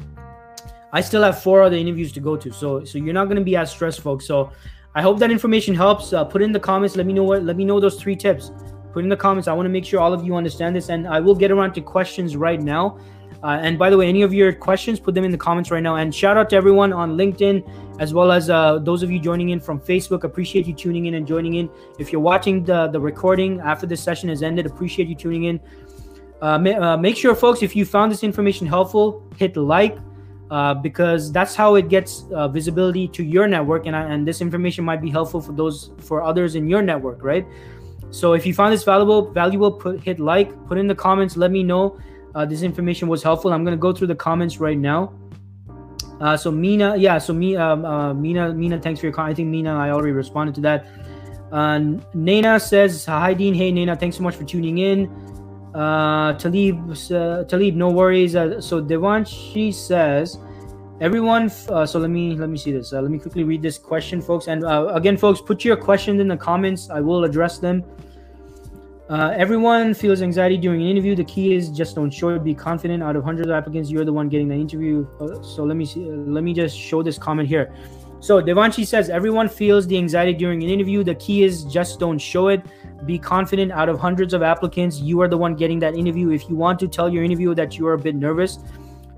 i 0.92 1.00
still 1.00 1.22
have 1.22 1.42
four 1.42 1.62
other 1.62 1.76
interviews 1.76 2.12
to 2.12 2.20
go 2.20 2.36
to. 2.36 2.52
So 2.52 2.84
so 2.84 2.98
you're 2.98 3.14
not 3.14 3.24
going 3.24 3.38
to 3.38 3.44
be 3.44 3.56
as 3.56 3.70
stressed 3.70 4.00
folks. 4.00 4.26
So 4.26 4.52
I 4.94 5.02
hope 5.02 5.18
that 5.20 5.30
information 5.30 5.74
helps. 5.74 6.12
Uh, 6.12 6.24
put 6.24 6.42
in 6.42 6.52
the 6.52 6.60
comments. 6.60 6.96
Let 6.96 7.06
me 7.06 7.12
know 7.12 7.24
what. 7.24 7.42
Let 7.44 7.56
me 7.56 7.64
know 7.64 7.80
those 7.80 8.00
three 8.00 8.16
tips. 8.16 8.50
Put 8.92 9.02
in 9.04 9.08
the 9.08 9.16
comments. 9.16 9.48
I 9.48 9.52
want 9.54 9.66
to 9.66 9.70
make 9.70 9.86
sure 9.86 10.00
all 10.00 10.12
of 10.12 10.24
you 10.24 10.36
understand 10.36 10.76
this, 10.76 10.90
and 10.90 11.08
I 11.08 11.18
will 11.20 11.34
get 11.34 11.50
around 11.50 11.72
to 11.74 11.80
questions 11.80 12.36
right 12.36 12.60
now. 12.60 12.98
Uh, 13.42 13.58
and 13.60 13.78
by 13.78 13.90
the 13.90 13.96
way, 13.96 14.08
any 14.08 14.22
of 14.22 14.32
your 14.32 14.52
questions, 14.52 15.00
put 15.00 15.14
them 15.14 15.24
in 15.24 15.32
the 15.32 15.38
comments 15.38 15.70
right 15.70 15.82
now. 15.82 15.96
And 15.96 16.14
shout 16.14 16.36
out 16.36 16.48
to 16.50 16.56
everyone 16.56 16.92
on 16.92 17.16
LinkedIn, 17.16 17.98
as 17.98 18.14
well 18.14 18.30
as 18.30 18.50
uh, 18.50 18.78
those 18.78 19.02
of 19.02 19.10
you 19.10 19.18
joining 19.18 19.48
in 19.48 19.58
from 19.58 19.80
Facebook. 19.80 20.22
Appreciate 20.24 20.66
you 20.66 20.74
tuning 20.74 21.06
in 21.06 21.14
and 21.14 21.26
joining 21.26 21.54
in. 21.54 21.68
If 21.98 22.12
you're 22.12 22.20
watching 22.20 22.62
the 22.62 22.88
the 22.88 23.00
recording 23.00 23.60
after 23.60 23.86
this 23.86 24.02
session 24.02 24.28
has 24.28 24.42
ended, 24.42 24.66
appreciate 24.66 25.08
you 25.08 25.14
tuning 25.14 25.44
in. 25.44 25.60
Uh, 26.42 26.58
ma- 26.58 26.92
uh, 26.92 26.96
make 26.96 27.16
sure, 27.16 27.34
folks, 27.34 27.62
if 27.62 27.74
you 27.74 27.84
found 27.84 28.12
this 28.12 28.22
information 28.22 28.66
helpful, 28.66 29.24
hit 29.36 29.56
like 29.56 29.96
uh, 30.52 30.74
because 30.74 31.32
that's 31.32 31.54
how 31.54 31.76
it 31.76 31.88
gets 31.88 32.26
uh, 32.34 32.46
visibility 32.46 33.08
to 33.08 33.24
your 33.24 33.48
network 33.48 33.86
and, 33.86 33.96
and 33.96 34.28
this 34.28 34.42
information 34.42 34.84
might 34.84 35.00
be 35.00 35.08
helpful 35.08 35.40
for 35.40 35.52
those 35.52 35.92
for 35.98 36.22
others 36.22 36.56
in 36.56 36.68
your 36.68 36.82
network 36.82 37.24
right? 37.24 37.46
So 38.10 38.34
if 38.34 38.44
you 38.44 38.52
found 38.52 38.70
this 38.74 38.84
valuable 38.84 39.30
valuable 39.30 39.72
put 39.72 40.00
hit 40.00 40.20
like 40.20 40.52
put 40.66 40.76
in 40.76 40.86
the 40.86 40.94
comments 40.94 41.38
let 41.38 41.50
me 41.50 41.62
know. 41.62 41.98
Uh, 42.34 42.44
this 42.44 42.62
information 42.62 43.08
was 43.08 43.22
helpful. 43.22 43.52
I'm 43.52 43.64
going 43.64 43.76
to 43.76 43.80
go 43.80 43.92
through 43.92 44.08
the 44.08 44.14
comments 44.14 44.58
right 44.58 44.76
now. 44.76 45.14
Uh, 46.20 46.36
so 46.36 46.50
mina 46.50 46.96
yeah 46.96 47.16
so 47.16 47.32
me 47.32 47.56
um, 47.56 47.86
uh, 47.86 48.12
mina 48.12 48.52
mina 48.52 48.78
thanks 48.78 49.00
for 49.00 49.06
your 49.06 49.14
comment. 49.14 49.32
I 49.32 49.34
think 49.34 49.48
mina 49.48 49.74
i 49.74 49.90
already 49.90 50.12
responded 50.12 50.54
to 50.56 50.60
that. 50.60 50.86
Uh, 51.50 52.58
says, 52.58 53.04
Hi, 53.04 53.34
Dean. 53.34 53.52
Hey, 53.52 53.70
Nana, 53.70 53.94
thanks 53.94 54.16
so 54.16 54.22
much 54.22 54.36
for 54.36 54.44
tuning 54.44 54.78
in. 54.78 55.31
Uh, 55.74 56.34
Talib, 56.34 56.90
uh, 57.10 57.44
Talib, 57.44 57.74
no 57.76 57.90
worries. 57.90 58.36
Uh, 58.36 58.60
so 58.60 58.82
Devanshi 58.82 59.72
says, 59.72 60.38
everyone. 61.00 61.50
Uh, 61.68 61.84
so 61.84 61.98
let 61.98 62.10
me 62.10 62.36
let 62.36 62.48
me 62.48 62.56
see 62.56 62.72
this. 62.72 62.92
Uh, 62.92 63.00
let 63.02 63.10
me 63.10 63.18
quickly 63.18 63.44
read 63.44 63.62
this 63.62 63.78
question, 63.78 64.22
folks. 64.22 64.46
And 64.46 64.64
uh, 64.64 64.88
again, 64.94 65.16
folks, 65.16 65.40
put 65.40 65.64
your 65.64 65.76
questions 65.76 66.20
in 66.20 66.28
the 66.28 66.36
comments. 66.36 66.90
I 66.90 67.00
will 67.00 67.24
address 67.24 67.58
them. 67.58 67.84
Uh, 69.08 69.34
everyone 69.36 69.92
feels 69.92 70.22
anxiety 70.22 70.56
during 70.56 70.80
an 70.80 70.88
interview. 70.88 71.14
The 71.14 71.24
key 71.24 71.54
is 71.54 71.68
just 71.68 71.96
don't 71.96 72.10
show 72.10 72.30
it. 72.30 72.44
Be 72.44 72.54
confident. 72.54 73.02
Out 73.02 73.16
of 73.16 73.24
hundreds 73.24 73.48
of 73.48 73.54
applicants, 73.54 73.90
you're 73.90 74.04
the 74.04 74.12
one 74.12 74.28
getting 74.28 74.48
the 74.48 74.54
interview. 74.54 75.06
Uh, 75.20 75.42
so 75.42 75.64
let 75.64 75.76
me 75.76 75.84
see. 75.84 76.04
Uh, 76.04 76.14
let 76.36 76.44
me 76.44 76.54
just 76.54 76.78
show 76.78 77.02
this 77.02 77.18
comment 77.18 77.48
here. 77.48 77.74
So 78.22 78.40
Devanshi 78.40 78.86
says 78.86 79.10
everyone 79.10 79.48
feels 79.48 79.84
the 79.88 79.98
anxiety 79.98 80.32
during 80.32 80.62
an 80.62 80.70
interview. 80.70 81.02
The 81.02 81.16
key 81.16 81.42
is 81.42 81.64
just 81.64 81.98
don't 81.98 82.18
show 82.18 82.46
it. 82.46 82.64
Be 83.04 83.18
confident. 83.18 83.72
Out 83.72 83.88
of 83.88 83.98
hundreds 83.98 84.32
of 84.32 84.44
applicants, 84.44 85.00
you 85.00 85.20
are 85.22 85.26
the 85.26 85.36
one 85.36 85.56
getting 85.56 85.80
that 85.80 85.96
interview. 85.96 86.30
If 86.30 86.48
you 86.48 86.54
want 86.54 86.78
to 86.78 86.86
tell 86.86 87.08
your 87.08 87.24
interviewer 87.24 87.56
that 87.56 87.76
you 87.76 87.86
are 87.88 87.94
a 87.94 87.98
bit 87.98 88.14
nervous, 88.14 88.60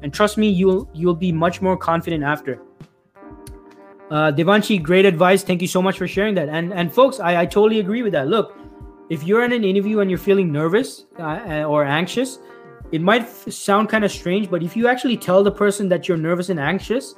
and 0.03 0.11
trust 0.11 0.39
me, 0.39 0.49
you'll 0.49 0.89
you'll 0.95 1.15
be 1.15 1.33
much 1.33 1.61
more 1.61 1.77
confident 1.77 2.25
after. 2.25 2.63
Uh, 4.11 4.33
Devanshi, 4.33 4.83
great 4.83 5.05
advice. 5.05 5.43
Thank 5.43 5.61
you 5.61 5.69
so 5.69 5.83
much 5.83 5.99
for 5.99 6.09
sharing 6.09 6.35
that. 6.37 6.49
And 6.49 6.73
and 6.73 6.91
folks, 6.91 7.21
I, 7.21 7.43
I 7.43 7.45
totally 7.45 7.81
agree 7.81 8.01
with 8.01 8.15
that. 8.15 8.29
Look, 8.29 8.57
if 9.11 9.23
you're 9.23 9.45
in 9.45 9.53
an 9.53 9.65
interview 9.65 10.01
and 10.01 10.11
you're 10.11 10.19
feeling 10.19 10.51
nervous 10.51 11.05
uh, 11.19 11.65
or 11.65 11.85
anxious, 11.85 12.39
it 12.91 13.03
might 13.03 13.23
f- 13.23 13.53
sound 13.53 13.91
kind 13.91 14.03
of 14.03 14.11
strange, 14.11 14.49
but 14.49 14.63
if 14.63 14.75
you 14.75 14.89
actually 14.89 15.19
tell 15.19 15.45
the 15.45 15.53
person 15.53 15.91
that 15.91 16.09
you're 16.09 16.17
nervous 16.17 16.49
and 16.49 16.59
anxious, 16.59 17.15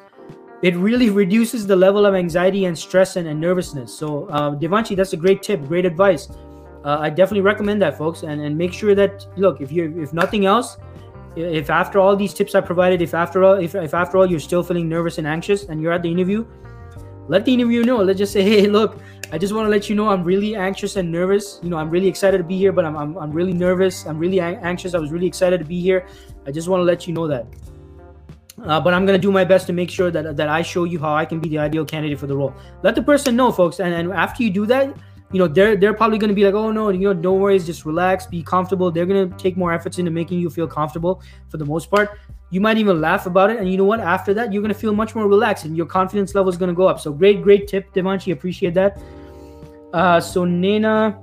it 0.63 0.75
really 0.77 1.11
reduces 1.11 1.67
the 1.67 1.77
level 1.77 2.07
of 2.07 2.15
anxiety 2.15 2.65
and 2.65 2.77
stress 2.79 3.17
and, 3.17 3.29
and 3.29 3.41
nervousness. 3.41 3.97
So, 3.97 4.27
uh, 4.29 4.57
that's 4.95 5.13
a 5.13 5.17
great 5.17 5.43
tip, 5.43 5.65
great 5.67 5.85
advice. 5.85 6.29
Uh, 6.85 6.99
I 7.01 7.11
definitely 7.11 7.41
recommend 7.41 7.83
that, 7.83 7.99
folks, 7.99 8.23
and, 8.23 8.41
and 8.41 8.57
make 8.57 8.73
sure 8.73 8.95
that 8.95 9.27
look 9.37 9.61
if 9.61 9.73
you 9.73 10.01
if 10.01 10.13
nothing 10.13 10.47
else, 10.47 10.77
if 11.35 11.69
after 11.69 11.99
all 11.99 12.15
these 12.15 12.33
tips 12.33 12.55
I 12.55 12.61
provided, 12.61 13.03
if 13.03 13.13
after 13.13 13.43
all 13.43 13.55
if, 13.55 13.75
if 13.75 13.93
after 13.93 14.19
all 14.19 14.27
you're 14.27 14.39
still 14.39 14.63
feeling 14.63 14.89
nervous 14.89 15.19
and 15.19 15.27
anxious 15.27 15.65
and 15.65 15.83
you're 15.83 15.93
at 15.93 16.03
the 16.03 16.11
interview, 16.11 16.47
let 17.27 17.45
the 17.45 17.53
interviewer 17.53 17.85
know. 17.85 17.97
Let's 17.97 18.19
just 18.19 18.33
say, 18.33 18.43
hey, 18.51 18.69
look, 18.69 19.01
I 19.33 19.39
just 19.39 19.53
want 19.53 19.67
to 19.67 19.71
let 19.71 19.89
you 19.89 19.97
know 19.97 20.09
I'm 20.09 20.23
really 20.23 20.55
anxious 20.55 20.95
and 20.95 21.11
nervous. 21.11 21.59
You 21.61 21.71
know, 21.71 21.77
I'm 21.77 21.91
really 21.91 22.07
excited 22.07 22.39
to 22.39 22.45
be 22.45 22.57
here, 22.57 22.71
but 22.71 22.85
I'm, 22.85 22.97
I'm, 22.97 23.19
I'm 23.19 23.33
really 23.33 23.53
nervous. 23.53 24.07
I'm 24.07 24.19
really 24.19 24.41
anxious. 24.41 24.95
I 24.95 24.99
was 24.99 25.11
really 25.11 25.27
excited 25.27 25.59
to 25.59 25.65
be 25.65 25.81
here. 25.81 26.07
I 26.47 26.53
just 26.53 26.69
want 26.69 26.81
to 26.81 26.85
let 26.85 27.09
you 27.09 27.15
know 27.15 27.27
that. 27.27 27.47
Uh, 28.63 28.81
but 28.81 28.95
I'm 28.95 29.05
gonna 29.05 29.19
do 29.19 29.31
my 29.31 29.45
best 29.45 29.67
to 29.67 29.73
make 29.73 29.91
sure 29.91 30.11
that 30.11 30.37
that 30.37 30.49
I 30.49 30.63
show 30.63 30.85
you 30.85 30.99
how 30.99 31.15
I 31.15 31.25
can 31.27 31.41
be 31.41 31.49
the 31.49 31.59
ideal 31.59 31.85
candidate 31.85 32.19
for 32.19 32.27
the 32.27 32.37
role. 32.37 32.55
Let 32.83 32.95
the 32.95 33.03
person 33.03 33.37
know, 33.37 33.53
folks. 33.53 33.81
And, 33.81 33.93
and 33.93 34.13
after 34.13 34.43
you 34.43 34.51
do 34.51 34.65
that, 34.67 34.97
you 35.33 35.39
know 35.39 35.47
they're 35.47 35.77
they're 35.77 35.93
probably 35.93 36.19
gonna 36.19 36.33
be 36.33 36.45
like, 36.45 36.55
oh 36.55 36.71
no, 36.71 36.89
you 36.89 37.01
know, 37.01 37.15
don't 37.15 37.41
worry, 37.41 37.59
just 37.59 37.85
relax, 37.85 38.27
be 38.27 38.43
comfortable. 38.43 38.91
They're 38.91 39.07
gonna 39.07 39.29
take 39.37 39.57
more 39.57 39.73
efforts 39.73 39.99
into 39.99 40.11
making 40.11 40.41
you 40.41 40.49
feel 40.49 40.67
comfortable 40.67 41.23
for 41.49 41.59
the 41.59 41.67
most 41.67 41.91
part. 41.91 42.19
You 42.51 42.61
might 42.61 42.79
even 42.79 43.01
laugh 43.01 43.27
about 43.27 43.51
it, 43.51 43.59
and 43.59 43.71
you 43.71 43.77
know 43.77 43.85
what? 43.85 44.01
After 44.01 44.33
that, 44.35 44.53
you're 44.53 44.63
gonna 44.63 44.73
feel 44.73 44.95
much 44.95 45.15
more 45.15 45.29
relaxed, 45.29 45.65
and 45.65 45.77
your 45.77 45.87
confidence 45.87 46.35
level 46.35 46.49
is 46.49 46.57
gonna 46.57 46.73
go 46.73 46.87
up. 46.87 46.99
So 47.01 47.13
great, 47.13 47.43
great 47.43 47.69
tip, 47.69 47.93
Devanshi. 47.93 48.33
Appreciate 48.33 48.73
that. 48.75 49.03
Uh, 49.93 50.21
so 50.21 50.45
Nena, 50.45 51.19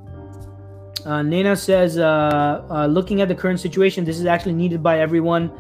uh, 1.05 1.55
says, 1.55 1.97
uh, 1.97 2.65
uh, 2.69 2.85
looking 2.87 3.21
at 3.21 3.27
the 3.27 3.35
current 3.35 3.59
situation, 3.59 4.03
this 4.03 4.19
is 4.19 4.25
actually 4.25 4.53
needed 4.53 4.83
by 4.83 4.99
everyone, 4.99 5.51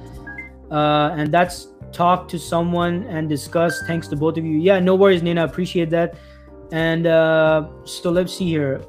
uh, 0.73 1.13
and 1.15 1.31
that's 1.31 1.67
talk 1.91 2.27
to 2.27 2.39
someone 2.39 3.03
and 3.03 3.29
discuss. 3.29 3.81
Thanks 3.85 4.07
to 4.07 4.15
both 4.15 4.37
of 4.37 4.43
you. 4.43 4.57
Yeah, 4.57 4.79
no 4.79 4.95
worries, 4.95 5.21
Nina. 5.21 5.43
Appreciate 5.45 5.89
that. 5.91 6.15
And 6.71 7.05
uh, 7.05 7.69
so 7.85 8.09
let's 8.09 8.35
see 8.35 8.49
here. 8.49 8.81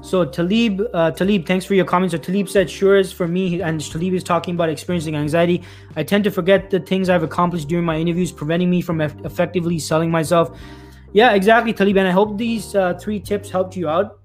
So 0.00 0.24
Talib, 0.24 0.82
uh, 0.92 1.10
Talib, 1.12 1.46
thanks 1.46 1.64
for 1.64 1.74
your 1.74 1.84
comments. 1.84 2.12
So 2.12 2.18
Talib 2.18 2.48
said, 2.48 2.68
"Sure 2.68 2.96
is 2.96 3.10
for 3.10 3.26
me," 3.26 3.62
and 3.62 3.80
Talib 3.80 4.12
is 4.14 4.22
talking 4.22 4.54
about 4.54 4.68
experiencing 4.68 5.16
anxiety. 5.16 5.62
I 5.96 6.02
tend 6.02 6.24
to 6.24 6.30
forget 6.30 6.70
the 6.70 6.80
things 6.80 7.08
I've 7.08 7.22
accomplished 7.22 7.68
during 7.68 7.86
my 7.86 7.96
interviews, 7.96 8.30
preventing 8.30 8.68
me 8.68 8.82
from 8.82 9.00
eff- 9.00 9.16
effectively 9.24 9.78
selling 9.78 10.10
myself. 10.10 10.58
Yeah, 11.14 11.32
exactly, 11.32 11.72
Talib. 11.72 11.96
And 11.96 12.08
I 12.08 12.10
hope 12.10 12.36
these 12.36 12.74
uh, 12.74 12.94
three 12.94 13.18
tips 13.18 13.50
helped 13.50 13.76
you 13.76 13.88
out. 13.88 14.18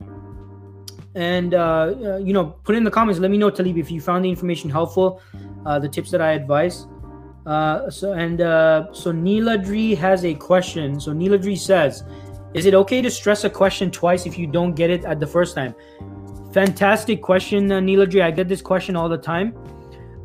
And 1.15 1.53
uh, 1.53 1.59
uh 1.59 2.17
you 2.17 2.33
know, 2.33 2.45
put 2.63 2.75
in 2.75 2.83
the 2.83 2.91
comments. 2.91 3.19
Let 3.19 3.31
me 3.31 3.37
know, 3.37 3.49
Talib, 3.49 3.77
if 3.77 3.91
you 3.91 4.01
found 4.01 4.25
the 4.25 4.29
information 4.29 4.69
helpful, 4.69 5.21
uh, 5.65 5.79
the 5.79 5.89
tips 5.89 6.11
that 6.11 6.21
I 6.21 6.33
advise. 6.33 6.87
Uh, 7.45 7.89
so 7.89 8.13
and 8.13 8.39
so 8.95 9.11
Neeladri 9.11 9.97
has 9.97 10.25
a 10.25 10.33
question. 10.35 10.99
So 10.99 11.11
Neeladri 11.11 11.57
says. 11.57 12.03
Is 12.53 12.65
it 12.65 12.73
okay 12.73 13.01
to 13.01 13.11
stress 13.11 13.43
a 13.43 13.49
question 13.49 13.91
twice 13.91 14.25
if 14.25 14.37
you 14.37 14.47
don't 14.47 14.73
get 14.73 14.89
it 14.89 15.05
at 15.05 15.19
the 15.19 15.27
first 15.27 15.53
time? 15.53 15.75
Fantastic 16.51 17.21
question, 17.21 17.71
uh, 17.71 17.79
Neeladri. 17.79 18.23
I 18.23 18.31
get 18.31 18.47
this 18.47 18.61
question 18.61 18.95
all 18.95 19.07
the 19.07 19.17
time. 19.17 19.53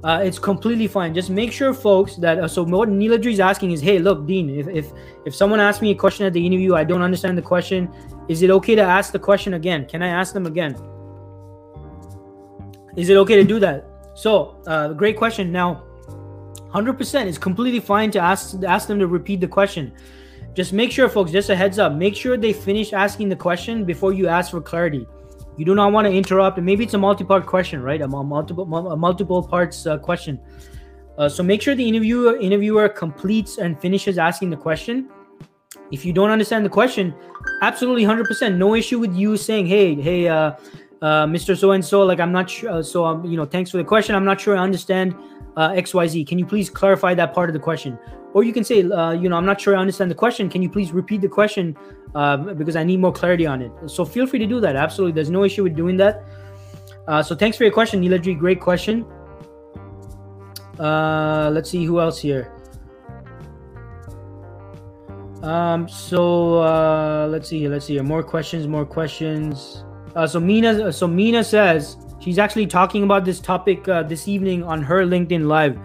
Uh, 0.03 0.23
it's 0.25 0.39
completely 0.39 0.87
fine. 0.87 1.15
Just 1.15 1.29
make 1.29 1.53
sure, 1.53 1.75
folks, 1.75 2.17
that 2.17 2.39
uh, 2.39 2.49
so 2.49 2.63
what 2.63 2.89
Neeladri 2.89 3.33
is 3.33 3.41
asking 3.41 3.73
is, 3.73 3.83
hey, 3.83 3.99
look, 3.99 4.27
Dean, 4.27 4.49
if, 4.49 4.69
if 4.69 4.93
if 5.27 5.35
someone 5.35 5.61
asks 5.61 5.83
me 5.83 5.91
a 5.91 5.95
question 5.95 6.25
at 6.25 6.33
the 6.33 6.45
interview, 6.45 6.75
I 6.75 6.85
don't 6.85 7.03
understand 7.03 7.37
the 7.37 7.43
question. 7.43 7.93
Is 8.29 8.43
it 8.43 8.51
okay 8.51 8.75
to 8.75 8.83
ask 8.83 9.13
the 9.13 9.19
question 9.19 9.55
again? 9.55 9.87
Can 9.87 10.03
I 10.03 10.09
ask 10.09 10.33
them 10.33 10.47
again? 10.47 10.75
Is 12.97 13.09
it 13.09 13.17
okay 13.19 13.37
to 13.37 13.45
do 13.45 13.59
that? 13.61 13.87
So, 14.15 14.57
uh, 14.67 14.93
great 14.93 15.17
question. 15.17 15.51
Now, 15.53 15.85
100% 16.73 17.27
is 17.27 17.39
completely 17.39 17.81
fine 17.81 18.11
to 18.13 18.19
ask 18.19 18.63
ask 18.65 18.89
them 18.89 18.99
to 18.99 19.07
repeat 19.07 19.41
the 19.41 19.49
question 19.49 19.93
just 20.55 20.73
make 20.73 20.93
sure, 20.93 21.09
folks, 21.09 21.33
just 21.33 21.51
a 21.51 21.57
heads 21.57 21.79
up, 21.79 21.93
make 21.95 22.15
sure 22.15 22.37
they 22.37 22.53
finish 22.53 22.93
asking 22.93 23.29
the 23.29 23.37
question 23.37 23.85
before 23.85 24.13
you 24.13 24.29
ask 24.29 24.53
for 24.53 24.61
clarity. 24.61 25.07
You 25.57 25.65
do 25.65 25.75
not 25.75 25.93
want 25.93 26.07
to 26.07 26.13
interrupt. 26.13 26.59
Maybe 26.59 26.85
it's 26.85 26.95
a 26.95 26.99
multi-part 26.99 27.47
question, 27.47 27.83
right? 27.83 28.01
A 28.01 28.09
multiple, 28.09 28.65
multiple 28.65 29.43
parts 29.43 29.87
uh, 29.87 29.99
question. 29.99 30.39
Uh, 31.19 31.29
so 31.29 31.43
make 31.43 31.63
sure 31.63 31.75
the 31.75 31.87
interviewer 31.87 32.37
interviewer 32.39 32.89
completes 32.89 33.59
and 33.59 33.81
finishes 33.81 34.19
asking 34.19 34.51
the 34.51 34.57
question. 34.57 35.09
If 35.93 36.05
you 36.05 36.13
don't 36.13 36.31
understand 36.31 36.65
the 36.65 36.71
question, 36.71 37.15
absolutely 37.63 38.05
100%, 38.05 38.57
no 38.57 38.75
issue 38.75 38.99
with 38.99 39.15
you 39.15 39.37
saying, 39.37 39.67
"Hey, 39.67 39.95
hey, 39.95 40.29
uh, 40.29 40.53
uh, 41.03 41.27
Mr. 41.27 41.57
So 41.57 41.73
and 41.73 41.85
so, 41.85 42.03
like 42.03 42.21
I'm 42.21 42.33
not 42.33 42.49
sure. 42.49 42.71
Uh, 42.71 42.83
so 42.83 43.05
um, 43.05 43.25
you 43.25 43.37
know, 43.37 43.45
thanks 43.45 43.71
for 43.71 43.77
the 43.77 43.85
question. 43.85 44.15
I'm 44.15 44.25
not 44.25 44.41
sure 44.41 44.57
I 44.57 44.63
understand 44.63 45.15
uh, 45.57 45.73
X 45.75 45.95
Y 45.95 46.07
Z. 46.07 46.25
Can 46.25 46.39
you 46.39 46.47
please 46.47 46.71
clarify 46.71 47.15
that 47.15 47.35
part 47.35 47.49
of 47.49 47.55
the 47.55 47.61
question?" 47.61 47.99
or 48.35 48.43
you 48.43 48.53
can 48.53 48.65
say, 48.65 48.83
uh, 48.83 49.13
you 49.13 49.29
know, 49.29 49.37
I'm 49.37 49.47
not 49.47 49.61
sure 49.61 49.77
I 49.77 49.81
understand 49.81 50.11
the 50.11 50.15
question. 50.17 50.51
Can 50.51 50.61
you 50.61 50.69
please 50.69 50.93
repeat 50.93 51.21
the 51.21 51.29
question 51.29 51.77
uh, 52.17 52.37
because 52.37 52.75
I 52.75 52.83
need 52.83 52.99
more 52.99 53.13
clarity 53.13 53.47
on 53.47 53.63
it? 53.63 53.71
So 53.87 54.05
feel 54.05 54.27
free 54.27 54.41
to 54.41 54.47
do 54.47 54.61
that. 54.61 54.75
Absolutely, 54.75 55.13
there's 55.13 55.31
no 55.31 55.45
issue 55.45 55.63
with 55.63 55.77
doing 55.77 55.97
that. 55.99 56.25
Uh, 57.07 57.23
so 57.23 57.37
thanks 57.37 57.57
for 57.57 57.63
your 57.63 57.73
question, 57.73 58.03
Neeladri. 58.03 58.37
Great 58.37 58.61
question. 58.61 59.07
Uh, 60.81 61.49
let's 61.53 61.71
see 61.71 61.85
who 61.85 62.01
else 62.01 62.19
here. 62.19 62.51
Um, 65.45 65.87
so 65.89 66.63
uh, 66.63 67.29
let's 67.31 67.51
see 67.51 67.59
here. 67.59 67.71
Let's 67.71 67.85
see. 67.85 68.01
More 68.01 68.23
questions. 68.23 68.67
More 68.67 68.87
questions. 68.87 69.85
Uh, 70.17 70.27
so 70.27 70.41
Mina. 70.41 70.91
So 70.91 71.07
Mina 71.07 71.45
says 71.45 71.99
she's 72.19 72.39
actually 72.39 72.67
talking 72.67 73.03
about 73.03 73.27
this 73.27 73.41
topic 73.41 73.87
uh, 73.87 74.03
this 74.03 74.27
evening 74.27 74.63
on 74.63 74.83
her 74.83 75.05
LinkedIn 75.05 75.47
live. 75.47 75.79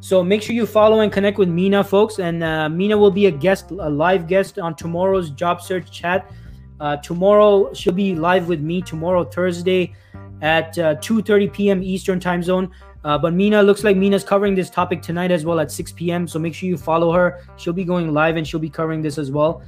So 0.00 0.22
make 0.22 0.42
sure 0.42 0.54
you 0.54 0.66
follow 0.66 1.00
and 1.00 1.10
connect 1.10 1.38
with 1.38 1.48
Mina, 1.48 1.82
folks. 1.82 2.18
And 2.18 2.44
uh, 2.44 2.68
Mina 2.68 2.96
will 2.96 3.10
be 3.10 3.26
a 3.26 3.30
guest, 3.30 3.70
a 3.70 3.88
live 3.88 4.28
guest 4.28 4.58
on 4.58 4.76
tomorrow's 4.76 5.30
job 5.30 5.62
search 5.62 5.90
chat. 5.90 6.30
Uh, 6.78 6.98
tomorrow 6.98 7.72
she'll 7.72 7.94
be 7.94 8.14
live 8.14 8.48
with 8.48 8.60
me 8.60 8.82
tomorrow, 8.82 9.24
Thursday, 9.24 9.94
at 10.42 10.78
uh, 10.78 10.94
2:30 10.96 11.52
p.m. 11.54 11.82
Eastern 11.82 12.20
time 12.20 12.42
zone. 12.42 12.70
Uh, 13.06 13.16
but 13.16 13.32
Mina 13.32 13.62
looks 13.62 13.84
like 13.84 13.96
Mina's 13.96 14.24
covering 14.24 14.56
this 14.56 14.68
topic 14.68 15.00
tonight 15.00 15.30
as 15.30 15.44
well 15.44 15.60
at 15.60 15.70
6 15.70 15.92
p.m. 15.92 16.26
So 16.26 16.40
make 16.40 16.52
sure 16.54 16.68
you 16.68 16.76
follow 16.76 17.12
her. 17.12 17.40
She'll 17.56 17.72
be 17.72 17.84
going 17.84 18.12
live 18.12 18.36
and 18.36 18.44
she'll 18.44 18.58
be 18.58 18.68
covering 18.68 19.00
this 19.00 19.16
as 19.16 19.30
well. 19.30 19.62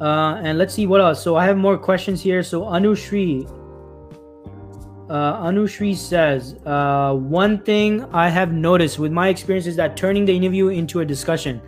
Uh, 0.00 0.40
and 0.42 0.58
let's 0.58 0.74
see 0.74 0.88
what 0.88 1.00
else. 1.00 1.22
So 1.22 1.36
I 1.36 1.44
have 1.44 1.56
more 1.56 1.78
questions 1.78 2.20
here. 2.20 2.42
So 2.42 2.62
Anushri, 2.62 3.48
uh, 5.08 5.46
Anushri 5.46 5.96
says, 5.96 6.56
uh, 6.66 7.14
one 7.14 7.62
thing 7.62 8.04
I 8.12 8.28
have 8.28 8.52
noticed 8.52 8.98
with 8.98 9.12
my 9.12 9.28
experience 9.28 9.68
is 9.68 9.76
that 9.76 9.96
turning 9.96 10.24
the 10.24 10.34
interview 10.34 10.70
into 10.70 11.00
a 11.00 11.04
discussion. 11.04 11.62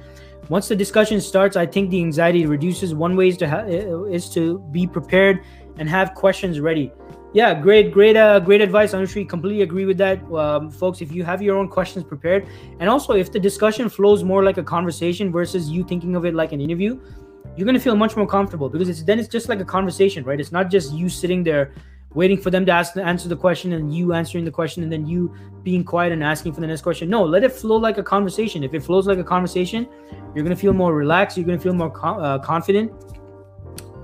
Once 0.49 0.67
the 0.67 0.75
discussion 0.75 1.21
starts, 1.21 1.57
I 1.57 1.65
think 1.65 1.91
the 1.91 2.01
anxiety 2.01 2.45
reduces. 2.45 2.93
One 2.93 3.15
way 3.15 3.29
is 3.29 3.37
to 3.37 3.49
ha- 3.49 3.67
is 3.67 4.29
to 4.31 4.59
be 4.73 4.85
prepared 4.89 5.45
and 5.79 5.89
have 5.89 6.15
questions 6.15 6.59
ready. 6.59 6.93
Yeah, 7.33 7.55
great, 7.55 7.93
great, 7.93 8.17
uh, 8.17 8.41
great 8.41 8.61
advice, 8.61 8.93
Anushri. 8.93 9.29
Completely 9.29 9.63
agree 9.63 9.85
with 9.85 9.99
that, 9.99 10.21
um, 10.33 10.69
folks. 10.69 11.01
If 11.01 11.13
you 11.13 11.23
have 11.23 11.41
your 11.41 11.57
own 11.59 11.69
questions 11.69 12.05
prepared, 12.05 12.47
and 12.81 12.91
also 12.91 13.13
if 13.13 13.31
the 13.31 13.39
discussion 13.39 13.89
flows 13.89 14.25
more 14.25 14.43
like 14.43 14.59
a 14.59 14.65
conversation 14.65 15.31
versus 15.31 15.71
you 15.71 15.85
thinking 15.85 16.17
of 16.17 16.25
it 16.25 16.35
like 16.35 16.51
an 16.51 16.61
interview, 16.61 16.99
you're 17.57 17.67
gonna 17.67 17.79
feel 17.79 17.95
much 17.95 18.17
more 18.17 18.27
comfortable 18.27 18.69
because 18.69 18.89
it's 18.89 19.05
then 19.05 19.21
it's 19.21 19.29
just 19.29 19.49
like 19.49 19.61
a 19.61 19.65
conversation, 19.65 20.25
right? 20.25 20.41
It's 20.41 20.51
not 20.51 20.71
just 20.71 20.93
you 20.93 21.09
sitting 21.09 21.45
there 21.45 21.73
waiting 22.15 22.37
for 22.37 22.51
them 22.51 22.67
to 22.67 22.73
ask 22.73 22.97
answer 22.97 23.29
the 23.29 23.37
question 23.37 23.73
and 23.75 23.95
you 23.95 24.13
answering 24.13 24.45
the 24.45 24.51
question 24.51 24.83
and 24.83 24.91
then 24.91 25.07
you 25.07 25.33
being 25.63 25.85
quiet 25.85 26.13
and 26.13 26.25
asking 26.25 26.53
for 26.53 26.61
the 26.61 26.67
next 26.67 26.83
question 26.83 27.09
no 27.09 27.23
let 27.23 27.45
it 27.45 27.53
flow 27.53 27.77
like 27.77 27.99
a 27.99 28.03
conversation 28.03 28.65
if 28.65 28.75
it 28.75 28.83
flows 28.83 29.07
like 29.07 29.19
a 29.19 29.25
conversation 29.25 29.87
you're 30.35 30.43
going 30.45 30.57
to 30.57 30.61
feel 30.61 30.73
more 30.73 30.93
relaxed 30.93 31.37
you're 31.37 31.47
going 31.47 31.57
to 31.57 31.63
feel 31.63 31.73
more 31.73 31.93
uh, 32.05 32.37
confident 32.39 32.91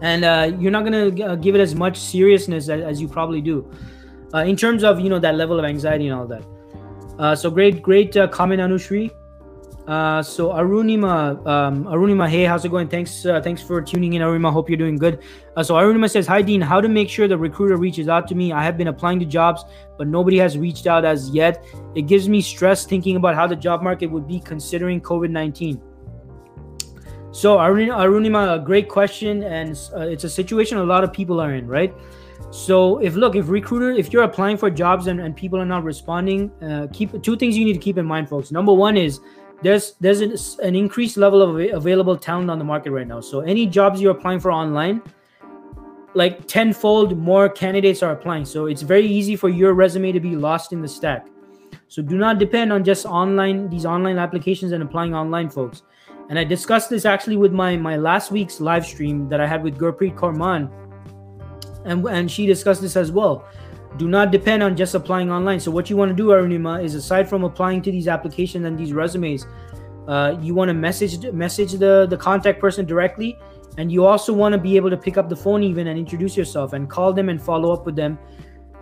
and 0.02 0.24
uh, 0.24 0.50
you're 0.58 0.70
not 0.70 0.84
gonna 0.84 1.08
uh, 1.24 1.34
give 1.36 1.54
it 1.54 1.60
as 1.60 1.74
much 1.74 1.98
seriousness 1.98 2.68
as, 2.68 2.80
as 2.82 3.00
you 3.00 3.08
probably 3.08 3.40
do 3.40 3.70
uh, 4.34 4.38
in 4.38 4.56
terms 4.56 4.84
of 4.84 5.00
you 5.00 5.08
know 5.08 5.18
that 5.18 5.34
level 5.34 5.58
of 5.58 5.64
anxiety 5.64 6.08
and 6.08 6.14
all 6.14 6.26
that 6.26 6.44
uh, 7.18 7.34
so 7.34 7.50
great 7.50 7.82
great 7.82 8.16
uh, 8.16 8.28
comment 8.28 8.60
anushri 8.60 9.10
uh, 9.86 10.20
so 10.20 10.48
Arunima, 10.48 11.46
um, 11.46 11.84
Arunima, 11.84 12.28
hey, 12.28 12.42
how's 12.42 12.64
it 12.64 12.70
going? 12.70 12.88
Thanks, 12.88 13.22
thanks 13.22 13.62
for 13.62 13.80
tuning 13.80 14.14
in, 14.14 14.22
Arunima. 14.22 14.52
Hope 14.52 14.68
you're 14.68 14.76
doing 14.76 14.96
good. 14.96 15.22
so 15.62 15.74
Arunima 15.74 16.10
says, 16.10 16.26
"Hi 16.26 16.42
Dean, 16.42 16.60
how 16.60 16.80
to 16.80 16.88
make 16.88 17.08
sure 17.08 17.28
the 17.28 17.38
recruiter 17.38 17.76
reaches 17.76 18.08
out 18.08 18.26
to 18.28 18.34
me? 18.34 18.52
I 18.52 18.64
have 18.64 18.76
been 18.76 18.88
applying 18.88 19.20
to 19.20 19.24
jobs, 19.24 19.64
but 19.96 20.08
nobody 20.08 20.38
has 20.38 20.58
reached 20.58 20.88
out 20.88 21.04
as 21.04 21.30
yet. 21.30 21.64
It 21.94 22.08
gives 22.08 22.28
me 22.28 22.40
stress 22.40 22.84
thinking 22.84 23.14
about 23.14 23.36
how 23.36 23.46
the 23.46 23.54
job 23.54 23.80
market 23.80 24.08
would 24.08 24.26
be 24.26 24.40
considering 24.40 25.00
COVID-19." 25.00 25.80
So 27.36 27.58
Arun- 27.58 27.90
Arunima, 27.90 28.64
great 28.64 28.88
question, 28.88 29.42
and 29.42 29.78
uh, 29.94 30.08
it's 30.08 30.24
a 30.24 30.30
situation 30.30 30.78
a 30.78 30.84
lot 30.84 31.04
of 31.04 31.12
people 31.12 31.38
are 31.38 31.52
in, 31.52 31.66
right? 31.66 31.92
So 32.50 32.96
if 33.00 33.14
look, 33.14 33.36
if 33.36 33.50
recruiter, 33.50 33.90
if 33.90 34.10
you're 34.10 34.22
applying 34.22 34.56
for 34.56 34.70
jobs 34.70 35.06
and, 35.06 35.20
and 35.20 35.36
people 35.36 35.60
are 35.60 35.66
not 35.66 35.84
responding, 35.84 36.50
uh, 36.62 36.86
keep 36.94 37.22
two 37.22 37.36
things 37.36 37.54
you 37.54 37.66
need 37.66 37.74
to 37.74 37.78
keep 37.78 37.98
in 37.98 38.06
mind, 38.06 38.30
folks. 38.30 38.50
Number 38.50 38.72
one 38.72 38.96
is 38.96 39.20
there's 39.62 39.96
there's 40.00 40.22
an, 40.22 40.34
an 40.66 40.74
increased 40.74 41.18
level 41.18 41.42
of 41.42 41.60
available 41.74 42.16
talent 42.16 42.48
on 42.48 42.58
the 42.58 42.64
market 42.64 42.90
right 42.90 43.06
now. 43.06 43.20
So 43.20 43.40
any 43.40 43.66
jobs 43.66 44.00
you're 44.00 44.12
applying 44.12 44.40
for 44.40 44.50
online, 44.50 45.02
like 46.14 46.46
tenfold 46.46 47.18
more 47.18 47.50
candidates 47.50 48.02
are 48.02 48.12
applying. 48.12 48.46
So 48.46 48.64
it's 48.64 48.80
very 48.80 49.06
easy 49.06 49.36
for 49.36 49.50
your 49.50 49.74
resume 49.74 50.10
to 50.12 50.20
be 50.20 50.36
lost 50.36 50.72
in 50.72 50.80
the 50.80 50.88
stack. 50.88 51.26
So 51.88 52.00
do 52.00 52.16
not 52.16 52.38
depend 52.38 52.72
on 52.72 52.82
just 52.82 53.04
online 53.04 53.68
these 53.68 53.84
online 53.84 54.16
applications 54.16 54.72
and 54.72 54.82
applying 54.82 55.14
online, 55.14 55.50
folks. 55.50 55.82
And 56.28 56.38
I 56.38 56.44
discussed 56.44 56.90
this 56.90 57.04
actually 57.04 57.36
with 57.36 57.52
my 57.52 57.76
my 57.76 57.96
last 57.96 58.32
week's 58.32 58.60
live 58.60 58.84
stream 58.84 59.28
that 59.28 59.40
I 59.40 59.46
had 59.46 59.62
with 59.62 59.78
Gurpreet 59.78 60.16
Korman, 60.16 60.70
and 61.84 62.04
and 62.06 62.30
she 62.30 62.46
discussed 62.46 62.82
this 62.82 62.96
as 62.96 63.12
well. 63.12 63.44
Do 63.96 64.08
not 64.08 64.30
depend 64.30 64.62
on 64.62 64.76
just 64.76 64.94
applying 64.94 65.30
online. 65.30 65.60
So 65.60 65.70
what 65.70 65.88
you 65.88 65.96
want 65.96 66.10
to 66.10 66.16
do, 66.16 66.28
Arunima, 66.28 66.82
is 66.82 66.94
aside 66.94 67.28
from 67.28 67.44
applying 67.44 67.80
to 67.82 67.92
these 67.92 68.08
applications 68.08 68.66
and 68.66 68.76
these 68.76 68.92
resumes, 68.92 69.46
uh, 70.08 70.36
you 70.42 70.54
want 70.54 70.68
to 70.68 70.74
message 70.74 71.24
message 71.32 71.72
the 71.72 72.06
the 72.10 72.16
contact 72.16 72.60
person 72.60 72.84
directly, 72.86 73.38
and 73.78 73.92
you 73.92 74.04
also 74.04 74.32
want 74.32 74.52
to 74.52 74.58
be 74.58 74.76
able 74.76 74.90
to 74.90 74.96
pick 74.96 75.16
up 75.16 75.28
the 75.28 75.36
phone 75.36 75.62
even 75.62 75.86
and 75.86 75.98
introduce 75.98 76.36
yourself 76.36 76.72
and 76.72 76.90
call 76.90 77.12
them 77.12 77.28
and 77.28 77.40
follow 77.40 77.72
up 77.72 77.86
with 77.86 77.94
them 77.94 78.18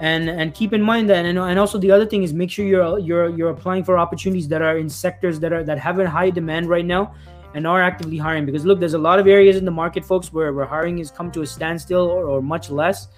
and 0.00 0.28
and 0.28 0.54
keep 0.54 0.72
in 0.72 0.82
mind 0.82 1.08
that 1.08 1.24
and, 1.24 1.38
and 1.38 1.58
also 1.58 1.78
the 1.78 1.90
other 1.90 2.04
thing 2.04 2.22
is 2.22 2.32
make 2.32 2.50
sure 2.50 2.64
you're 2.64 2.98
you're 2.98 3.28
you're 3.28 3.50
applying 3.50 3.84
for 3.84 3.96
opportunities 3.96 4.48
that 4.48 4.60
are 4.60 4.76
in 4.76 4.88
sectors 4.88 5.38
that 5.38 5.52
are 5.52 5.62
that 5.62 5.78
have 5.78 5.98
a 6.00 6.08
high 6.08 6.30
demand 6.30 6.68
right 6.68 6.84
now 6.84 7.14
and 7.54 7.66
are 7.66 7.82
actively 7.82 8.18
hiring. 8.18 8.44
Because 8.44 8.64
look 8.64 8.80
there's 8.80 8.94
a 8.94 8.98
lot 8.98 9.18
of 9.18 9.26
areas 9.26 9.56
in 9.56 9.64
the 9.64 9.70
market 9.70 10.04
folks 10.04 10.32
where, 10.32 10.52
where 10.52 10.66
hiring 10.66 10.98
has 10.98 11.10
come 11.10 11.30
to 11.32 11.42
a 11.42 11.46
standstill 11.46 12.02
or, 12.02 12.28
or 12.28 12.42
much 12.42 12.70
less. 12.70 13.08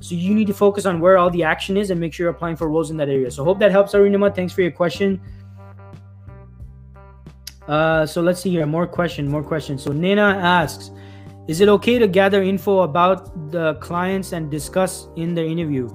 So 0.00 0.14
you 0.14 0.34
need 0.34 0.46
to 0.46 0.54
focus 0.54 0.86
on 0.86 1.00
where 1.00 1.18
all 1.18 1.28
the 1.30 1.42
action 1.42 1.76
is 1.76 1.90
and 1.90 2.00
make 2.00 2.14
sure 2.14 2.24
you're 2.24 2.30
applying 2.30 2.56
for 2.56 2.68
roles 2.68 2.90
in 2.90 2.96
that 2.96 3.08
area. 3.08 3.30
So 3.30 3.44
hope 3.44 3.58
that 3.58 3.70
helps 3.70 3.92
Arunima. 3.92 4.34
thanks 4.34 4.52
for 4.52 4.62
your 4.62 4.70
question. 4.70 5.20
Uh, 7.68 8.06
so 8.06 8.22
let's 8.22 8.40
see 8.40 8.50
here. 8.50 8.64
More 8.66 8.86
question 8.86 9.28
more 9.28 9.44
questions 9.44 9.82
so 9.82 9.92
nina 9.92 10.22
asks 10.22 10.90
is 11.50 11.60
it 11.60 11.68
okay 11.68 11.98
to 11.98 12.06
gather 12.06 12.42
info 12.42 12.80
about 12.82 13.50
the 13.50 13.74
clients 13.74 14.32
and 14.32 14.50
discuss 14.50 15.08
in 15.16 15.34
the 15.34 15.44
interview? 15.44 15.88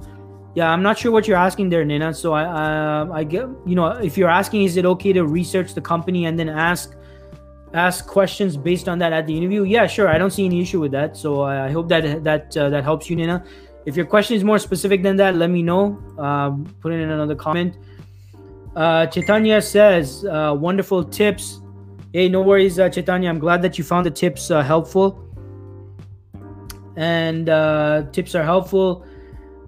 Yeah, 0.54 0.70
I'm 0.70 0.82
not 0.82 0.98
sure 0.98 1.10
what 1.12 1.26
you're 1.26 1.38
asking 1.38 1.70
there, 1.70 1.82
Nina. 1.84 2.12
So 2.12 2.34
I, 2.34 2.44
uh, 2.44 3.10
I 3.12 3.24
get, 3.24 3.48
you 3.64 3.74
know, 3.74 3.86
if 3.86 4.18
you're 4.18 4.28
asking, 4.28 4.64
is 4.64 4.76
it 4.76 4.84
okay 4.84 5.12
to 5.14 5.26
research 5.26 5.74
the 5.74 5.80
company 5.80 6.26
and 6.26 6.38
then 6.38 6.50
ask, 6.50 6.94
ask 7.74 8.06
questions 8.06 8.56
based 8.56 8.88
on 8.88 8.98
that 8.98 9.12
at 9.12 9.26
the 9.26 9.36
interview? 9.36 9.64
Yeah, 9.64 9.86
sure. 9.86 10.08
I 10.08 10.18
don't 10.18 10.30
see 10.30 10.44
any 10.44 10.60
issue 10.60 10.80
with 10.80 10.92
that. 10.92 11.16
So 11.16 11.42
I 11.42 11.70
hope 11.70 11.88
that 11.88 12.24
that 12.24 12.56
uh, 12.56 12.68
that 12.70 12.84
helps 12.84 13.10
you, 13.10 13.16
Nina. 13.16 13.44
If 13.86 13.96
your 13.96 14.06
question 14.06 14.36
is 14.36 14.42
more 14.42 14.58
specific 14.58 15.02
than 15.02 15.16
that, 15.16 15.36
let 15.36 15.48
me 15.48 15.62
know. 15.62 16.02
Um, 16.18 16.66
put 16.80 16.92
it 16.92 17.00
in 17.00 17.10
another 17.10 17.36
comment. 17.36 17.78
Uh, 18.74 19.06
Chaitanya 19.06 19.62
says, 19.62 20.24
uh, 20.24 20.54
wonderful 20.58 21.04
tips. 21.04 21.60
Hey, 22.12 22.28
no 22.28 22.42
worries, 22.42 22.78
uh, 22.78 22.90
Chaitanya. 22.90 23.30
I'm 23.30 23.38
glad 23.38 23.62
that 23.62 23.78
you 23.78 23.84
found 23.84 24.04
the 24.04 24.10
tips 24.10 24.50
uh, 24.50 24.62
helpful. 24.62 25.22
And 26.96 27.48
uh, 27.48 28.06
tips 28.12 28.34
are 28.34 28.42
helpful. 28.42 29.06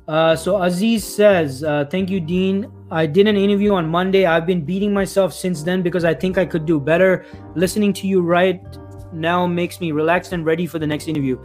Uh, 0.08 0.34
so 0.34 0.60
Aziz 0.62 1.04
says, 1.04 1.62
uh, 1.62 1.84
"Thank 1.90 2.10
you, 2.10 2.20
Dean. 2.20 2.72
I 2.90 3.06
did 3.06 3.28
an 3.28 3.36
interview 3.36 3.74
on 3.74 3.88
Monday. 3.88 4.24
I've 4.24 4.46
been 4.46 4.64
beating 4.64 4.92
myself 4.92 5.34
since 5.34 5.62
then 5.62 5.82
because 5.82 6.04
I 6.04 6.14
think 6.14 6.38
I 6.38 6.46
could 6.46 6.64
do 6.64 6.80
better. 6.80 7.26
Listening 7.54 7.92
to 7.94 8.06
you 8.06 8.22
right 8.22 8.62
now 9.12 9.46
makes 9.46 9.80
me 9.80 9.92
relaxed 9.92 10.32
and 10.32 10.44
ready 10.44 10.66
for 10.66 10.78
the 10.78 10.86
next 10.86 11.08
interview." 11.08 11.38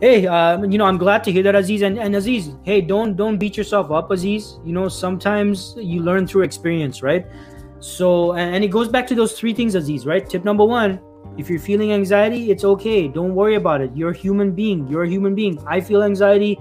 Hey, 0.00 0.26
uh, 0.26 0.62
you 0.62 0.78
know 0.78 0.86
I'm 0.86 0.96
glad 0.96 1.22
to 1.24 1.32
hear 1.32 1.42
that, 1.42 1.54
Aziz. 1.54 1.82
And, 1.82 1.98
and 1.98 2.16
Aziz, 2.16 2.54
hey, 2.62 2.80
don't 2.80 3.16
don't 3.16 3.36
beat 3.36 3.56
yourself 3.56 3.90
up, 3.90 4.10
Aziz. 4.10 4.58
You 4.64 4.72
know 4.72 4.88
sometimes 4.88 5.74
you 5.76 6.02
learn 6.02 6.26
through 6.26 6.42
experience, 6.42 7.02
right? 7.02 7.26
So 7.80 8.32
and, 8.32 8.54
and 8.54 8.64
it 8.64 8.68
goes 8.68 8.88
back 8.88 9.06
to 9.08 9.14
those 9.14 9.38
three 9.38 9.52
things, 9.52 9.74
Aziz. 9.74 10.06
Right? 10.06 10.28
Tip 10.28 10.44
number 10.44 10.64
one: 10.64 11.00
if 11.36 11.50
you're 11.50 11.60
feeling 11.60 11.92
anxiety, 11.92 12.50
it's 12.50 12.64
okay. 12.64 13.08
Don't 13.08 13.34
worry 13.34 13.56
about 13.56 13.82
it. 13.82 13.90
You're 13.94 14.12
a 14.12 14.16
human 14.16 14.52
being. 14.52 14.88
You're 14.88 15.04
a 15.04 15.08
human 15.08 15.34
being. 15.34 15.58
I 15.66 15.80
feel 15.80 16.02
anxiety 16.02 16.58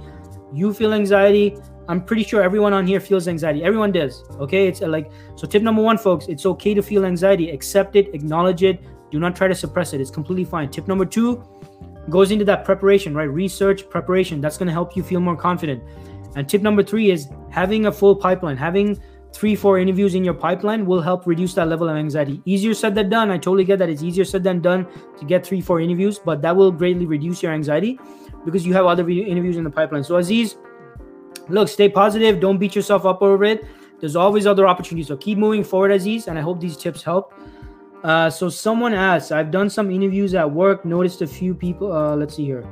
you 0.53 0.74
feel 0.74 0.93
anxiety 0.93 1.55
i'm 1.90 2.02
pretty 2.02 2.24
sure 2.24 2.42
everyone 2.42 2.72
on 2.72 2.88
here 2.88 3.00
feels 3.00 3.28
anxiety. 3.28 3.64
Everyone 3.64 3.92
does 3.92 4.24
okay? 4.40 4.68
It's 4.68 4.82
uh, 4.82 4.88
like 4.88 5.12
so 5.36 5.48
tip 5.48 5.64
number 5.64 5.82
one 5.82 5.98
folks 5.98 6.28
it's 6.28 6.46
okay 6.46 6.74
to 6.74 6.82
feel 6.82 7.04
anxiety. 7.06 7.50
Accept 7.50 7.96
it 7.96 8.14
acknowledge 8.14 8.64
it. 8.64 8.82
Do 9.12 9.20
not 9.20 9.36
try 9.36 9.48
to 9.48 9.56
suppress 9.56 9.94
it. 9.94 10.00
It's 10.00 10.12
completely 10.12 10.46
fine. 10.46 10.70
Tip 10.70 10.88
number 10.88 11.06
two 11.06 11.44
goes 12.10 12.32
into 12.32 12.46
that 12.46 12.64
preparation 12.64 13.16
right? 13.16 13.30
Research 13.30 13.90
preparation. 13.90 14.40
That's 14.40 14.58
going 14.58 14.68
to 14.68 14.74
help 14.74 14.96
you 14.96 15.04
feel 15.04 15.20
more 15.20 15.36
confident. 15.36 15.84
And 16.36 16.48
tip 16.48 16.62
number 16.62 16.84
three 16.84 17.10
is 17.10 17.28
having 17.50 17.88
a 17.88 17.92
full 17.92 18.16
pipeline. 18.16 18.56
Having 18.56 19.02
three 19.34 19.56
four 19.56 19.80
interviews 19.80 20.14
in 20.14 20.24
your 20.24 20.34
pipeline 20.36 20.86
will 20.86 21.02
help 21.02 21.26
reduce 21.26 21.56
that 21.56 21.68
level 21.68 21.90
of 21.90 21.98
anxiety. 21.98 22.40
Easier 22.46 22.76
said 22.76 22.94
than 22.94 23.10
done. 23.10 23.32
I 23.32 23.38
totally 23.38 23.66
get 23.66 23.80
that. 23.80 23.90
It's 23.90 24.04
easier 24.04 24.26
said 24.26 24.44
than 24.44 24.62
done 24.62 24.86
to 25.18 25.26
get 25.26 25.44
three 25.44 25.62
four 25.62 25.82
interviews 25.82 26.20
but 26.20 26.44
that 26.44 26.56
will 26.56 26.72
greatly 26.72 27.08
reduce 27.08 27.42
your 27.42 27.52
anxiety 27.52 28.00
because 28.46 28.66
you 28.66 28.74
have 28.74 28.86
other 28.86 29.10
interviews 29.10 29.58
in 29.58 29.64
the 29.64 29.72
pipeline. 29.72 30.04
So 30.04 30.18
Aziz, 30.18 30.56
look, 31.49 31.67
stay 31.67 31.89
positive. 31.89 32.39
Don't 32.39 32.57
beat 32.57 32.75
yourself 32.75 33.05
up 33.05 33.21
over 33.21 33.43
it. 33.43 33.65
There's 33.99 34.15
always 34.15 34.47
other 34.47 34.67
opportunities. 34.67 35.07
So 35.07 35.17
keep 35.17 35.38
moving 35.38 35.63
forward, 35.63 35.91
Aziz, 35.91 36.27
and 36.27 36.38
I 36.38 36.41
hope 36.41 36.59
these 36.59 36.77
tips 36.77 37.03
help. 37.03 37.34
Uh, 38.03 38.30
so 38.30 38.47
someone 38.47 38.93
asked, 38.93 39.32
I've 39.32 39.51
done 39.51 39.69
some 39.69 39.91
interviews 39.91 40.34
at 40.34 40.49
work, 40.49 40.86
noticed 40.86 41.21
a 41.21 41.27
few 41.27 41.53
people. 41.53 41.91
Uh, 41.91 42.15
let's 42.15 42.36
see 42.36 42.45
here. 42.45 42.63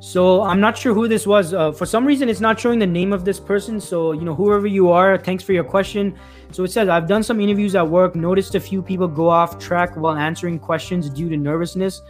So 0.00 0.42
I'm 0.42 0.60
not 0.60 0.78
sure 0.78 0.94
who 0.94 1.08
this 1.08 1.26
was. 1.26 1.52
Uh, 1.52 1.72
for 1.72 1.84
some 1.84 2.06
reason, 2.06 2.28
it's 2.30 2.40
not 2.40 2.58
showing 2.58 2.78
the 2.78 2.86
name 2.86 3.12
of 3.12 3.24
this 3.24 3.38
person. 3.38 3.78
So 3.80 4.12
you 4.12 4.22
know, 4.22 4.34
whoever 4.34 4.66
you 4.66 4.90
are, 4.90 5.18
thanks 5.18 5.44
for 5.44 5.52
your 5.52 5.64
question. 5.64 6.18
So 6.52 6.64
it 6.64 6.72
says 6.72 6.88
I've 6.88 7.06
done 7.06 7.22
some 7.22 7.38
interviews 7.40 7.74
at 7.74 7.86
work, 7.86 8.14
noticed 8.14 8.54
a 8.54 8.60
few 8.60 8.82
people 8.82 9.06
go 9.06 9.28
off 9.28 9.58
track 9.58 9.96
while 9.96 10.16
answering 10.16 10.58
questions 10.58 11.10
due 11.10 11.28
to 11.28 11.36
nervousness. 11.36 12.00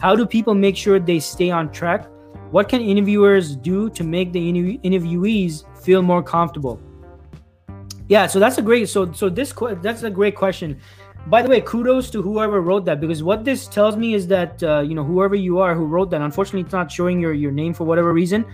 How 0.00 0.14
do 0.14 0.26
people 0.26 0.54
make 0.54 0.76
sure 0.76 0.98
they 0.98 1.18
stay 1.18 1.50
on 1.50 1.72
track? 1.72 2.06
What 2.50 2.68
can 2.68 2.80
interviewers 2.80 3.54
do 3.54 3.90
to 3.90 4.02
make 4.02 4.32
the 4.32 4.40
interviewees 4.82 5.64
feel 5.82 6.02
more 6.02 6.22
comfortable? 6.22 6.80
Yeah, 8.08 8.26
so 8.26 8.40
that's 8.40 8.58
a 8.58 8.62
great 8.62 8.88
so 8.88 9.12
so 9.12 9.28
this 9.28 9.54
that's 9.82 10.02
a 10.02 10.10
great 10.10 10.34
question. 10.34 10.80
By 11.26 11.42
the 11.42 11.48
way, 11.48 11.60
kudos 11.60 12.10
to 12.10 12.22
whoever 12.22 12.60
wrote 12.60 12.84
that 12.86 13.00
because 13.00 13.22
what 13.22 13.44
this 13.44 13.68
tells 13.68 13.96
me 13.96 14.14
is 14.14 14.26
that 14.28 14.60
uh, 14.64 14.80
you 14.80 14.94
know 14.96 15.04
whoever 15.04 15.36
you 15.36 15.60
are 15.60 15.74
who 15.74 15.86
wrote 15.86 16.10
that. 16.10 16.20
Unfortunately, 16.20 16.62
it's 16.62 16.72
not 16.72 16.90
showing 16.90 17.20
your 17.20 17.32
your 17.32 17.52
name 17.52 17.72
for 17.72 17.84
whatever 17.84 18.12
reason, 18.12 18.44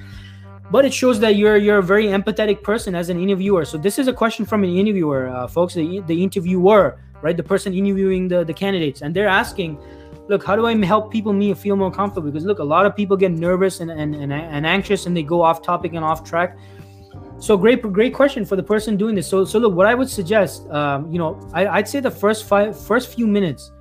but 0.71 0.85
it 0.85 0.93
shows 0.93 1.19
that 1.21 1.37
you're 1.37 1.57
you're 1.57 1.79
a 1.79 1.83
very 1.83 2.07
empathetic 2.07 2.63
person 2.63 2.95
as 2.95 3.09
an 3.09 3.19
interviewer. 3.19 3.65
So 3.65 3.79
this 3.79 3.99
is 3.99 4.09
a 4.09 4.13
question 4.13 4.45
from 4.45 4.63
an 4.63 4.77
interviewer, 4.77 5.29
uh, 5.29 5.47
folks. 5.47 5.73
The, 5.73 6.01
the 6.01 6.23
interviewer, 6.23 7.01
right? 7.23 7.37
The 7.37 7.43
person 7.43 7.73
interviewing 7.73 8.29
the 8.29 8.45
the 8.45 8.53
candidates, 8.53 9.01
and 9.01 9.15
they're 9.15 9.29
asking 9.29 9.79
look 10.29 10.45
how 10.45 10.57
do 10.57 10.67
i 10.67 10.75
help 10.85 11.13
people 11.13 11.33
me 11.33 11.55
feel 11.55 11.77
more 11.77 11.91
comfortable? 11.91 12.31
Because 12.31 12.45
look 12.45 12.59
a 12.59 12.65
lot 12.65 12.87
of 12.87 12.97
people 12.97 13.17
get 13.17 13.33
nervous 13.33 13.81
and, 13.81 13.91
and, 13.91 14.15
and, 14.15 14.33
and 14.33 14.67
anxious 14.67 15.07
and 15.07 15.17
they 15.17 15.23
go 15.23 15.43
off 15.43 15.63
topic 15.63 15.95
and 15.95 16.05
off 16.05 16.25
track. 16.25 16.57
So 17.39 17.57
great 17.57 17.83
great 17.83 18.15
question 18.15 18.45
for 18.45 18.57
the 18.57 18.63
person 18.63 18.97
doing 18.97 19.15
this. 19.15 19.29
So 19.29 19.45
so 19.45 19.59
look 19.59 19.75
what 19.75 19.87
i 19.87 19.95
would 19.95 20.09
suggest 20.09 20.69
um, 20.71 21.11
you 21.13 21.19
know 21.19 21.39
I, 21.53 21.67
i'd 21.79 21.89
say 21.89 22.01
the 22.01 22.11
first 22.11 22.47
five 22.47 22.79
first 22.79 23.15
few 23.15 23.27
minutes 23.27 23.73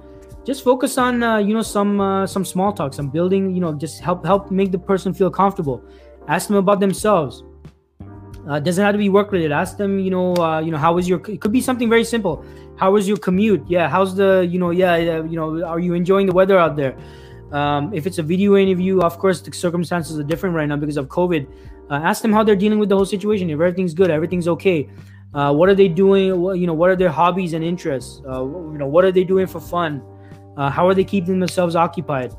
just 0.46 0.64
focus 0.64 0.98
on 0.98 1.24
uh, 1.24 1.38
you 1.38 1.54
know 1.54 1.64
some 1.64 2.00
uh, 2.00 2.28
some 2.28 2.46
small 2.46 2.72
talk 2.72 2.94
some 2.94 3.10
building 3.10 3.54
you 3.56 3.60
know 3.60 3.74
just 3.74 4.00
help 4.00 4.24
help 4.24 4.52
make 4.52 4.72
the 4.72 4.78
person 4.78 5.14
feel 5.14 5.32
comfortable. 5.32 5.84
Ask 6.28 6.48
them 6.48 6.58
about 6.58 6.80
themselves. 6.80 7.44
Uh, 8.48 8.60
doesn't 8.60 8.84
have 8.84 8.94
to 8.94 9.00
be 9.00 9.10
work 9.10 9.32
related. 9.32 9.52
Ask 9.52 9.78
them 9.78 9.98
you 9.98 10.12
know 10.12 10.36
uh, 10.36 10.60
you 10.60 10.70
know 10.70 10.78
how 10.78 10.94
was 10.94 11.10
your 11.10 11.20
it 11.28 11.42
could 11.42 11.52
be 11.52 11.62
something 11.62 11.90
very 11.90 12.04
simple 12.04 12.46
how 12.78 12.92
was 12.92 13.08
your 13.08 13.18
commute? 13.18 13.64
Yeah 13.68 13.88
how's 13.88 14.16
the 14.16 14.48
you 14.50 14.60
know 14.60 14.72
yeah, 14.72 14.96
yeah 14.98 15.24
you 15.24 15.36
know 15.36 15.64
are 15.66 15.80
you 15.80 15.94
enjoying 15.94 16.28
the 16.28 16.34
weather 16.34 16.58
out 16.58 16.76
there? 16.76 16.98
Um, 17.52 17.94
if 17.94 18.06
it's 18.08 18.18
a 18.18 18.24
video 18.24 18.56
interview 18.58 19.00
of 19.00 19.18
course 19.18 19.42
the 19.42 19.52
circumstances 19.54 20.20
are 20.20 20.24
different 20.24 20.56
right 20.56 20.68
now 20.68 20.78
because 20.78 20.98
of 20.98 21.08
covid. 21.08 21.48
Uh, 21.90 21.96
ask 21.96 22.22
them 22.22 22.34
how 22.34 22.44
they're 22.44 22.56
dealing 22.56 22.80
with 22.80 22.90
the 22.90 22.96
whole 22.96 23.06
situation. 23.06 23.50
If 23.50 23.56
everything's 23.56 23.94
good 23.94 24.10
everything's 24.10 24.48
okay. 24.48 24.90
Uh, 25.34 25.54
what 25.54 25.68
are 25.70 25.76
they 25.76 25.88
doing? 25.88 26.40
What, 26.40 26.60
you 26.60 26.68
know 26.68 26.74
what 26.74 26.90
are 26.90 26.96
their 26.96 27.12
hobbies 27.12 27.54
and 27.54 27.64
interests? 27.64 28.22
Uh, 28.28 28.44
you 28.44 28.78
know 28.78 28.88
what 28.88 29.06
are 29.06 29.12
they 29.12 29.24
doing 29.24 29.48
for 29.48 29.60
fun? 29.60 30.02
Uh, 30.58 30.70
how 30.70 30.88
are 30.88 30.94
they 30.94 31.04
keeping 31.04 31.40
themselves 31.40 31.76
occupied? 31.76 32.34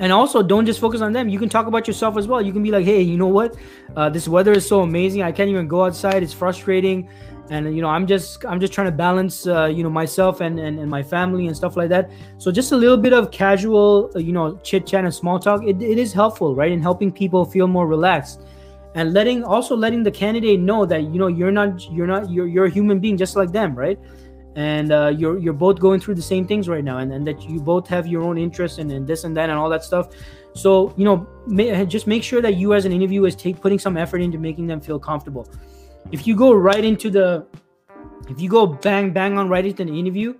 And 0.00 0.12
also 0.12 0.42
don't 0.42 0.66
just 0.66 0.80
focus 0.80 1.00
on 1.00 1.12
them. 1.12 1.28
You 1.28 1.38
can 1.38 1.48
talk 1.48 1.66
about 1.66 1.86
yourself 1.86 2.16
as 2.18 2.26
well. 2.26 2.42
You 2.42 2.52
can 2.52 2.62
be 2.62 2.70
like 2.70 2.84
hey 2.84 3.02
you 3.02 3.16
know 3.16 3.28
what? 3.28 3.56
Uh, 3.96 4.08
this 4.10 4.28
weather 4.28 4.52
is 4.52 4.66
so 4.66 4.82
amazing. 4.82 5.22
I 5.22 5.32
can't 5.32 5.50
even 5.50 5.66
go 5.66 5.84
outside. 5.84 6.22
It's 6.22 6.32
frustrating 6.32 7.08
and 7.50 7.74
you 7.76 7.82
know 7.82 7.88
i'm 7.88 8.06
just 8.06 8.44
i'm 8.46 8.58
just 8.58 8.72
trying 8.72 8.86
to 8.86 8.92
balance 8.92 9.46
uh, 9.46 9.66
you 9.66 9.82
know 9.82 9.90
myself 9.90 10.40
and, 10.40 10.58
and 10.58 10.78
and 10.78 10.90
my 10.90 11.02
family 11.02 11.46
and 11.46 11.56
stuff 11.56 11.76
like 11.76 11.88
that. 11.88 12.10
So 12.38 12.50
just 12.50 12.72
a 12.72 12.76
little 12.76 12.96
bit 12.96 13.12
of 13.12 13.30
casual 13.30 14.10
uh, 14.14 14.18
you 14.18 14.32
know 14.32 14.56
chit 14.58 14.86
chat 14.86 15.04
and 15.04 15.14
small 15.14 15.38
talk 15.38 15.62
it, 15.64 15.80
it 15.82 15.98
is 15.98 16.12
helpful 16.12 16.54
right? 16.54 16.72
In 16.72 16.80
helping 16.80 17.12
people 17.12 17.44
feel 17.44 17.66
more 17.66 17.86
relaxed 17.86 18.42
and 18.94 19.12
letting 19.12 19.44
also 19.44 19.76
letting 19.76 20.02
the 20.02 20.10
candidate 20.10 20.60
know 20.60 20.86
that 20.86 21.02
you 21.02 21.18
know 21.18 21.26
you're 21.26 21.52
not 21.52 21.90
you're 21.90 22.06
not 22.06 22.30
you're, 22.30 22.46
you're 22.46 22.66
a 22.66 22.70
human 22.70 22.98
being 22.98 23.16
just 23.16 23.36
like 23.36 23.52
them 23.52 23.74
right? 23.74 23.98
And 24.56 24.92
uh, 24.92 25.08
you're 25.08 25.38
you're 25.38 25.52
both 25.52 25.80
going 25.80 26.00
through 26.00 26.14
the 26.14 26.22
same 26.22 26.46
things 26.46 26.68
right 26.68 26.84
now 26.84 26.98
and, 26.98 27.12
and 27.12 27.26
that 27.26 27.42
you 27.42 27.60
both 27.60 27.88
have 27.88 28.06
your 28.06 28.22
own 28.22 28.38
interests 28.38 28.78
and, 28.78 28.90
and 28.90 29.06
this 29.06 29.24
and 29.24 29.36
that 29.36 29.50
and 29.50 29.58
all 29.58 29.68
that 29.68 29.84
stuff. 29.84 30.08
So 30.54 30.94
you 30.96 31.04
know 31.04 31.26
may, 31.46 31.84
just 31.84 32.06
make 32.06 32.22
sure 32.22 32.40
that 32.40 32.54
you 32.56 32.72
as 32.72 32.84
an 32.84 32.92
interviewer 32.92 33.26
is 33.26 33.36
take 33.36 33.60
putting 33.60 33.78
some 33.78 33.96
effort 33.96 34.22
into 34.22 34.38
making 34.38 34.68
them 34.68 34.80
feel 34.80 34.98
comfortable 34.98 35.48
if 36.12 36.26
you 36.26 36.36
go 36.36 36.52
right 36.52 36.84
into 36.84 37.10
the 37.10 37.46
if 38.28 38.40
you 38.40 38.48
go 38.48 38.66
bang 38.66 39.12
bang 39.12 39.36
on 39.38 39.48
right 39.48 39.66
into 39.66 39.84
the 39.84 39.98
interview, 39.98 40.34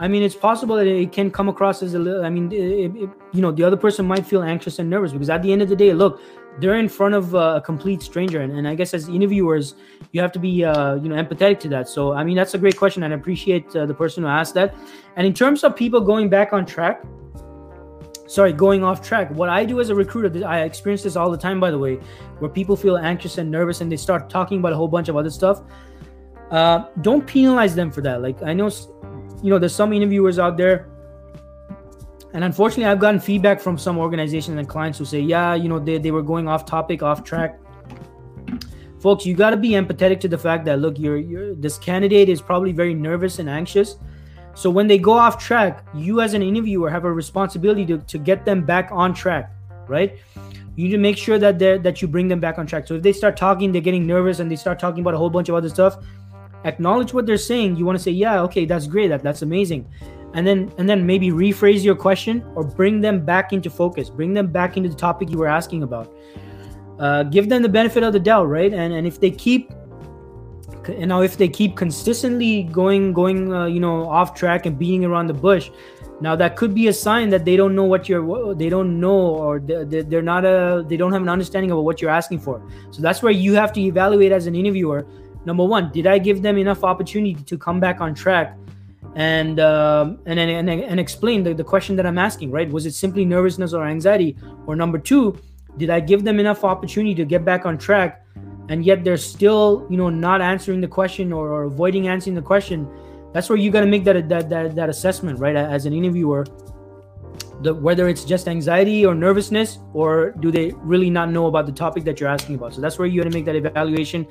I 0.00 0.06
mean, 0.06 0.22
it's 0.22 0.34
possible 0.34 0.76
that 0.76 0.86
it 0.86 1.12
can 1.12 1.30
come 1.30 1.48
across 1.48 1.82
as 1.82 1.94
a 1.94 1.98
little. 1.98 2.24
I 2.24 2.30
mean, 2.30 2.52
it, 2.52 2.94
it, 2.96 3.10
you 3.32 3.42
know, 3.42 3.50
the 3.50 3.64
other 3.64 3.76
person 3.76 4.06
might 4.06 4.24
feel 4.24 4.42
anxious 4.42 4.78
and 4.78 4.88
nervous 4.88 5.12
because 5.12 5.30
at 5.30 5.42
the 5.42 5.52
end 5.52 5.62
of 5.62 5.68
the 5.68 5.76
day, 5.76 5.92
look, 5.92 6.20
they're 6.60 6.78
in 6.78 6.88
front 6.88 7.14
of 7.14 7.34
a 7.34 7.60
complete 7.64 8.02
stranger, 8.02 8.40
and, 8.40 8.52
and 8.52 8.66
I 8.66 8.74
guess 8.74 8.94
as 8.94 9.08
interviewers, 9.08 9.74
you 10.12 10.20
have 10.20 10.32
to 10.32 10.38
be, 10.38 10.64
uh, 10.64 10.96
you 10.96 11.08
know, 11.08 11.14
empathetic 11.14 11.60
to 11.60 11.68
that. 11.68 11.88
So, 11.88 12.12
I 12.12 12.24
mean, 12.24 12.36
that's 12.36 12.54
a 12.54 12.58
great 12.58 12.76
question, 12.76 13.02
and 13.04 13.12
I 13.12 13.16
appreciate 13.16 13.74
uh, 13.76 13.86
the 13.86 13.94
person 13.94 14.24
who 14.24 14.28
asked 14.28 14.54
that. 14.54 14.74
And 15.16 15.26
in 15.26 15.34
terms 15.34 15.62
of 15.62 15.76
people 15.76 16.00
going 16.00 16.28
back 16.28 16.52
on 16.52 16.66
track, 16.66 17.04
sorry, 18.28 18.52
going 18.52 18.84
off 18.84 19.02
track. 19.02 19.30
What 19.30 19.48
I 19.48 19.64
do 19.64 19.80
as 19.80 19.88
a 19.88 19.94
recruiter, 19.94 20.46
I 20.46 20.60
experience 20.60 21.02
this 21.02 21.16
all 21.16 21.30
the 21.30 21.36
time, 21.36 21.58
by 21.58 21.70
the 21.70 21.78
way, 21.78 21.96
where 22.38 22.50
people 22.50 22.76
feel 22.76 22.96
anxious 22.96 23.38
and 23.38 23.50
nervous 23.50 23.80
and 23.80 23.90
they 23.90 23.96
start 23.96 24.30
talking 24.30 24.58
about 24.60 24.72
a 24.72 24.76
whole 24.76 24.86
bunch 24.86 25.08
of 25.08 25.16
other 25.16 25.30
stuff. 25.30 25.62
Uh, 26.50 26.84
don't 27.00 27.26
penalize 27.26 27.74
them 27.74 27.90
for 27.90 28.00
that. 28.02 28.22
Like 28.22 28.42
I 28.42 28.52
know, 28.52 28.70
you 29.42 29.50
know, 29.50 29.58
there's 29.58 29.74
some 29.74 29.92
interviewers 29.92 30.38
out 30.38 30.56
there, 30.56 30.88
and 32.34 32.44
unfortunately, 32.44 32.84
I've 32.84 33.00
gotten 33.00 33.20
feedback 33.20 33.60
from 33.60 33.78
some 33.78 33.98
organizations 33.98 34.58
and 34.58 34.68
clients 34.68 34.98
who 34.98 35.04
say, 35.04 35.20
yeah, 35.20 35.54
you 35.54 35.68
know, 35.68 35.78
they, 35.78 35.98
they 35.98 36.10
were 36.10 36.22
going 36.22 36.46
off 36.46 36.66
topic, 36.66 37.02
off 37.02 37.24
track. 37.24 37.58
Folks, 39.00 39.24
you 39.24 39.34
got 39.34 39.50
to 39.50 39.56
be 39.56 39.70
empathetic 39.70 40.20
to 40.20 40.28
the 40.28 40.36
fact 40.36 40.64
that 40.66 40.80
look, 40.80 40.98
you're, 40.98 41.18
you're 41.18 41.54
this 41.54 41.78
candidate 41.78 42.28
is 42.28 42.42
probably 42.42 42.72
very 42.72 42.94
nervous 42.94 43.38
and 43.38 43.48
anxious 43.48 43.96
so 44.58 44.70
when 44.70 44.88
they 44.88 44.98
go 44.98 45.12
off 45.12 45.38
track, 45.38 45.86
you 45.94 46.20
as 46.20 46.34
an 46.34 46.42
interviewer 46.42 46.90
have 46.90 47.04
a 47.04 47.12
responsibility 47.12 47.86
to, 47.86 47.98
to 47.98 48.18
get 48.18 48.44
them 48.44 48.64
back 48.64 48.88
on 48.90 49.14
track, 49.14 49.52
right? 49.86 50.18
You 50.74 50.86
need 50.86 50.90
to 50.90 50.98
make 50.98 51.16
sure 51.16 51.38
that 51.38 51.60
they 51.60 51.78
that 51.78 52.02
you 52.02 52.08
bring 52.08 52.26
them 52.26 52.40
back 52.40 52.58
on 52.58 52.66
track. 52.66 52.88
So 52.88 52.94
if 52.94 53.02
they 53.02 53.12
start 53.12 53.36
talking, 53.36 53.70
they're 53.70 53.80
getting 53.80 54.04
nervous 54.04 54.40
and 54.40 54.50
they 54.50 54.56
start 54.56 54.80
talking 54.80 55.02
about 55.02 55.14
a 55.14 55.16
whole 55.16 55.30
bunch 55.30 55.48
of 55.48 55.54
other 55.54 55.68
stuff, 55.68 55.98
acknowledge 56.64 57.14
what 57.14 57.24
they're 57.24 57.36
saying. 57.36 57.76
You 57.76 57.84
want 57.84 57.98
to 57.98 58.02
say, 58.02 58.10
yeah, 58.10 58.40
okay, 58.42 58.64
that's 58.64 58.88
great, 58.88 59.06
that 59.10 59.22
that's 59.22 59.42
amazing. 59.42 59.86
And 60.34 60.44
then 60.44 60.72
and 60.76 60.88
then 60.90 61.06
maybe 61.06 61.30
rephrase 61.30 61.84
your 61.84 61.94
question 61.94 62.44
or 62.56 62.64
bring 62.64 63.00
them 63.00 63.24
back 63.24 63.52
into 63.52 63.70
focus, 63.70 64.10
bring 64.10 64.34
them 64.34 64.48
back 64.48 64.76
into 64.76 64.88
the 64.88 64.96
topic 64.96 65.30
you 65.30 65.38
were 65.38 65.46
asking 65.46 65.84
about. 65.84 66.12
Uh, 66.98 67.22
give 67.22 67.48
them 67.48 67.62
the 67.62 67.68
benefit 67.68 68.02
of 68.02 68.12
the 68.12 68.18
doubt, 68.18 68.48
right? 68.48 68.74
And 68.74 68.92
and 68.92 69.06
if 69.06 69.20
they 69.20 69.30
keep 69.30 69.70
and 70.88 71.08
now 71.08 71.20
if 71.22 71.36
they 71.36 71.48
keep 71.48 71.76
consistently 71.76 72.64
going 72.64 73.12
going 73.12 73.52
uh, 73.52 73.66
you 73.66 73.80
know 73.80 74.08
off 74.08 74.34
track 74.34 74.66
and 74.66 74.78
beating 74.78 75.04
around 75.04 75.26
the 75.26 75.34
bush 75.34 75.70
now 76.20 76.34
that 76.34 76.56
could 76.56 76.74
be 76.74 76.88
a 76.88 76.92
sign 76.92 77.30
that 77.30 77.44
they 77.44 77.56
don't 77.56 77.74
know 77.74 77.84
what 77.84 78.08
you're 78.08 78.54
they 78.54 78.68
don't 78.68 78.98
know 78.98 79.18
or 79.18 79.60
they're 79.60 80.22
not 80.22 80.44
a 80.44 80.84
they 80.88 80.96
don't 80.96 81.12
have 81.12 81.22
an 81.22 81.28
understanding 81.28 81.70
of 81.70 81.78
what 81.78 82.02
you're 82.02 82.10
asking 82.10 82.40
for. 82.40 82.60
So 82.90 83.02
that's 83.02 83.22
where 83.22 83.32
you 83.32 83.54
have 83.54 83.72
to 83.74 83.80
evaluate 83.80 84.32
as 84.32 84.46
an 84.46 84.54
interviewer. 84.54 85.06
Number 85.44 85.64
one 85.64 85.92
did 85.92 86.06
i 86.06 86.18
give 86.18 86.42
them 86.42 86.58
enough 86.58 86.82
opportunity 86.82 87.34
to 87.34 87.56
come 87.56 87.78
back 87.78 88.00
on 88.00 88.14
track? 88.14 88.56
And 89.14 89.60
um, 89.60 90.18
and, 90.26 90.38
and 90.38 90.68
and 90.68 91.00
explain 91.00 91.42
the, 91.42 91.54
the 91.54 91.64
question 91.64 91.94
that 91.96 92.06
i'm 92.06 92.18
asking 92.18 92.50
right? 92.50 92.68
Was 92.70 92.84
it 92.84 92.94
simply 92.94 93.24
nervousness 93.24 93.72
or 93.72 93.86
anxiety? 93.86 94.36
Or 94.66 94.74
number 94.74 94.98
two 94.98 95.38
did 95.76 95.90
i 95.90 96.00
give 96.00 96.24
them 96.24 96.40
enough 96.40 96.64
opportunity 96.64 97.14
to 97.14 97.24
get 97.24 97.44
back 97.44 97.64
on 97.64 97.78
track 97.78 98.24
and 98.68 98.84
yet 98.84 99.04
they're 99.04 99.16
still 99.16 99.86
you 99.90 99.96
know 99.96 100.08
not 100.08 100.40
answering 100.40 100.80
the 100.80 100.88
question 100.88 101.32
or, 101.32 101.48
or 101.48 101.64
avoiding 101.64 102.08
answering 102.08 102.36
the 102.36 102.42
question 102.42 102.88
that's 103.32 103.48
where 103.48 103.58
you 103.58 103.70
got 103.70 103.80
to 103.80 103.86
make 103.86 104.04
that, 104.04 104.28
that 104.28 104.48
that 104.48 104.74
that 104.74 104.88
assessment 104.88 105.38
right? 105.38 105.56
As 105.56 105.86
an 105.86 105.92
interviewer 105.92 106.46
the, 107.60 107.74
whether 107.74 108.08
it's 108.08 108.24
just 108.24 108.46
anxiety 108.46 109.04
or 109.04 109.14
nervousness 109.14 109.78
or 109.92 110.32
do 110.40 110.50
they 110.50 110.70
really 110.76 111.10
not 111.10 111.30
know 111.30 111.46
about 111.46 111.66
the 111.66 111.72
topic 111.72 112.04
that 112.04 112.20
you're 112.20 112.28
asking 112.28 112.54
about? 112.54 112.72
So 112.72 112.80
that's 112.80 112.98
where 112.98 113.08
you 113.08 113.20
got 113.20 113.28
to 113.28 113.34
make 113.34 113.44
that 113.46 113.56
evaluation. 113.56 114.26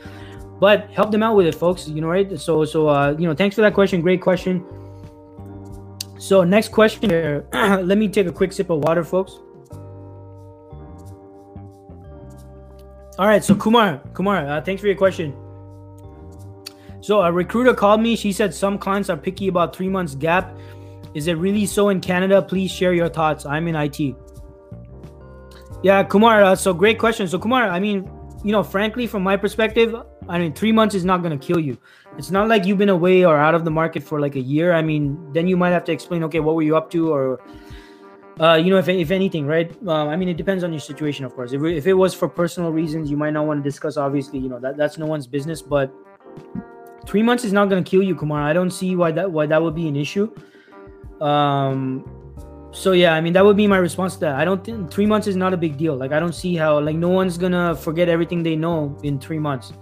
But 0.60 0.90
help 0.92 1.12
them 1.12 1.22
out 1.22 1.36
with 1.36 1.46
it 1.46 1.56
folks 1.56 1.88
you 1.88 2.02
know 2.02 2.08
right? 2.08 2.40
So 2.40 2.66
so 2.66 2.88
uh 2.88 3.16
you 3.18 3.28
know 3.28 3.36
thanks 3.36 3.56
for 3.56 3.62
that 3.62 3.74
question. 3.74 4.02
Great 4.02 4.22
question. 4.22 4.66
So 6.20 6.44
next 6.44 6.70
question 6.70 7.10
here 7.10 7.48
let 7.54 7.98
me 7.98 8.08
take 8.08 8.28
a 8.28 8.32
quick 8.32 8.52
sip 8.52 8.70
of 8.70 8.80
water 8.80 9.04
folks 9.04 9.40
All 13.20 13.26
right, 13.28 13.44
so 13.44 13.56
Kumar, 13.56 13.98
Kumar, 14.14 14.48
uh, 14.48 14.62
thanks 14.62 14.80
for 14.80 14.88
your 14.88 14.96
question. 14.96 15.36
So 17.02 17.22
a 17.22 17.32
recruiter 17.32 17.74
called 17.74 18.00
me. 18.00 18.16
She 18.16 18.32
said 18.32 18.54
some 18.54 18.78
clients 18.78 19.10
are 19.10 19.18
picky 19.18 19.48
about 19.48 19.76
three 19.76 19.90
months 19.90 20.14
gap. 20.14 20.56
Is 21.16 21.26
it 21.26 21.34
really 21.34 21.66
so 21.66 21.90
in 21.90 22.00
Canada? 22.00 22.44
Please 22.44 22.70
share 22.70 22.94
your 22.94 23.10
thoughts. 23.10 23.44
I'm 23.44 23.68
in 23.68 23.76
IT. 23.76 24.16
Yeah, 25.82 26.04
Kumar. 26.04 26.44
Uh, 26.44 26.56
so 26.56 26.76
great 26.76 27.00
question. 27.00 27.28
So 27.28 27.40
Kumar, 27.40 27.64
I 27.64 27.80
mean, 27.80 28.08
you 28.44 28.52
know, 28.52 28.62
frankly, 28.62 29.08
from 29.08 29.24
my 29.24 29.36
perspective, 29.36 29.96
I 30.30 30.38
mean, 30.38 30.54
three 30.54 30.72
months 30.72 30.94
is 30.94 31.04
not 31.04 31.24
going 31.24 31.38
to 31.38 31.44
kill 31.44 31.60
you. 31.60 31.76
It's 32.20 32.30
not 32.30 32.48
like 32.48 32.66
you've 32.66 32.78
been 32.78 32.90
away 32.90 33.26
or 33.26 33.38
out 33.38 33.56
of 33.56 33.66
the 33.66 33.72
market 33.72 34.04
for 34.04 34.20
like 34.20 34.36
a 34.36 34.42
year. 34.42 34.74
I 34.74 34.84
mean, 34.84 35.34
then 35.34 35.48
you 35.48 35.58
might 35.58 35.72
have 35.72 35.86
to 35.86 35.92
explain, 35.92 36.24
okay, 36.26 36.40
what 36.40 36.54
were 36.54 36.62
you 36.62 36.78
up 36.78 36.92
to, 36.92 37.12
or 37.12 37.42
uh, 38.40 38.56
you 38.56 38.70
know, 38.70 38.78
if, 38.78 38.88
if 38.88 39.12
anything, 39.12 39.48
right? 39.48 39.72
Uh, 39.86 40.08
I 40.08 40.16
mean, 40.16 40.30
it 40.30 40.38
depends 40.38 40.64
on 40.64 40.72
your 40.72 40.80
situation, 40.80 41.26
of 41.26 41.34
course. 41.34 41.54
If, 41.54 41.64
if 41.64 41.88
it 41.88 41.94
was 41.94 42.14
for 42.14 42.28
personal 42.28 42.72
reasons, 42.72 43.10
you 43.10 43.18
might 43.18 43.32
not 43.32 43.46
want 43.48 43.64
to 43.64 43.68
discuss. 43.68 43.98
Obviously, 43.98 44.40
you 44.40 44.50
know 44.50 44.60
that 44.60 44.78
that's 44.78 44.98
no 44.98 45.06
one's 45.06 45.28
business. 45.28 45.62
But 45.62 45.92
three 47.06 47.24
months 47.24 47.44
is 47.44 47.54
not 47.54 47.70
going 47.70 47.84
to 47.84 47.90
kill 47.90 48.04
you, 48.04 48.16
Kumar. 48.16 48.42
I 48.42 48.54
don't 48.54 48.72
see 48.72 48.96
why 48.96 49.12
that 49.12 49.32
why 49.32 49.48
that 49.48 49.62
would 49.62 49.76
be 49.76 49.88
an 49.88 49.96
issue. 49.96 50.32
Um, 51.20 52.06
so 52.72 52.92
yeah, 52.92 53.14
I 53.14 53.22
mean 53.22 53.34
that 53.34 53.44
would 53.44 53.58
be 53.58 53.66
my 53.66 53.78
response 53.78 54.14
to 54.16 54.20
that. 54.22 54.36
I 54.36 54.46
don't 54.46 54.64
think 54.64 54.92
three 54.92 55.08
months 55.08 55.26
is 55.26 55.36
not 55.36 55.54
a 55.54 55.58
big 55.58 55.78
deal. 55.78 55.96
Like 55.96 56.12
I 56.12 56.20
don't 56.20 56.36
see 56.36 56.56
how 56.56 56.80
like 56.80 56.96
no 56.96 57.10
one's 57.10 57.38
gonna 57.38 57.76
forget 57.76 58.08
everything 58.08 58.44
they 58.44 58.56
know 58.56 58.96
in 59.04 59.20
three 59.20 59.40
months. 59.40 59.74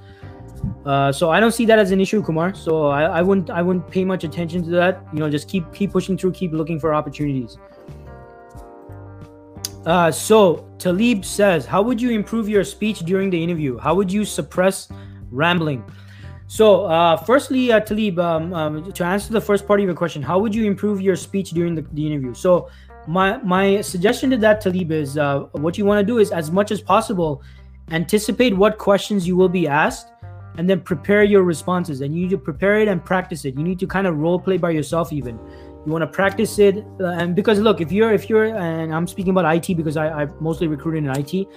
Uh, 0.85 1.11
so 1.11 1.29
I 1.29 1.39
don't 1.39 1.51
see 1.51 1.65
that 1.65 1.77
as 1.77 1.91
an 1.91 1.99
issue, 1.99 2.23
Kumar. 2.23 2.53
So 2.55 2.87
I, 2.87 3.03
I 3.03 3.21
wouldn't 3.21 3.49
I 3.49 3.61
wouldn't 3.61 3.89
pay 3.89 4.05
much 4.05 4.23
attention 4.23 4.63
to 4.63 4.69
that. 4.71 5.03
You 5.11 5.19
know, 5.19 5.29
just 5.29 5.49
keep 5.49 5.73
keep 5.73 5.91
pushing 5.91 6.17
through, 6.17 6.31
keep 6.31 6.53
looking 6.53 6.79
for 6.79 6.93
opportunities. 6.93 7.57
Uh, 9.85 10.11
so 10.11 10.67
Talib 10.79 11.23
says, 11.23 11.65
how 11.65 11.81
would 11.81 12.01
you 12.01 12.09
improve 12.11 12.49
your 12.49 12.63
speech 12.63 12.99
during 12.99 13.29
the 13.29 13.41
interview? 13.41 13.77
How 13.77 13.93
would 13.95 14.11
you 14.11 14.25
suppress 14.25 14.89
rambling? 15.31 15.83
So, 16.47 16.85
uh, 16.85 17.17
firstly, 17.17 17.71
uh, 17.71 17.79
Talib, 17.79 18.19
um, 18.19 18.53
um, 18.53 18.91
to 18.93 19.03
answer 19.03 19.33
the 19.33 19.41
first 19.41 19.67
part 19.67 19.79
of 19.79 19.85
your 19.85 19.95
question, 19.95 20.21
how 20.21 20.37
would 20.39 20.53
you 20.53 20.65
improve 20.65 21.01
your 21.01 21.15
speech 21.15 21.51
during 21.51 21.73
the, 21.73 21.81
the 21.93 22.05
interview? 22.05 22.33
So, 22.33 22.69
my 23.07 23.37
my 23.37 23.81
suggestion 23.81 24.29
to 24.31 24.37
that, 24.37 24.61
Talib, 24.61 24.91
is 24.91 25.17
uh, 25.17 25.41
what 25.51 25.77
you 25.77 25.85
want 25.85 25.99
to 25.99 26.05
do 26.05 26.17
is 26.19 26.31
as 26.31 26.51
much 26.51 26.71
as 26.71 26.81
possible 26.81 27.41
anticipate 27.91 28.55
what 28.55 28.77
questions 28.77 29.27
you 29.27 29.35
will 29.35 29.49
be 29.49 29.67
asked 29.67 30.07
and 30.57 30.69
then 30.69 30.81
prepare 30.81 31.23
your 31.23 31.43
responses 31.43 32.01
and 32.01 32.15
you 32.15 32.21
need 32.21 32.29
to 32.31 32.37
prepare 32.37 32.79
it 32.79 32.87
and 32.87 33.03
practice 33.05 33.45
it 33.45 33.55
you 33.55 33.63
need 33.63 33.77
to 33.77 33.85
kind 33.85 34.07
of 34.07 34.17
role 34.17 34.39
play 34.39 34.57
by 34.57 34.71
yourself 34.71 35.13
even 35.13 35.39
you 35.85 35.91
want 35.91 36.01
to 36.01 36.07
practice 36.07 36.57
it 36.59 36.85
uh, 36.99 37.07
and 37.19 37.35
because 37.35 37.59
look 37.59 37.81
if 37.81 37.91
you're 37.91 38.11
if 38.11 38.29
you're 38.29 38.45
and 38.45 38.93
i'm 38.93 39.07
speaking 39.07 39.31
about 39.31 39.69
it 39.69 39.75
because 39.75 39.97
I, 39.97 40.21
i've 40.21 40.41
mostly 40.41 40.67
recruited 40.67 41.03
in 41.03 41.09
it 41.09 41.47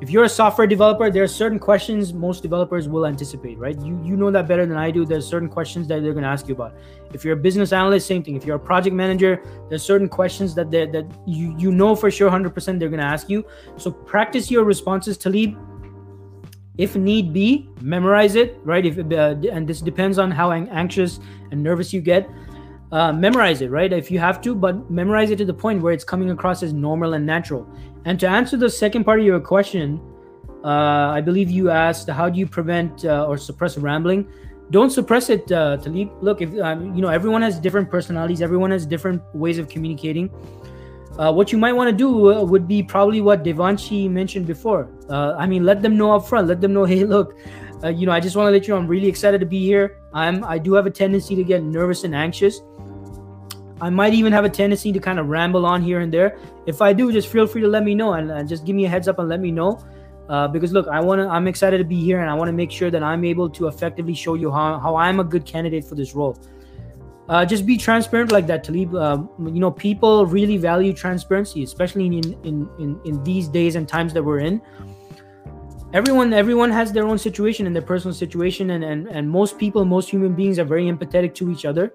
if 0.00 0.10
you're 0.10 0.24
a 0.24 0.28
software 0.28 0.66
developer 0.66 1.10
there 1.10 1.22
are 1.22 1.28
certain 1.28 1.58
questions 1.58 2.12
most 2.12 2.42
developers 2.42 2.88
will 2.88 3.06
anticipate 3.06 3.56
right? 3.58 3.80
You 3.80 4.00
you 4.04 4.16
know 4.16 4.30
that 4.30 4.48
better 4.48 4.66
than 4.66 4.76
i 4.76 4.90
do. 4.90 5.06
There's 5.06 5.26
certain 5.26 5.48
questions 5.48 5.88
that 5.88 6.02
they're 6.02 6.12
going 6.12 6.24
to 6.24 6.28
ask 6.28 6.48
you 6.48 6.54
about. 6.54 6.74
If 7.12 7.24
you're 7.24 7.34
a 7.34 7.42
business 7.48 7.72
analyst 7.72 8.06
same 8.06 8.22
thing. 8.22 8.36
If 8.36 8.44
you're 8.44 8.56
a 8.56 8.66
project 8.72 8.94
manager 8.94 9.42
there's 9.68 9.82
certain 9.82 10.08
questions 10.08 10.54
that 10.56 10.70
they 10.70 10.86
that 10.86 11.06
you 11.26 11.54
you 11.56 11.70
know 11.70 11.94
for 11.94 12.10
sure 12.10 12.30
100% 12.30 12.78
they're 12.78 12.88
going 12.88 13.00
to 13.00 13.06
ask 13.06 13.30
you. 13.30 13.46
So 13.76 13.90
practice 13.90 14.50
your 14.50 14.64
responses 14.64 15.16
talib. 15.16 15.56
If 16.76 16.96
need 16.96 17.32
be 17.32 17.70
memorize 17.80 18.34
it 18.34 18.58
right? 18.64 18.84
If 18.84 18.98
uh, 18.98 19.36
and 19.56 19.66
this 19.66 19.80
depends 19.80 20.18
on 20.18 20.30
how 20.32 20.50
anxious 20.50 21.20
and 21.52 21.62
nervous 21.62 21.92
you 21.92 22.00
get 22.00 22.28
uh, 22.94 23.12
memorize 23.12 23.60
it, 23.60 23.70
right? 23.70 23.92
If 23.92 24.08
you 24.08 24.20
have 24.20 24.40
to, 24.42 24.54
but 24.54 24.88
memorize 24.88 25.30
it 25.30 25.38
to 25.38 25.44
the 25.44 25.52
point 25.52 25.82
where 25.82 25.92
it's 25.92 26.04
coming 26.04 26.30
across 26.30 26.62
as 26.62 26.72
normal 26.72 27.14
and 27.14 27.26
natural. 27.26 27.68
And 28.04 28.20
to 28.20 28.28
answer 28.28 28.56
the 28.56 28.70
second 28.70 29.02
part 29.02 29.18
of 29.18 29.26
your 29.26 29.40
question, 29.40 30.00
uh, 30.62 31.10
I 31.10 31.20
believe 31.20 31.50
you 31.50 31.70
asked, 31.70 32.08
how 32.08 32.28
do 32.28 32.38
you 32.38 32.46
prevent 32.46 33.04
uh, 33.04 33.26
or 33.26 33.36
suppress 33.36 33.76
rambling? 33.76 34.28
Don't 34.70 34.90
suppress 34.90 35.28
it, 35.28 35.50
uh, 35.50 35.76
Talib. 35.78 36.10
Look, 36.22 36.40
if 36.40 36.56
um, 36.60 36.94
you 36.94 37.02
know, 37.02 37.08
everyone 37.08 37.42
has 37.42 37.58
different 37.58 37.90
personalities, 37.90 38.40
everyone 38.40 38.70
has 38.70 38.86
different 38.86 39.20
ways 39.34 39.58
of 39.58 39.68
communicating. 39.68 40.30
Uh, 41.18 41.32
what 41.32 41.50
you 41.50 41.58
might 41.58 41.72
want 41.72 41.90
to 41.90 41.96
do 41.96 42.32
uh, 42.32 42.44
would 42.44 42.68
be 42.68 42.80
probably 42.80 43.20
what 43.20 43.42
Devanshi 43.42 44.08
mentioned 44.08 44.46
before. 44.46 44.88
I 45.10 45.46
mean, 45.46 45.64
let 45.64 45.82
them 45.82 45.96
know 45.96 46.14
up 46.14 46.28
front. 46.28 46.46
Let 46.46 46.60
them 46.60 46.72
know, 46.72 46.84
hey, 46.92 47.02
look, 47.02 47.36
you 47.84 48.06
know, 48.06 48.12
I 48.12 48.20
just 48.20 48.36
want 48.36 48.46
to 48.46 48.52
let 48.52 48.68
you 48.68 48.72
know 48.72 48.78
I'm 48.78 48.86
really 48.86 49.08
excited 49.08 49.40
to 49.40 49.46
be 49.46 49.64
here. 49.64 49.98
I'm 50.12 50.44
I 50.44 50.58
do 50.58 50.74
have 50.74 50.86
a 50.86 50.90
tendency 50.90 51.34
to 51.34 51.42
get 51.42 51.64
nervous 51.64 52.04
and 52.04 52.14
anxious. 52.14 52.60
I 53.80 53.90
might 53.90 54.14
even 54.14 54.32
have 54.32 54.44
a 54.44 54.48
tendency 54.48 54.92
to 54.92 55.00
kind 55.00 55.18
of 55.18 55.28
ramble 55.28 55.66
on 55.66 55.82
here 55.82 56.00
and 56.00 56.12
there. 56.12 56.38
If 56.66 56.80
I 56.80 56.92
do, 56.92 57.12
just 57.12 57.28
feel 57.28 57.46
free 57.46 57.60
to 57.62 57.68
let 57.68 57.84
me 57.84 57.94
know 57.94 58.14
and, 58.14 58.30
and 58.30 58.48
just 58.48 58.64
give 58.64 58.76
me 58.76 58.84
a 58.86 58.88
heads 58.88 59.08
up 59.08 59.18
and 59.18 59.28
let 59.28 59.40
me 59.40 59.50
know. 59.50 59.78
Uh, 60.28 60.48
because 60.48 60.72
look, 60.72 60.88
I 60.88 61.00
want 61.00 61.20
to. 61.20 61.28
I'm 61.28 61.46
excited 61.46 61.78
to 61.78 61.84
be 61.84 62.00
here, 62.00 62.20
and 62.20 62.30
I 62.30 62.34
want 62.34 62.48
to 62.48 62.52
make 62.52 62.70
sure 62.70 62.90
that 62.90 63.02
I'm 63.02 63.24
able 63.24 63.50
to 63.50 63.66
effectively 63.66 64.14
show 64.14 64.34
you 64.34 64.50
how, 64.50 64.78
how 64.78 64.96
I'm 64.96 65.20
a 65.20 65.24
good 65.24 65.44
candidate 65.44 65.84
for 65.84 65.96
this 65.96 66.14
role. 66.14 66.38
Uh, 67.28 67.44
just 67.44 67.66
be 67.66 67.76
transparent 67.76 68.32
like 68.32 68.46
that, 68.46 68.64
Talib. 68.64 68.94
Uh, 68.94 69.22
you 69.38 69.60
know, 69.60 69.70
people 69.70 70.24
really 70.24 70.56
value 70.56 70.94
transparency, 70.94 71.62
especially 71.62 72.06
in, 72.06 72.32
in 72.42 72.68
in 72.78 73.00
in 73.04 73.22
these 73.24 73.48
days 73.48 73.76
and 73.76 73.86
times 73.86 74.14
that 74.14 74.22
we're 74.22 74.40
in. 74.40 74.62
everyone 75.94 76.32
everyone 76.32 76.70
has 76.70 76.92
their 76.92 77.06
own 77.06 77.18
situation 77.18 77.66
and 77.66 77.74
their 77.74 77.82
personal 77.82 78.12
situation 78.12 78.70
and 78.70 78.84
and, 78.84 79.06
and 79.08 79.30
most 79.30 79.58
people 79.58 79.84
most 79.84 80.10
human 80.10 80.34
beings 80.34 80.58
are 80.58 80.64
very 80.64 80.86
empathetic 80.86 81.34
to 81.34 81.50
each 81.50 81.64
other 81.64 81.94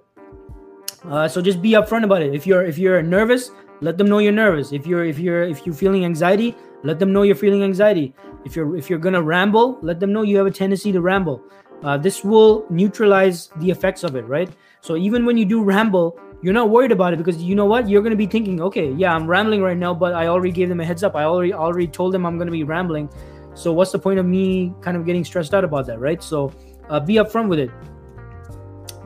uh, 1.05 1.27
so 1.27 1.41
just 1.41 1.61
be 1.61 1.71
upfront 1.71 2.03
about 2.03 2.21
it. 2.21 2.33
If 2.33 2.45
you're 2.45 2.65
if 2.65 2.77
you're 2.77 3.01
nervous 3.01 3.51
let 3.81 3.97
them 3.97 4.07
know 4.07 4.19
you're 4.19 4.33
nervous. 4.33 4.73
If 4.73 4.85
you're 4.85 5.05
if 5.05 5.17
you're 5.19 5.43
if 5.43 5.65
you're 5.65 5.75
feeling 5.75 6.05
anxiety 6.05 6.55
let 6.83 6.99
them 6.99 7.13
know 7.13 7.23
you're 7.23 7.35
feeling 7.35 7.63
anxiety. 7.63 8.13
If 8.45 8.55
you're 8.55 8.75
if 8.75 8.89
you're 8.89 8.99
gonna 8.99 9.21
ramble 9.21 9.79
let 9.81 9.99
them 9.99 10.11
know 10.11 10.23
you 10.23 10.37
have 10.37 10.47
a 10.47 10.51
tendency 10.51 10.91
to 10.91 11.01
ramble. 11.01 11.41
Uh, 11.83 11.97
this 11.97 12.25
will 12.25 12.65
neutralize 12.69 13.49
the 13.57 13.69
effects 13.69 14.03
of 14.03 14.15
it 14.15 14.25
right? 14.25 14.49
So 14.81 14.97
even 14.97 15.25
when 15.25 15.37
you 15.37 15.45
do 15.45 15.63
ramble 15.63 16.19
you're 16.41 16.53
not 16.53 16.69
worried 16.69 16.91
about 16.91 17.13
it 17.13 17.17
because 17.17 17.41
you 17.41 17.55
know 17.55 17.65
what? 17.65 17.89
You're 17.89 18.01
going 18.01 18.11
to 18.11 18.17
be 18.17 18.25
thinking 18.25 18.61
okay 18.61 18.91
yeah 18.91 19.13
i'm 19.13 19.27
rambling 19.27 19.61
right 19.61 19.77
now 19.77 19.93
but 19.93 20.13
i 20.13 20.27
already 20.27 20.51
gave 20.51 20.69
them 20.69 20.79
a 20.81 20.85
heads 20.85 21.03
up. 21.03 21.15
I 21.15 21.23
already 21.23 21.53
already 21.53 21.87
told 21.87 22.13
them 22.13 22.25
i'm 22.25 22.37
going 22.37 22.47
to 22.47 22.51
be 22.51 22.63
rambling. 22.63 23.09
So 23.53 23.71
what's 23.73 23.91
the 23.91 23.99
point 23.99 24.19
of 24.19 24.25
me 24.25 24.73
kind 24.81 24.95
of 24.97 25.05
getting 25.05 25.23
stressed 25.23 25.53
out 25.53 25.63
about 25.63 25.85
that 25.87 25.99
right? 25.99 26.21
So 26.21 26.51
uh, 26.89 26.99
be 26.99 27.15
upfront 27.15 27.47
with 27.47 27.59
it. 27.59 27.71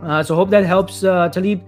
Uh, 0.02 0.22
so 0.22 0.36
hope 0.36 0.50
that 0.50 0.66
helps 0.66 1.04
uh, 1.04 1.30
talib 1.30 1.64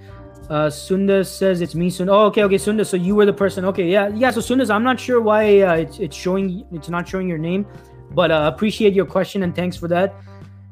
uh, 0.49 0.69
Sunda 0.69 1.23
says 1.25 1.61
it's 1.61 1.75
me. 1.75 1.89
Sunda. 1.89 2.13
Oh, 2.13 2.25
okay, 2.25 2.43
okay, 2.43 2.57
Sunda. 2.57 2.85
So 2.85 2.97
you 2.97 3.15
were 3.15 3.25
the 3.25 3.33
person. 3.33 3.65
Okay, 3.65 3.89
yeah, 3.89 4.09
yeah. 4.09 4.31
So 4.31 4.41
Sunda, 4.41 4.71
I'm 4.73 4.83
not 4.83 4.99
sure 4.99 5.21
why 5.21 5.61
uh, 5.61 5.75
it's, 5.75 5.99
it's 5.99 6.15
showing. 6.15 6.65
It's 6.71 6.89
not 6.89 7.07
showing 7.07 7.27
your 7.27 7.37
name, 7.37 7.65
but 8.11 8.31
uh, 8.31 8.51
appreciate 8.53 8.93
your 8.93 9.05
question 9.05 9.43
and 9.43 9.55
thanks 9.55 9.75
for 9.77 9.87
that. 9.87 10.15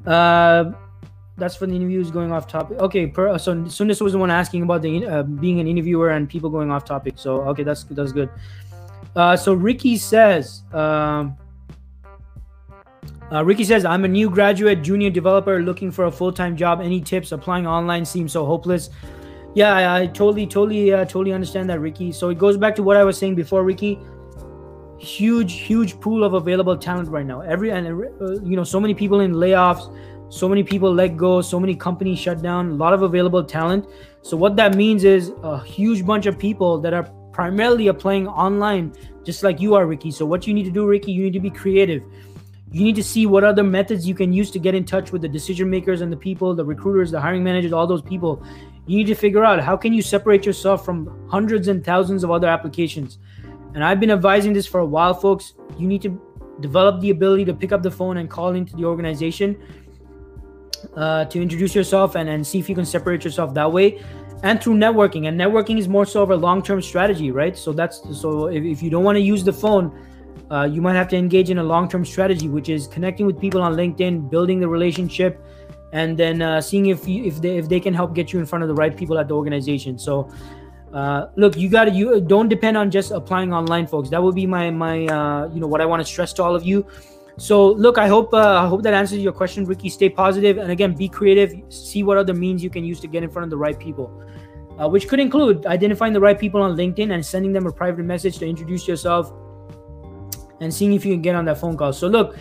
Uh, 0.06 0.74
that's 1.38 1.56
for 1.56 1.66
the 1.66 1.76
interviews 1.76 2.12
going 2.12 2.32
off 2.32 2.48
topic. 2.48 2.78
Okay, 2.80 3.08
per, 3.08 3.38
so 3.40 3.56
Sundis 3.56 4.02
was 4.02 4.14
the 4.14 4.20
one 4.20 4.30
asking 4.30 4.62
about 4.64 4.82
the 4.84 5.06
uh, 5.06 5.24
being 5.24 5.60
an 5.60 5.68
interviewer 5.68 6.12
and 6.12 6.30
people 6.30 6.50
going 6.50 6.70
off 6.70 6.86
topic. 6.86 7.16
So 7.18 7.42
okay, 7.50 7.64
that's 7.64 7.84
that's 7.86 8.12
good. 8.12 8.30
Uh, 9.16 9.36
so 9.36 9.54
Ricky 9.54 9.98
says, 9.98 10.64
um, 10.74 11.38
uh, 13.32 13.44
Ricky 13.44 13.64
says, 13.64 13.86
I'm 13.86 14.06
a 14.06 14.08
new 14.08 14.30
graduate 14.30 14.82
junior 14.84 15.10
developer 15.10 15.62
looking 15.62 15.92
for 15.92 16.06
a 16.06 16.12
full 16.12 16.32
time 16.32 16.56
job. 16.56 16.82
Any 16.82 17.02
tips? 17.02 17.32
Applying 17.32 17.66
online 17.66 18.06
seems 18.06 18.32
so 18.32 18.46
hopeless. 18.46 18.90
Yeah, 19.56 19.74
I, 19.74 20.02
I 20.02 20.08
totally, 20.08 20.48
totally, 20.48 20.94
uh, 20.94 21.06
totally 21.06 21.32
understand 21.32 21.70
that, 21.70 21.80
Ricky. 21.80 22.12
So 22.12 22.30
it 22.30 22.38
goes 22.38 22.58
back 22.58 22.76
to 22.76 22.84
what 22.84 22.98
I 22.98 23.04
was 23.04 23.18
saying 23.18 23.36
before, 23.36 23.64
Ricky. 23.64 24.00
Huge, 24.98 25.54
huge 25.54 26.00
pool 26.00 26.24
of 26.24 26.34
available 26.34 26.78
talent 26.78 27.10
right 27.10 27.26
now. 27.26 27.42
Every 27.42 27.72
and 27.72 27.88
uh, 27.88 28.42
you 28.42 28.56
know, 28.56 28.64
so 28.64 28.80
many 28.80 28.94
people 28.94 29.20
in 29.20 29.34
layoffs 29.34 29.94
so 30.34 30.50
many 30.50 30.64
people 30.64 30.92
let 30.92 31.16
go 31.16 31.42
so 31.42 31.60
many 31.60 31.76
companies 31.76 32.18
shut 32.18 32.42
down 32.42 32.72
a 32.72 32.74
lot 32.74 32.92
of 32.92 33.04
available 33.04 33.44
talent 33.44 33.86
so 34.24 34.36
what 34.36 34.56
that 34.56 34.74
means 34.76 35.04
is 35.04 35.32
a 35.44 35.64
huge 35.64 36.04
bunch 36.04 36.26
of 36.26 36.40
people 36.40 36.80
that 36.80 36.92
are 36.92 37.04
primarily 37.32 37.88
applying 37.88 38.28
online 38.28 38.92
just 39.24 39.44
like 39.44 39.62
you 39.62 39.76
are 39.76 39.86
ricky 39.86 40.10
so 40.10 40.26
what 40.26 40.48
you 40.48 40.54
need 40.54 40.64
to 40.64 40.72
do 40.72 40.88
ricky 40.88 41.12
you 41.12 41.24
need 41.26 41.34
to 41.34 41.40
be 41.40 41.52
creative 41.52 42.02
you 42.74 42.84
need 42.84 42.96
to 42.96 43.04
see 43.04 43.28
what 43.28 43.44
other 43.44 43.64
methods 43.64 44.08
you 44.08 44.16
can 44.16 44.34
use 44.34 44.50
to 44.50 44.58
get 44.58 44.74
in 44.74 44.84
touch 44.84 45.12
with 45.12 45.22
the 45.22 45.30
decision 45.30 45.70
makers 45.70 46.02
and 46.02 46.12
the 46.12 46.18
people 46.18 46.56
the 46.56 46.66
recruiters 46.66 47.12
the 47.12 47.22
hiring 47.22 47.44
managers 47.44 47.72
all 47.72 47.86
those 47.86 48.02
people. 48.02 48.44
You 48.88 48.98
need 48.98 49.08
to 49.08 49.16
figure 49.16 49.46
out 49.46 49.62
how 49.62 49.78
can 49.78 49.94
you 49.94 50.02
separate 50.02 50.46
yourself 50.46 50.84
from 50.84 51.30
hundreds 51.30 51.68
and 51.68 51.86
thousands 51.86 52.24
of 52.24 52.32
other 52.32 52.48
applications. 52.48 53.20
And 53.76 53.84
i've 53.84 54.00
been 54.00 54.12
advising 54.12 54.54
this 54.54 54.66
for 54.66 54.80
a 54.80 54.86
while 54.86 55.14
folks. 55.14 55.54
You 55.78 55.88
need 55.88 56.02
to 56.02 56.20
develop 56.62 57.00
the 57.00 57.12
ability 57.12 57.46
to 57.46 57.54
pick 57.54 57.72
up 57.72 57.84
the 57.84 57.92
phone 57.92 58.18
and 58.18 58.30
call 58.30 58.56
into 58.56 58.76
the 58.76 58.86
organization 58.86 59.56
uh, 60.96 61.26
to 61.26 61.42
introduce 61.42 61.76
yourself 61.76 62.16
and, 62.16 62.28
and 62.28 62.46
see 62.46 62.58
if 62.58 62.68
you 62.68 62.76
can 62.76 62.86
separate 62.86 63.24
yourself 63.24 63.54
that 63.54 63.72
way. 63.72 64.04
And 64.42 64.62
through 64.62 64.76
networking 64.76 65.28
and 65.28 65.40
networking 65.40 65.78
is 65.78 65.88
more 65.88 66.06
so 66.06 66.24
of 66.24 66.32
a 66.32 66.36
long-term 66.36 66.82
strategy 66.82 67.30
right? 67.30 67.56
So 67.56 67.72
that's 67.72 68.02
so 68.20 68.48
if, 68.48 68.64
if 68.64 68.82
you 68.82 68.90
don't 68.90 69.04
want 69.04 69.18
to 69.18 69.22
use 69.22 69.44
the 69.44 69.54
phone 69.54 69.96
uh, 70.52 70.64
you 70.64 70.82
might 70.82 70.96
have 70.96 71.08
to 71.08 71.18
engage 71.18 71.50
in 71.50 71.58
a 71.58 71.64
long-term 71.64 72.06
strategy 72.06 72.48
which 72.48 72.70
is 72.70 72.88
connecting 72.88 73.26
with 73.26 73.40
people 73.40 73.62
on 73.62 73.74
linkedin 73.76 74.30
building 74.30 74.60
the 74.60 74.68
relationship 74.68 75.44
and 75.92 76.18
then 76.18 76.42
uh, 76.42 76.60
seeing 76.60 76.88
if 76.88 77.08
you, 77.08 77.24
if 77.24 77.42
they 77.42 77.58
if 77.58 77.70
they 77.70 77.80
can 77.80 77.94
help 77.94 78.14
get 78.14 78.34
you 78.34 78.40
in 78.40 78.46
front 78.46 78.64
of 78.64 78.68
the 78.68 78.76
right 78.76 78.98
people 78.98 79.18
at 79.18 79.28
the 79.28 79.34
organization 79.34 79.98
so 79.98 80.30
uh, 80.94 81.28
look 81.36 81.58
you 81.58 81.70
got 81.70 81.86
to 81.86 81.92
you 81.92 82.22
don't 82.22 82.50
depend 82.50 82.78
on 82.78 82.92
just 82.92 83.12
applying 83.12 83.54
online 83.54 83.88
folks 83.88 84.10
that 84.10 84.22
would 84.22 84.36
be 84.36 84.46
my 84.46 84.70
my 84.70 85.06
uh, 85.08 85.50
you 85.54 85.60
know 85.60 85.68
what 85.68 85.82
i 85.82 85.86
want 85.86 86.00
to 86.00 86.06
stress 86.06 86.34
to 86.34 86.44
all 86.44 86.56
of 86.56 86.66
you 86.66 86.86
so 87.38 87.72
look, 87.72 87.98
I 87.98 88.08
hope 88.08 88.34
uh, 88.34 88.64
I 88.64 88.68
hope 88.68 88.84
that 88.84 88.94
answers 88.94 89.20
your 89.20 89.34
question, 89.34 89.66
Ricky. 89.66 89.90
Stay 89.90 90.10
positive 90.10 90.58
and 90.58 90.72
again, 90.72 90.94
be 90.94 91.10
creative. 91.10 91.54
See 91.74 92.04
what 92.04 92.18
other 92.18 92.34
means 92.34 92.64
you 92.64 92.70
can 92.70 92.84
use 92.84 93.00
to 93.02 93.08
get 93.08 93.24
in 93.24 93.30
front 93.30 93.44
of 93.46 93.50
the 93.50 93.58
right 93.58 93.78
people, 93.78 94.24
uh, 94.78 94.88
which 94.88 95.08
could 95.08 95.20
include 95.20 95.66
identifying 95.66 96.14
the 96.14 96.20
right 96.20 96.40
people 96.40 96.62
on 96.62 96.78
LinkedIn 96.78 97.12
and 97.12 97.26
sending 97.26 97.52
them 97.52 97.66
a 97.66 97.72
private 97.72 98.04
message 98.06 98.38
to 98.40 98.48
introduce 98.48 98.88
yourself, 98.88 99.34
and 100.64 100.74
seeing 100.74 100.94
if 100.94 101.06
you 101.06 101.14
can 101.14 101.22
get 101.22 101.36
on 101.36 101.46
that 101.46 101.60
phone 101.60 101.78
call. 101.78 101.94
So 101.94 102.08
look. 102.08 102.36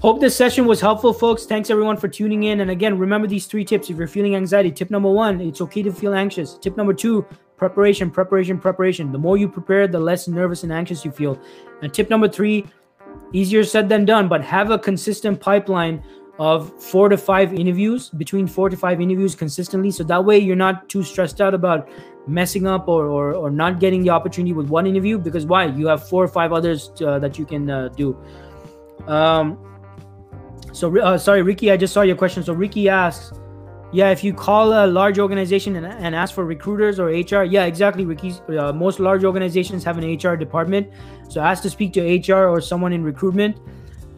Hope 0.00 0.20
this 0.20 0.36
session 0.36 0.66
was 0.66 0.80
helpful, 0.80 1.12
folks. 1.12 1.44
Thanks 1.44 1.70
everyone 1.70 1.96
for 1.96 2.06
tuning 2.06 2.44
in. 2.44 2.60
And 2.60 2.70
again, 2.70 2.96
remember 2.96 3.26
these 3.26 3.46
three 3.46 3.64
tips. 3.64 3.90
If 3.90 3.96
you're 3.96 4.06
feeling 4.06 4.36
anxiety, 4.36 4.70
tip 4.70 4.90
number 4.90 5.10
one, 5.10 5.40
it's 5.40 5.60
okay 5.60 5.82
to 5.82 5.92
feel 5.92 6.14
anxious. 6.14 6.56
Tip 6.56 6.76
number 6.76 6.92
two, 6.92 7.26
preparation, 7.56 8.08
preparation, 8.08 8.58
preparation. 8.58 9.10
The 9.10 9.18
more 9.18 9.36
you 9.36 9.48
prepare, 9.48 9.88
the 9.88 9.98
less 9.98 10.28
nervous 10.28 10.62
and 10.62 10.72
anxious 10.72 11.04
you 11.04 11.10
feel. 11.10 11.40
And 11.82 11.92
tip 11.92 12.10
number 12.10 12.28
three, 12.28 12.66
easier 13.32 13.64
said 13.64 13.88
than 13.88 14.04
done, 14.04 14.28
but 14.28 14.42
have 14.44 14.70
a 14.70 14.78
consistent 14.78 15.40
pipeline 15.40 16.02
of 16.38 16.72
four 16.82 17.08
to 17.08 17.16
five 17.16 17.52
interviews, 17.54 18.10
between 18.10 18.46
four 18.46 18.70
to 18.70 18.76
five 18.76 19.00
interviews 19.00 19.34
consistently. 19.34 19.90
So 19.90 20.04
that 20.04 20.24
way 20.24 20.38
you're 20.38 20.56
not 20.56 20.88
too 20.88 21.02
stressed 21.02 21.40
out 21.40 21.52
about 21.52 21.88
messing 22.28 22.66
up 22.66 22.86
or, 22.88 23.06
or, 23.06 23.34
or 23.34 23.50
not 23.50 23.80
getting 23.80 24.02
the 24.02 24.10
opportunity 24.10 24.52
with 24.52 24.68
one 24.68 24.86
interview 24.86 25.18
because 25.18 25.46
why? 25.46 25.66
You 25.66 25.88
have 25.88 26.08
four 26.08 26.22
or 26.22 26.28
five 26.28 26.52
others 26.52 26.88
to, 26.96 27.08
uh, 27.08 27.18
that 27.18 27.38
you 27.38 27.44
can 27.44 27.68
uh, 27.68 27.88
do. 27.88 28.16
Um, 29.06 29.58
so, 30.72 30.96
uh, 31.00 31.18
sorry, 31.18 31.42
Ricky, 31.42 31.72
I 31.72 31.76
just 31.76 31.92
saw 31.92 32.02
your 32.02 32.16
question. 32.16 32.44
So, 32.44 32.52
Ricky 32.52 32.88
asks, 32.88 33.32
yeah, 33.90 34.10
if 34.10 34.22
you 34.22 34.34
call 34.34 34.84
a 34.84 34.86
large 34.86 35.18
organization 35.18 35.74
and, 35.76 35.86
and 35.86 36.14
ask 36.14 36.34
for 36.34 36.44
recruiters 36.44 37.00
or 37.00 37.06
HR, 37.06 37.44
yeah, 37.44 37.64
exactly, 37.64 38.04
Ricky. 38.04 38.34
Uh, 38.48 38.72
most 38.72 39.00
large 39.00 39.24
organizations 39.24 39.82
have 39.82 39.96
an 39.96 40.04
HR 40.14 40.36
department, 40.36 40.88
so 41.28 41.40
ask 41.40 41.62
to 41.62 41.70
speak 41.70 41.94
to 41.94 42.32
HR 42.32 42.48
or 42.48 42.60
someone 42.60 42.92
in 42.92 43.02
recruitment. 43.02 43.58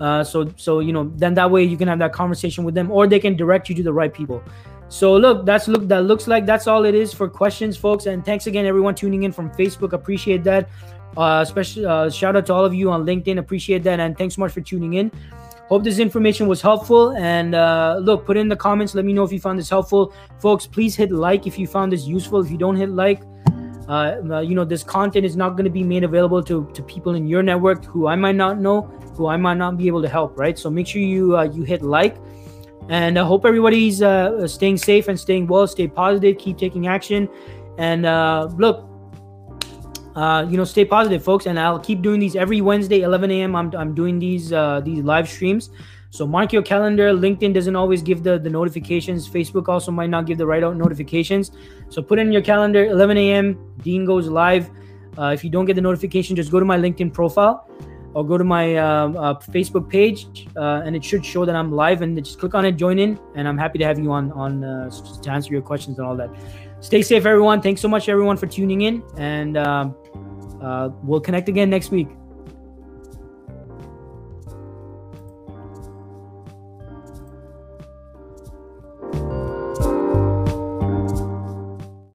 Uh, 0.00 0.24
so, 0.24 0.52
so 0.56 0.80
you 0.80 0.92
know, 0.92 1.12
then 1.16 1.34
that 1.34 1.50
way 1.50 1.62
you 1.62 1.76
can 1.76 1.88
have 1.88 1.98
that 1.98 2.12
conversation 2.12 2.64
with 2.64 2.74
them, 2.74 2.90
or 2.90 3.06
they 3.06 3.20
can 3.20 3.36
direct 3.36 3.68
you 3.68 3.74
to 3.74 3.82
the 3.82 3.92
right 3.92 4.12
people. 4.12 4.42
So, 4.88 5.14
look, 5.14 5.46
that's 5.46 5.68
look 5.68 5.86
that 5.88 6.04
looks 6.04 6.26
like 6.26 6.46
that's 6.46 6.66
all 6.66 6.84
it 6.84 6.94
is 6.94 7.12
for 7.12 7.28
questions, 7.28 7.76
folks. 7.76 8.06
And 8.06 8.24
thanks 8.24 8.46
again, 8.46 8.66
everyone 8.66 8.94
tuning 8.94 9.22
in 9.22 9.32
from 9.32 9.50
Facebook. 9.50 9.92
Appreciate 9.92 10.42
that. 10.44 10.68
Uh, 11.16 11.44
special 11.44 11.88
uh, 11.88 12.10
shout 12.10 12.36
out 12.36 12.46
to 12.46 12.54
all 12.54 12.64
of 12.64 12.74
you 12.74 12.90
on 12.90 13.04
LinkedIn. 13.04 13.38
Appreciate 13.38 13.82
that, 13.84 14.00
and 14.00 14.16
thanks 14.16 14.36
so 14.36 14.40
much 14.40 14.52
for 14.52 14.60
tuning 14.60 14.94
in. 14.94 15.12
Hope 15.68 15.84
this 15.84 16.00
information 16.00 16.48
was 16.48 16.60
helpful. 16.60 17.12
And 17.12 17.54
uh, 17.54 17.98
look, 18.00 18.26
put 18.26 18.36
in 18.36 18.48
the 18.48 18.56
comments. 18.56 18.96
Let 18.96 19.04
me 19.04 19.12
know 19.12 19.22
if 19.22 19.32
you 19.32 19.38
found 19.38 19.56
this 19.56 19.70
helpful. 19.70 20.12
Folks, 20.40 20.66
please 20.66 20.96
hit 20.96 21.12
like 21.12 21.46
if 21.46 21.60
you 21.60 21.68
found 21.68 21.92
this 21.92 22.06
useful. 22.06 22.40
If 22.40 22.50
you 22.50 22.58
don't 22.58 22.74
hit 22.74 22.90
like, 22.90 23.22
uh, 23.88 24.20
uh 24.30 24.40
you 24.40 24.54
know, 24.54 24.64
this 24.64 24.82
content 24.82 25.24
is 25.24 25.36
not 25.36 25.50
going 25.50 25.64
to 25.64 25.70
be 25.70 25.82
made 25.82 26.04
available 26.04 26.42
to, 26.44 26.70
to 26.74 26.82
people 26.82 27.14
in 27.14 27.26
your 27.26 27.42
network 27.42 27.84
who 27.84 28.06
I 28.06 28.16
might 28.16 28.36
not 28.36 28.58
know, 28.58 28.82
who 29.14 29.26
I 29.26 29.36
might 29.36 29.58
not 29.58 29.76
be 29.76 29.86
able 29.86 30.02
to 30.02 30.08
help, 30.08 30.38
right? 30.38 30.58
So 30.58 30.70
make 30.70 30.86
sure 30.86 31.02
you 31.02 31.36
uh, 31.36 31.44
you 31.44 31.62
hit 31.62 31.82
like. 31.82 32.16
And 32.88 33.18
I 33.18 33.24
hope 33.24 33.46
everybody's 33.46 34.02
uh, 34.02 34.48
staying 34.48 34.78
safe 34.78 35.06
and 35.06 35.18
staying 35.18 35.46
well. 35.46 35.66
Stay 35.66 35.86
positive. 35.86 36.38
Keep 36.38 36.58
taking 36.58 36.88
action. 36.88 37.28
And 37.78 38.04
uh, 38.04 38.48
look, 38.56 38.90
uh, 40.16 40.44
you 40.48 40.56
know, 40.56 40.64
stay 40.64 40.84
positive, 40.84 41.22
folks. 41.22 41.46
And 41.46 41.58
I'll 41.58 41.78
keep 41.78 42.02
doing 42.02 42.18
these 42.18 42.34
every 42.34 42.60
Wednesday, 42.60 43.02
11 43.02 43.30
a.m. 43.30 43.54
I'm, 43.54 43.74
I'm 43.76 43.94
doing 43.94 44.18
these 44.18 44.52
uh, 44.52 44.80
these 44.80 45.04
live 45.04 45.28
streams. 45.28 45.70
So 46.10 46.26
mark 46.26 46.52
your 46.52 46.62
calendar. 46.62 47.12
LinkedIn 47.12 47.54
doesn't 47.54 47.76
always 47.76 48.02
give 48.02 48.22
the, 48.22 48.38
the 48.38 48.50
notifications. 48.50 49.28
Facebook 49.28 49.68
also 49.68 49.92
might 49.92 50.10
not 50.10 50.26
give 50.26 50.38
the 50.38 50.46
right 50.46 50.62
out 50.62 50.76
notifications. 50.76 51.52
So 51.88 52.02
put 52.02 52.18
in 52.18 52.32
your 52.32 52.42
calendar, 52.42 52.84
11 52.84 53.16
a.m. 53.16 53.74
Dean 53.82 54.04
goes 54.04 54.26
live. 54.28 54.70
Uh, 55.16 55.26
if 55.26 55.44
you 55.44 55.50
don't 55.50 55.66
get 55.66 55.74
the 55.74 55.82
notification, 55.82 56.34
just 56.34 56.50
go 56.50 56.58
to 56.58 56.66
my 56.66 56.76
LinkedIn 56.78 57.12
profile 57.12 57.68
or 58.14 58.26
go 58.26 58.36
to 58.36 58.44
my 58.44 58.76
uh, 58.76 59.08
uh, 59.10 59.34
Facebook 59.38 59.88
page, 59.88 60.46
uh, 60.56 60.82
and 60.84 60.96
it 60.96 61.04
should 61.04 61.24
show 61.24 61.44
that 61.44 61.54
I'm 61.54 61.72
live. 61.72 62.02
And 62.02 62.16
just 62.24 62.40
click 62.40 62.54
on 62.54 62.64
it, 62.64 62.72
join 62.72 62.98
in, 62.98 63.18
and 63.36 63.46
I'm 63.46 63.58
happy 63.58 63.78
to 63.78 63.84
have 63.84 63.98
you 63.98 64.10
on 64.12 64.32
on 64.32 64.64
uh, 64.64 64.90
to 64.90 65.30
answer 65.30 65.52
your 65.52 65.62
questions 65.62 65.98
and 65.98 66.06
all 66.06 66.16
that. 66.16 66.30
Stay 66.80 67.02
safe, 67.02 67.24
everyone. 67.24 67.60
Thanks 67.60 67.80
so 67.80 67.88
much, 67.88 68.08
everyone, 68.08 68.36
for 68.36 68.46
tuning 68.46 68.82
in, 68.82 69.02
and 69.16 69.56
um, 69.56 69.94
uh, 70.60 70.90
we'll 71.02 71.20
connect 71.20 71.48
again 71.48 71.70
next 71.70 71.90
week. 71.90 72.08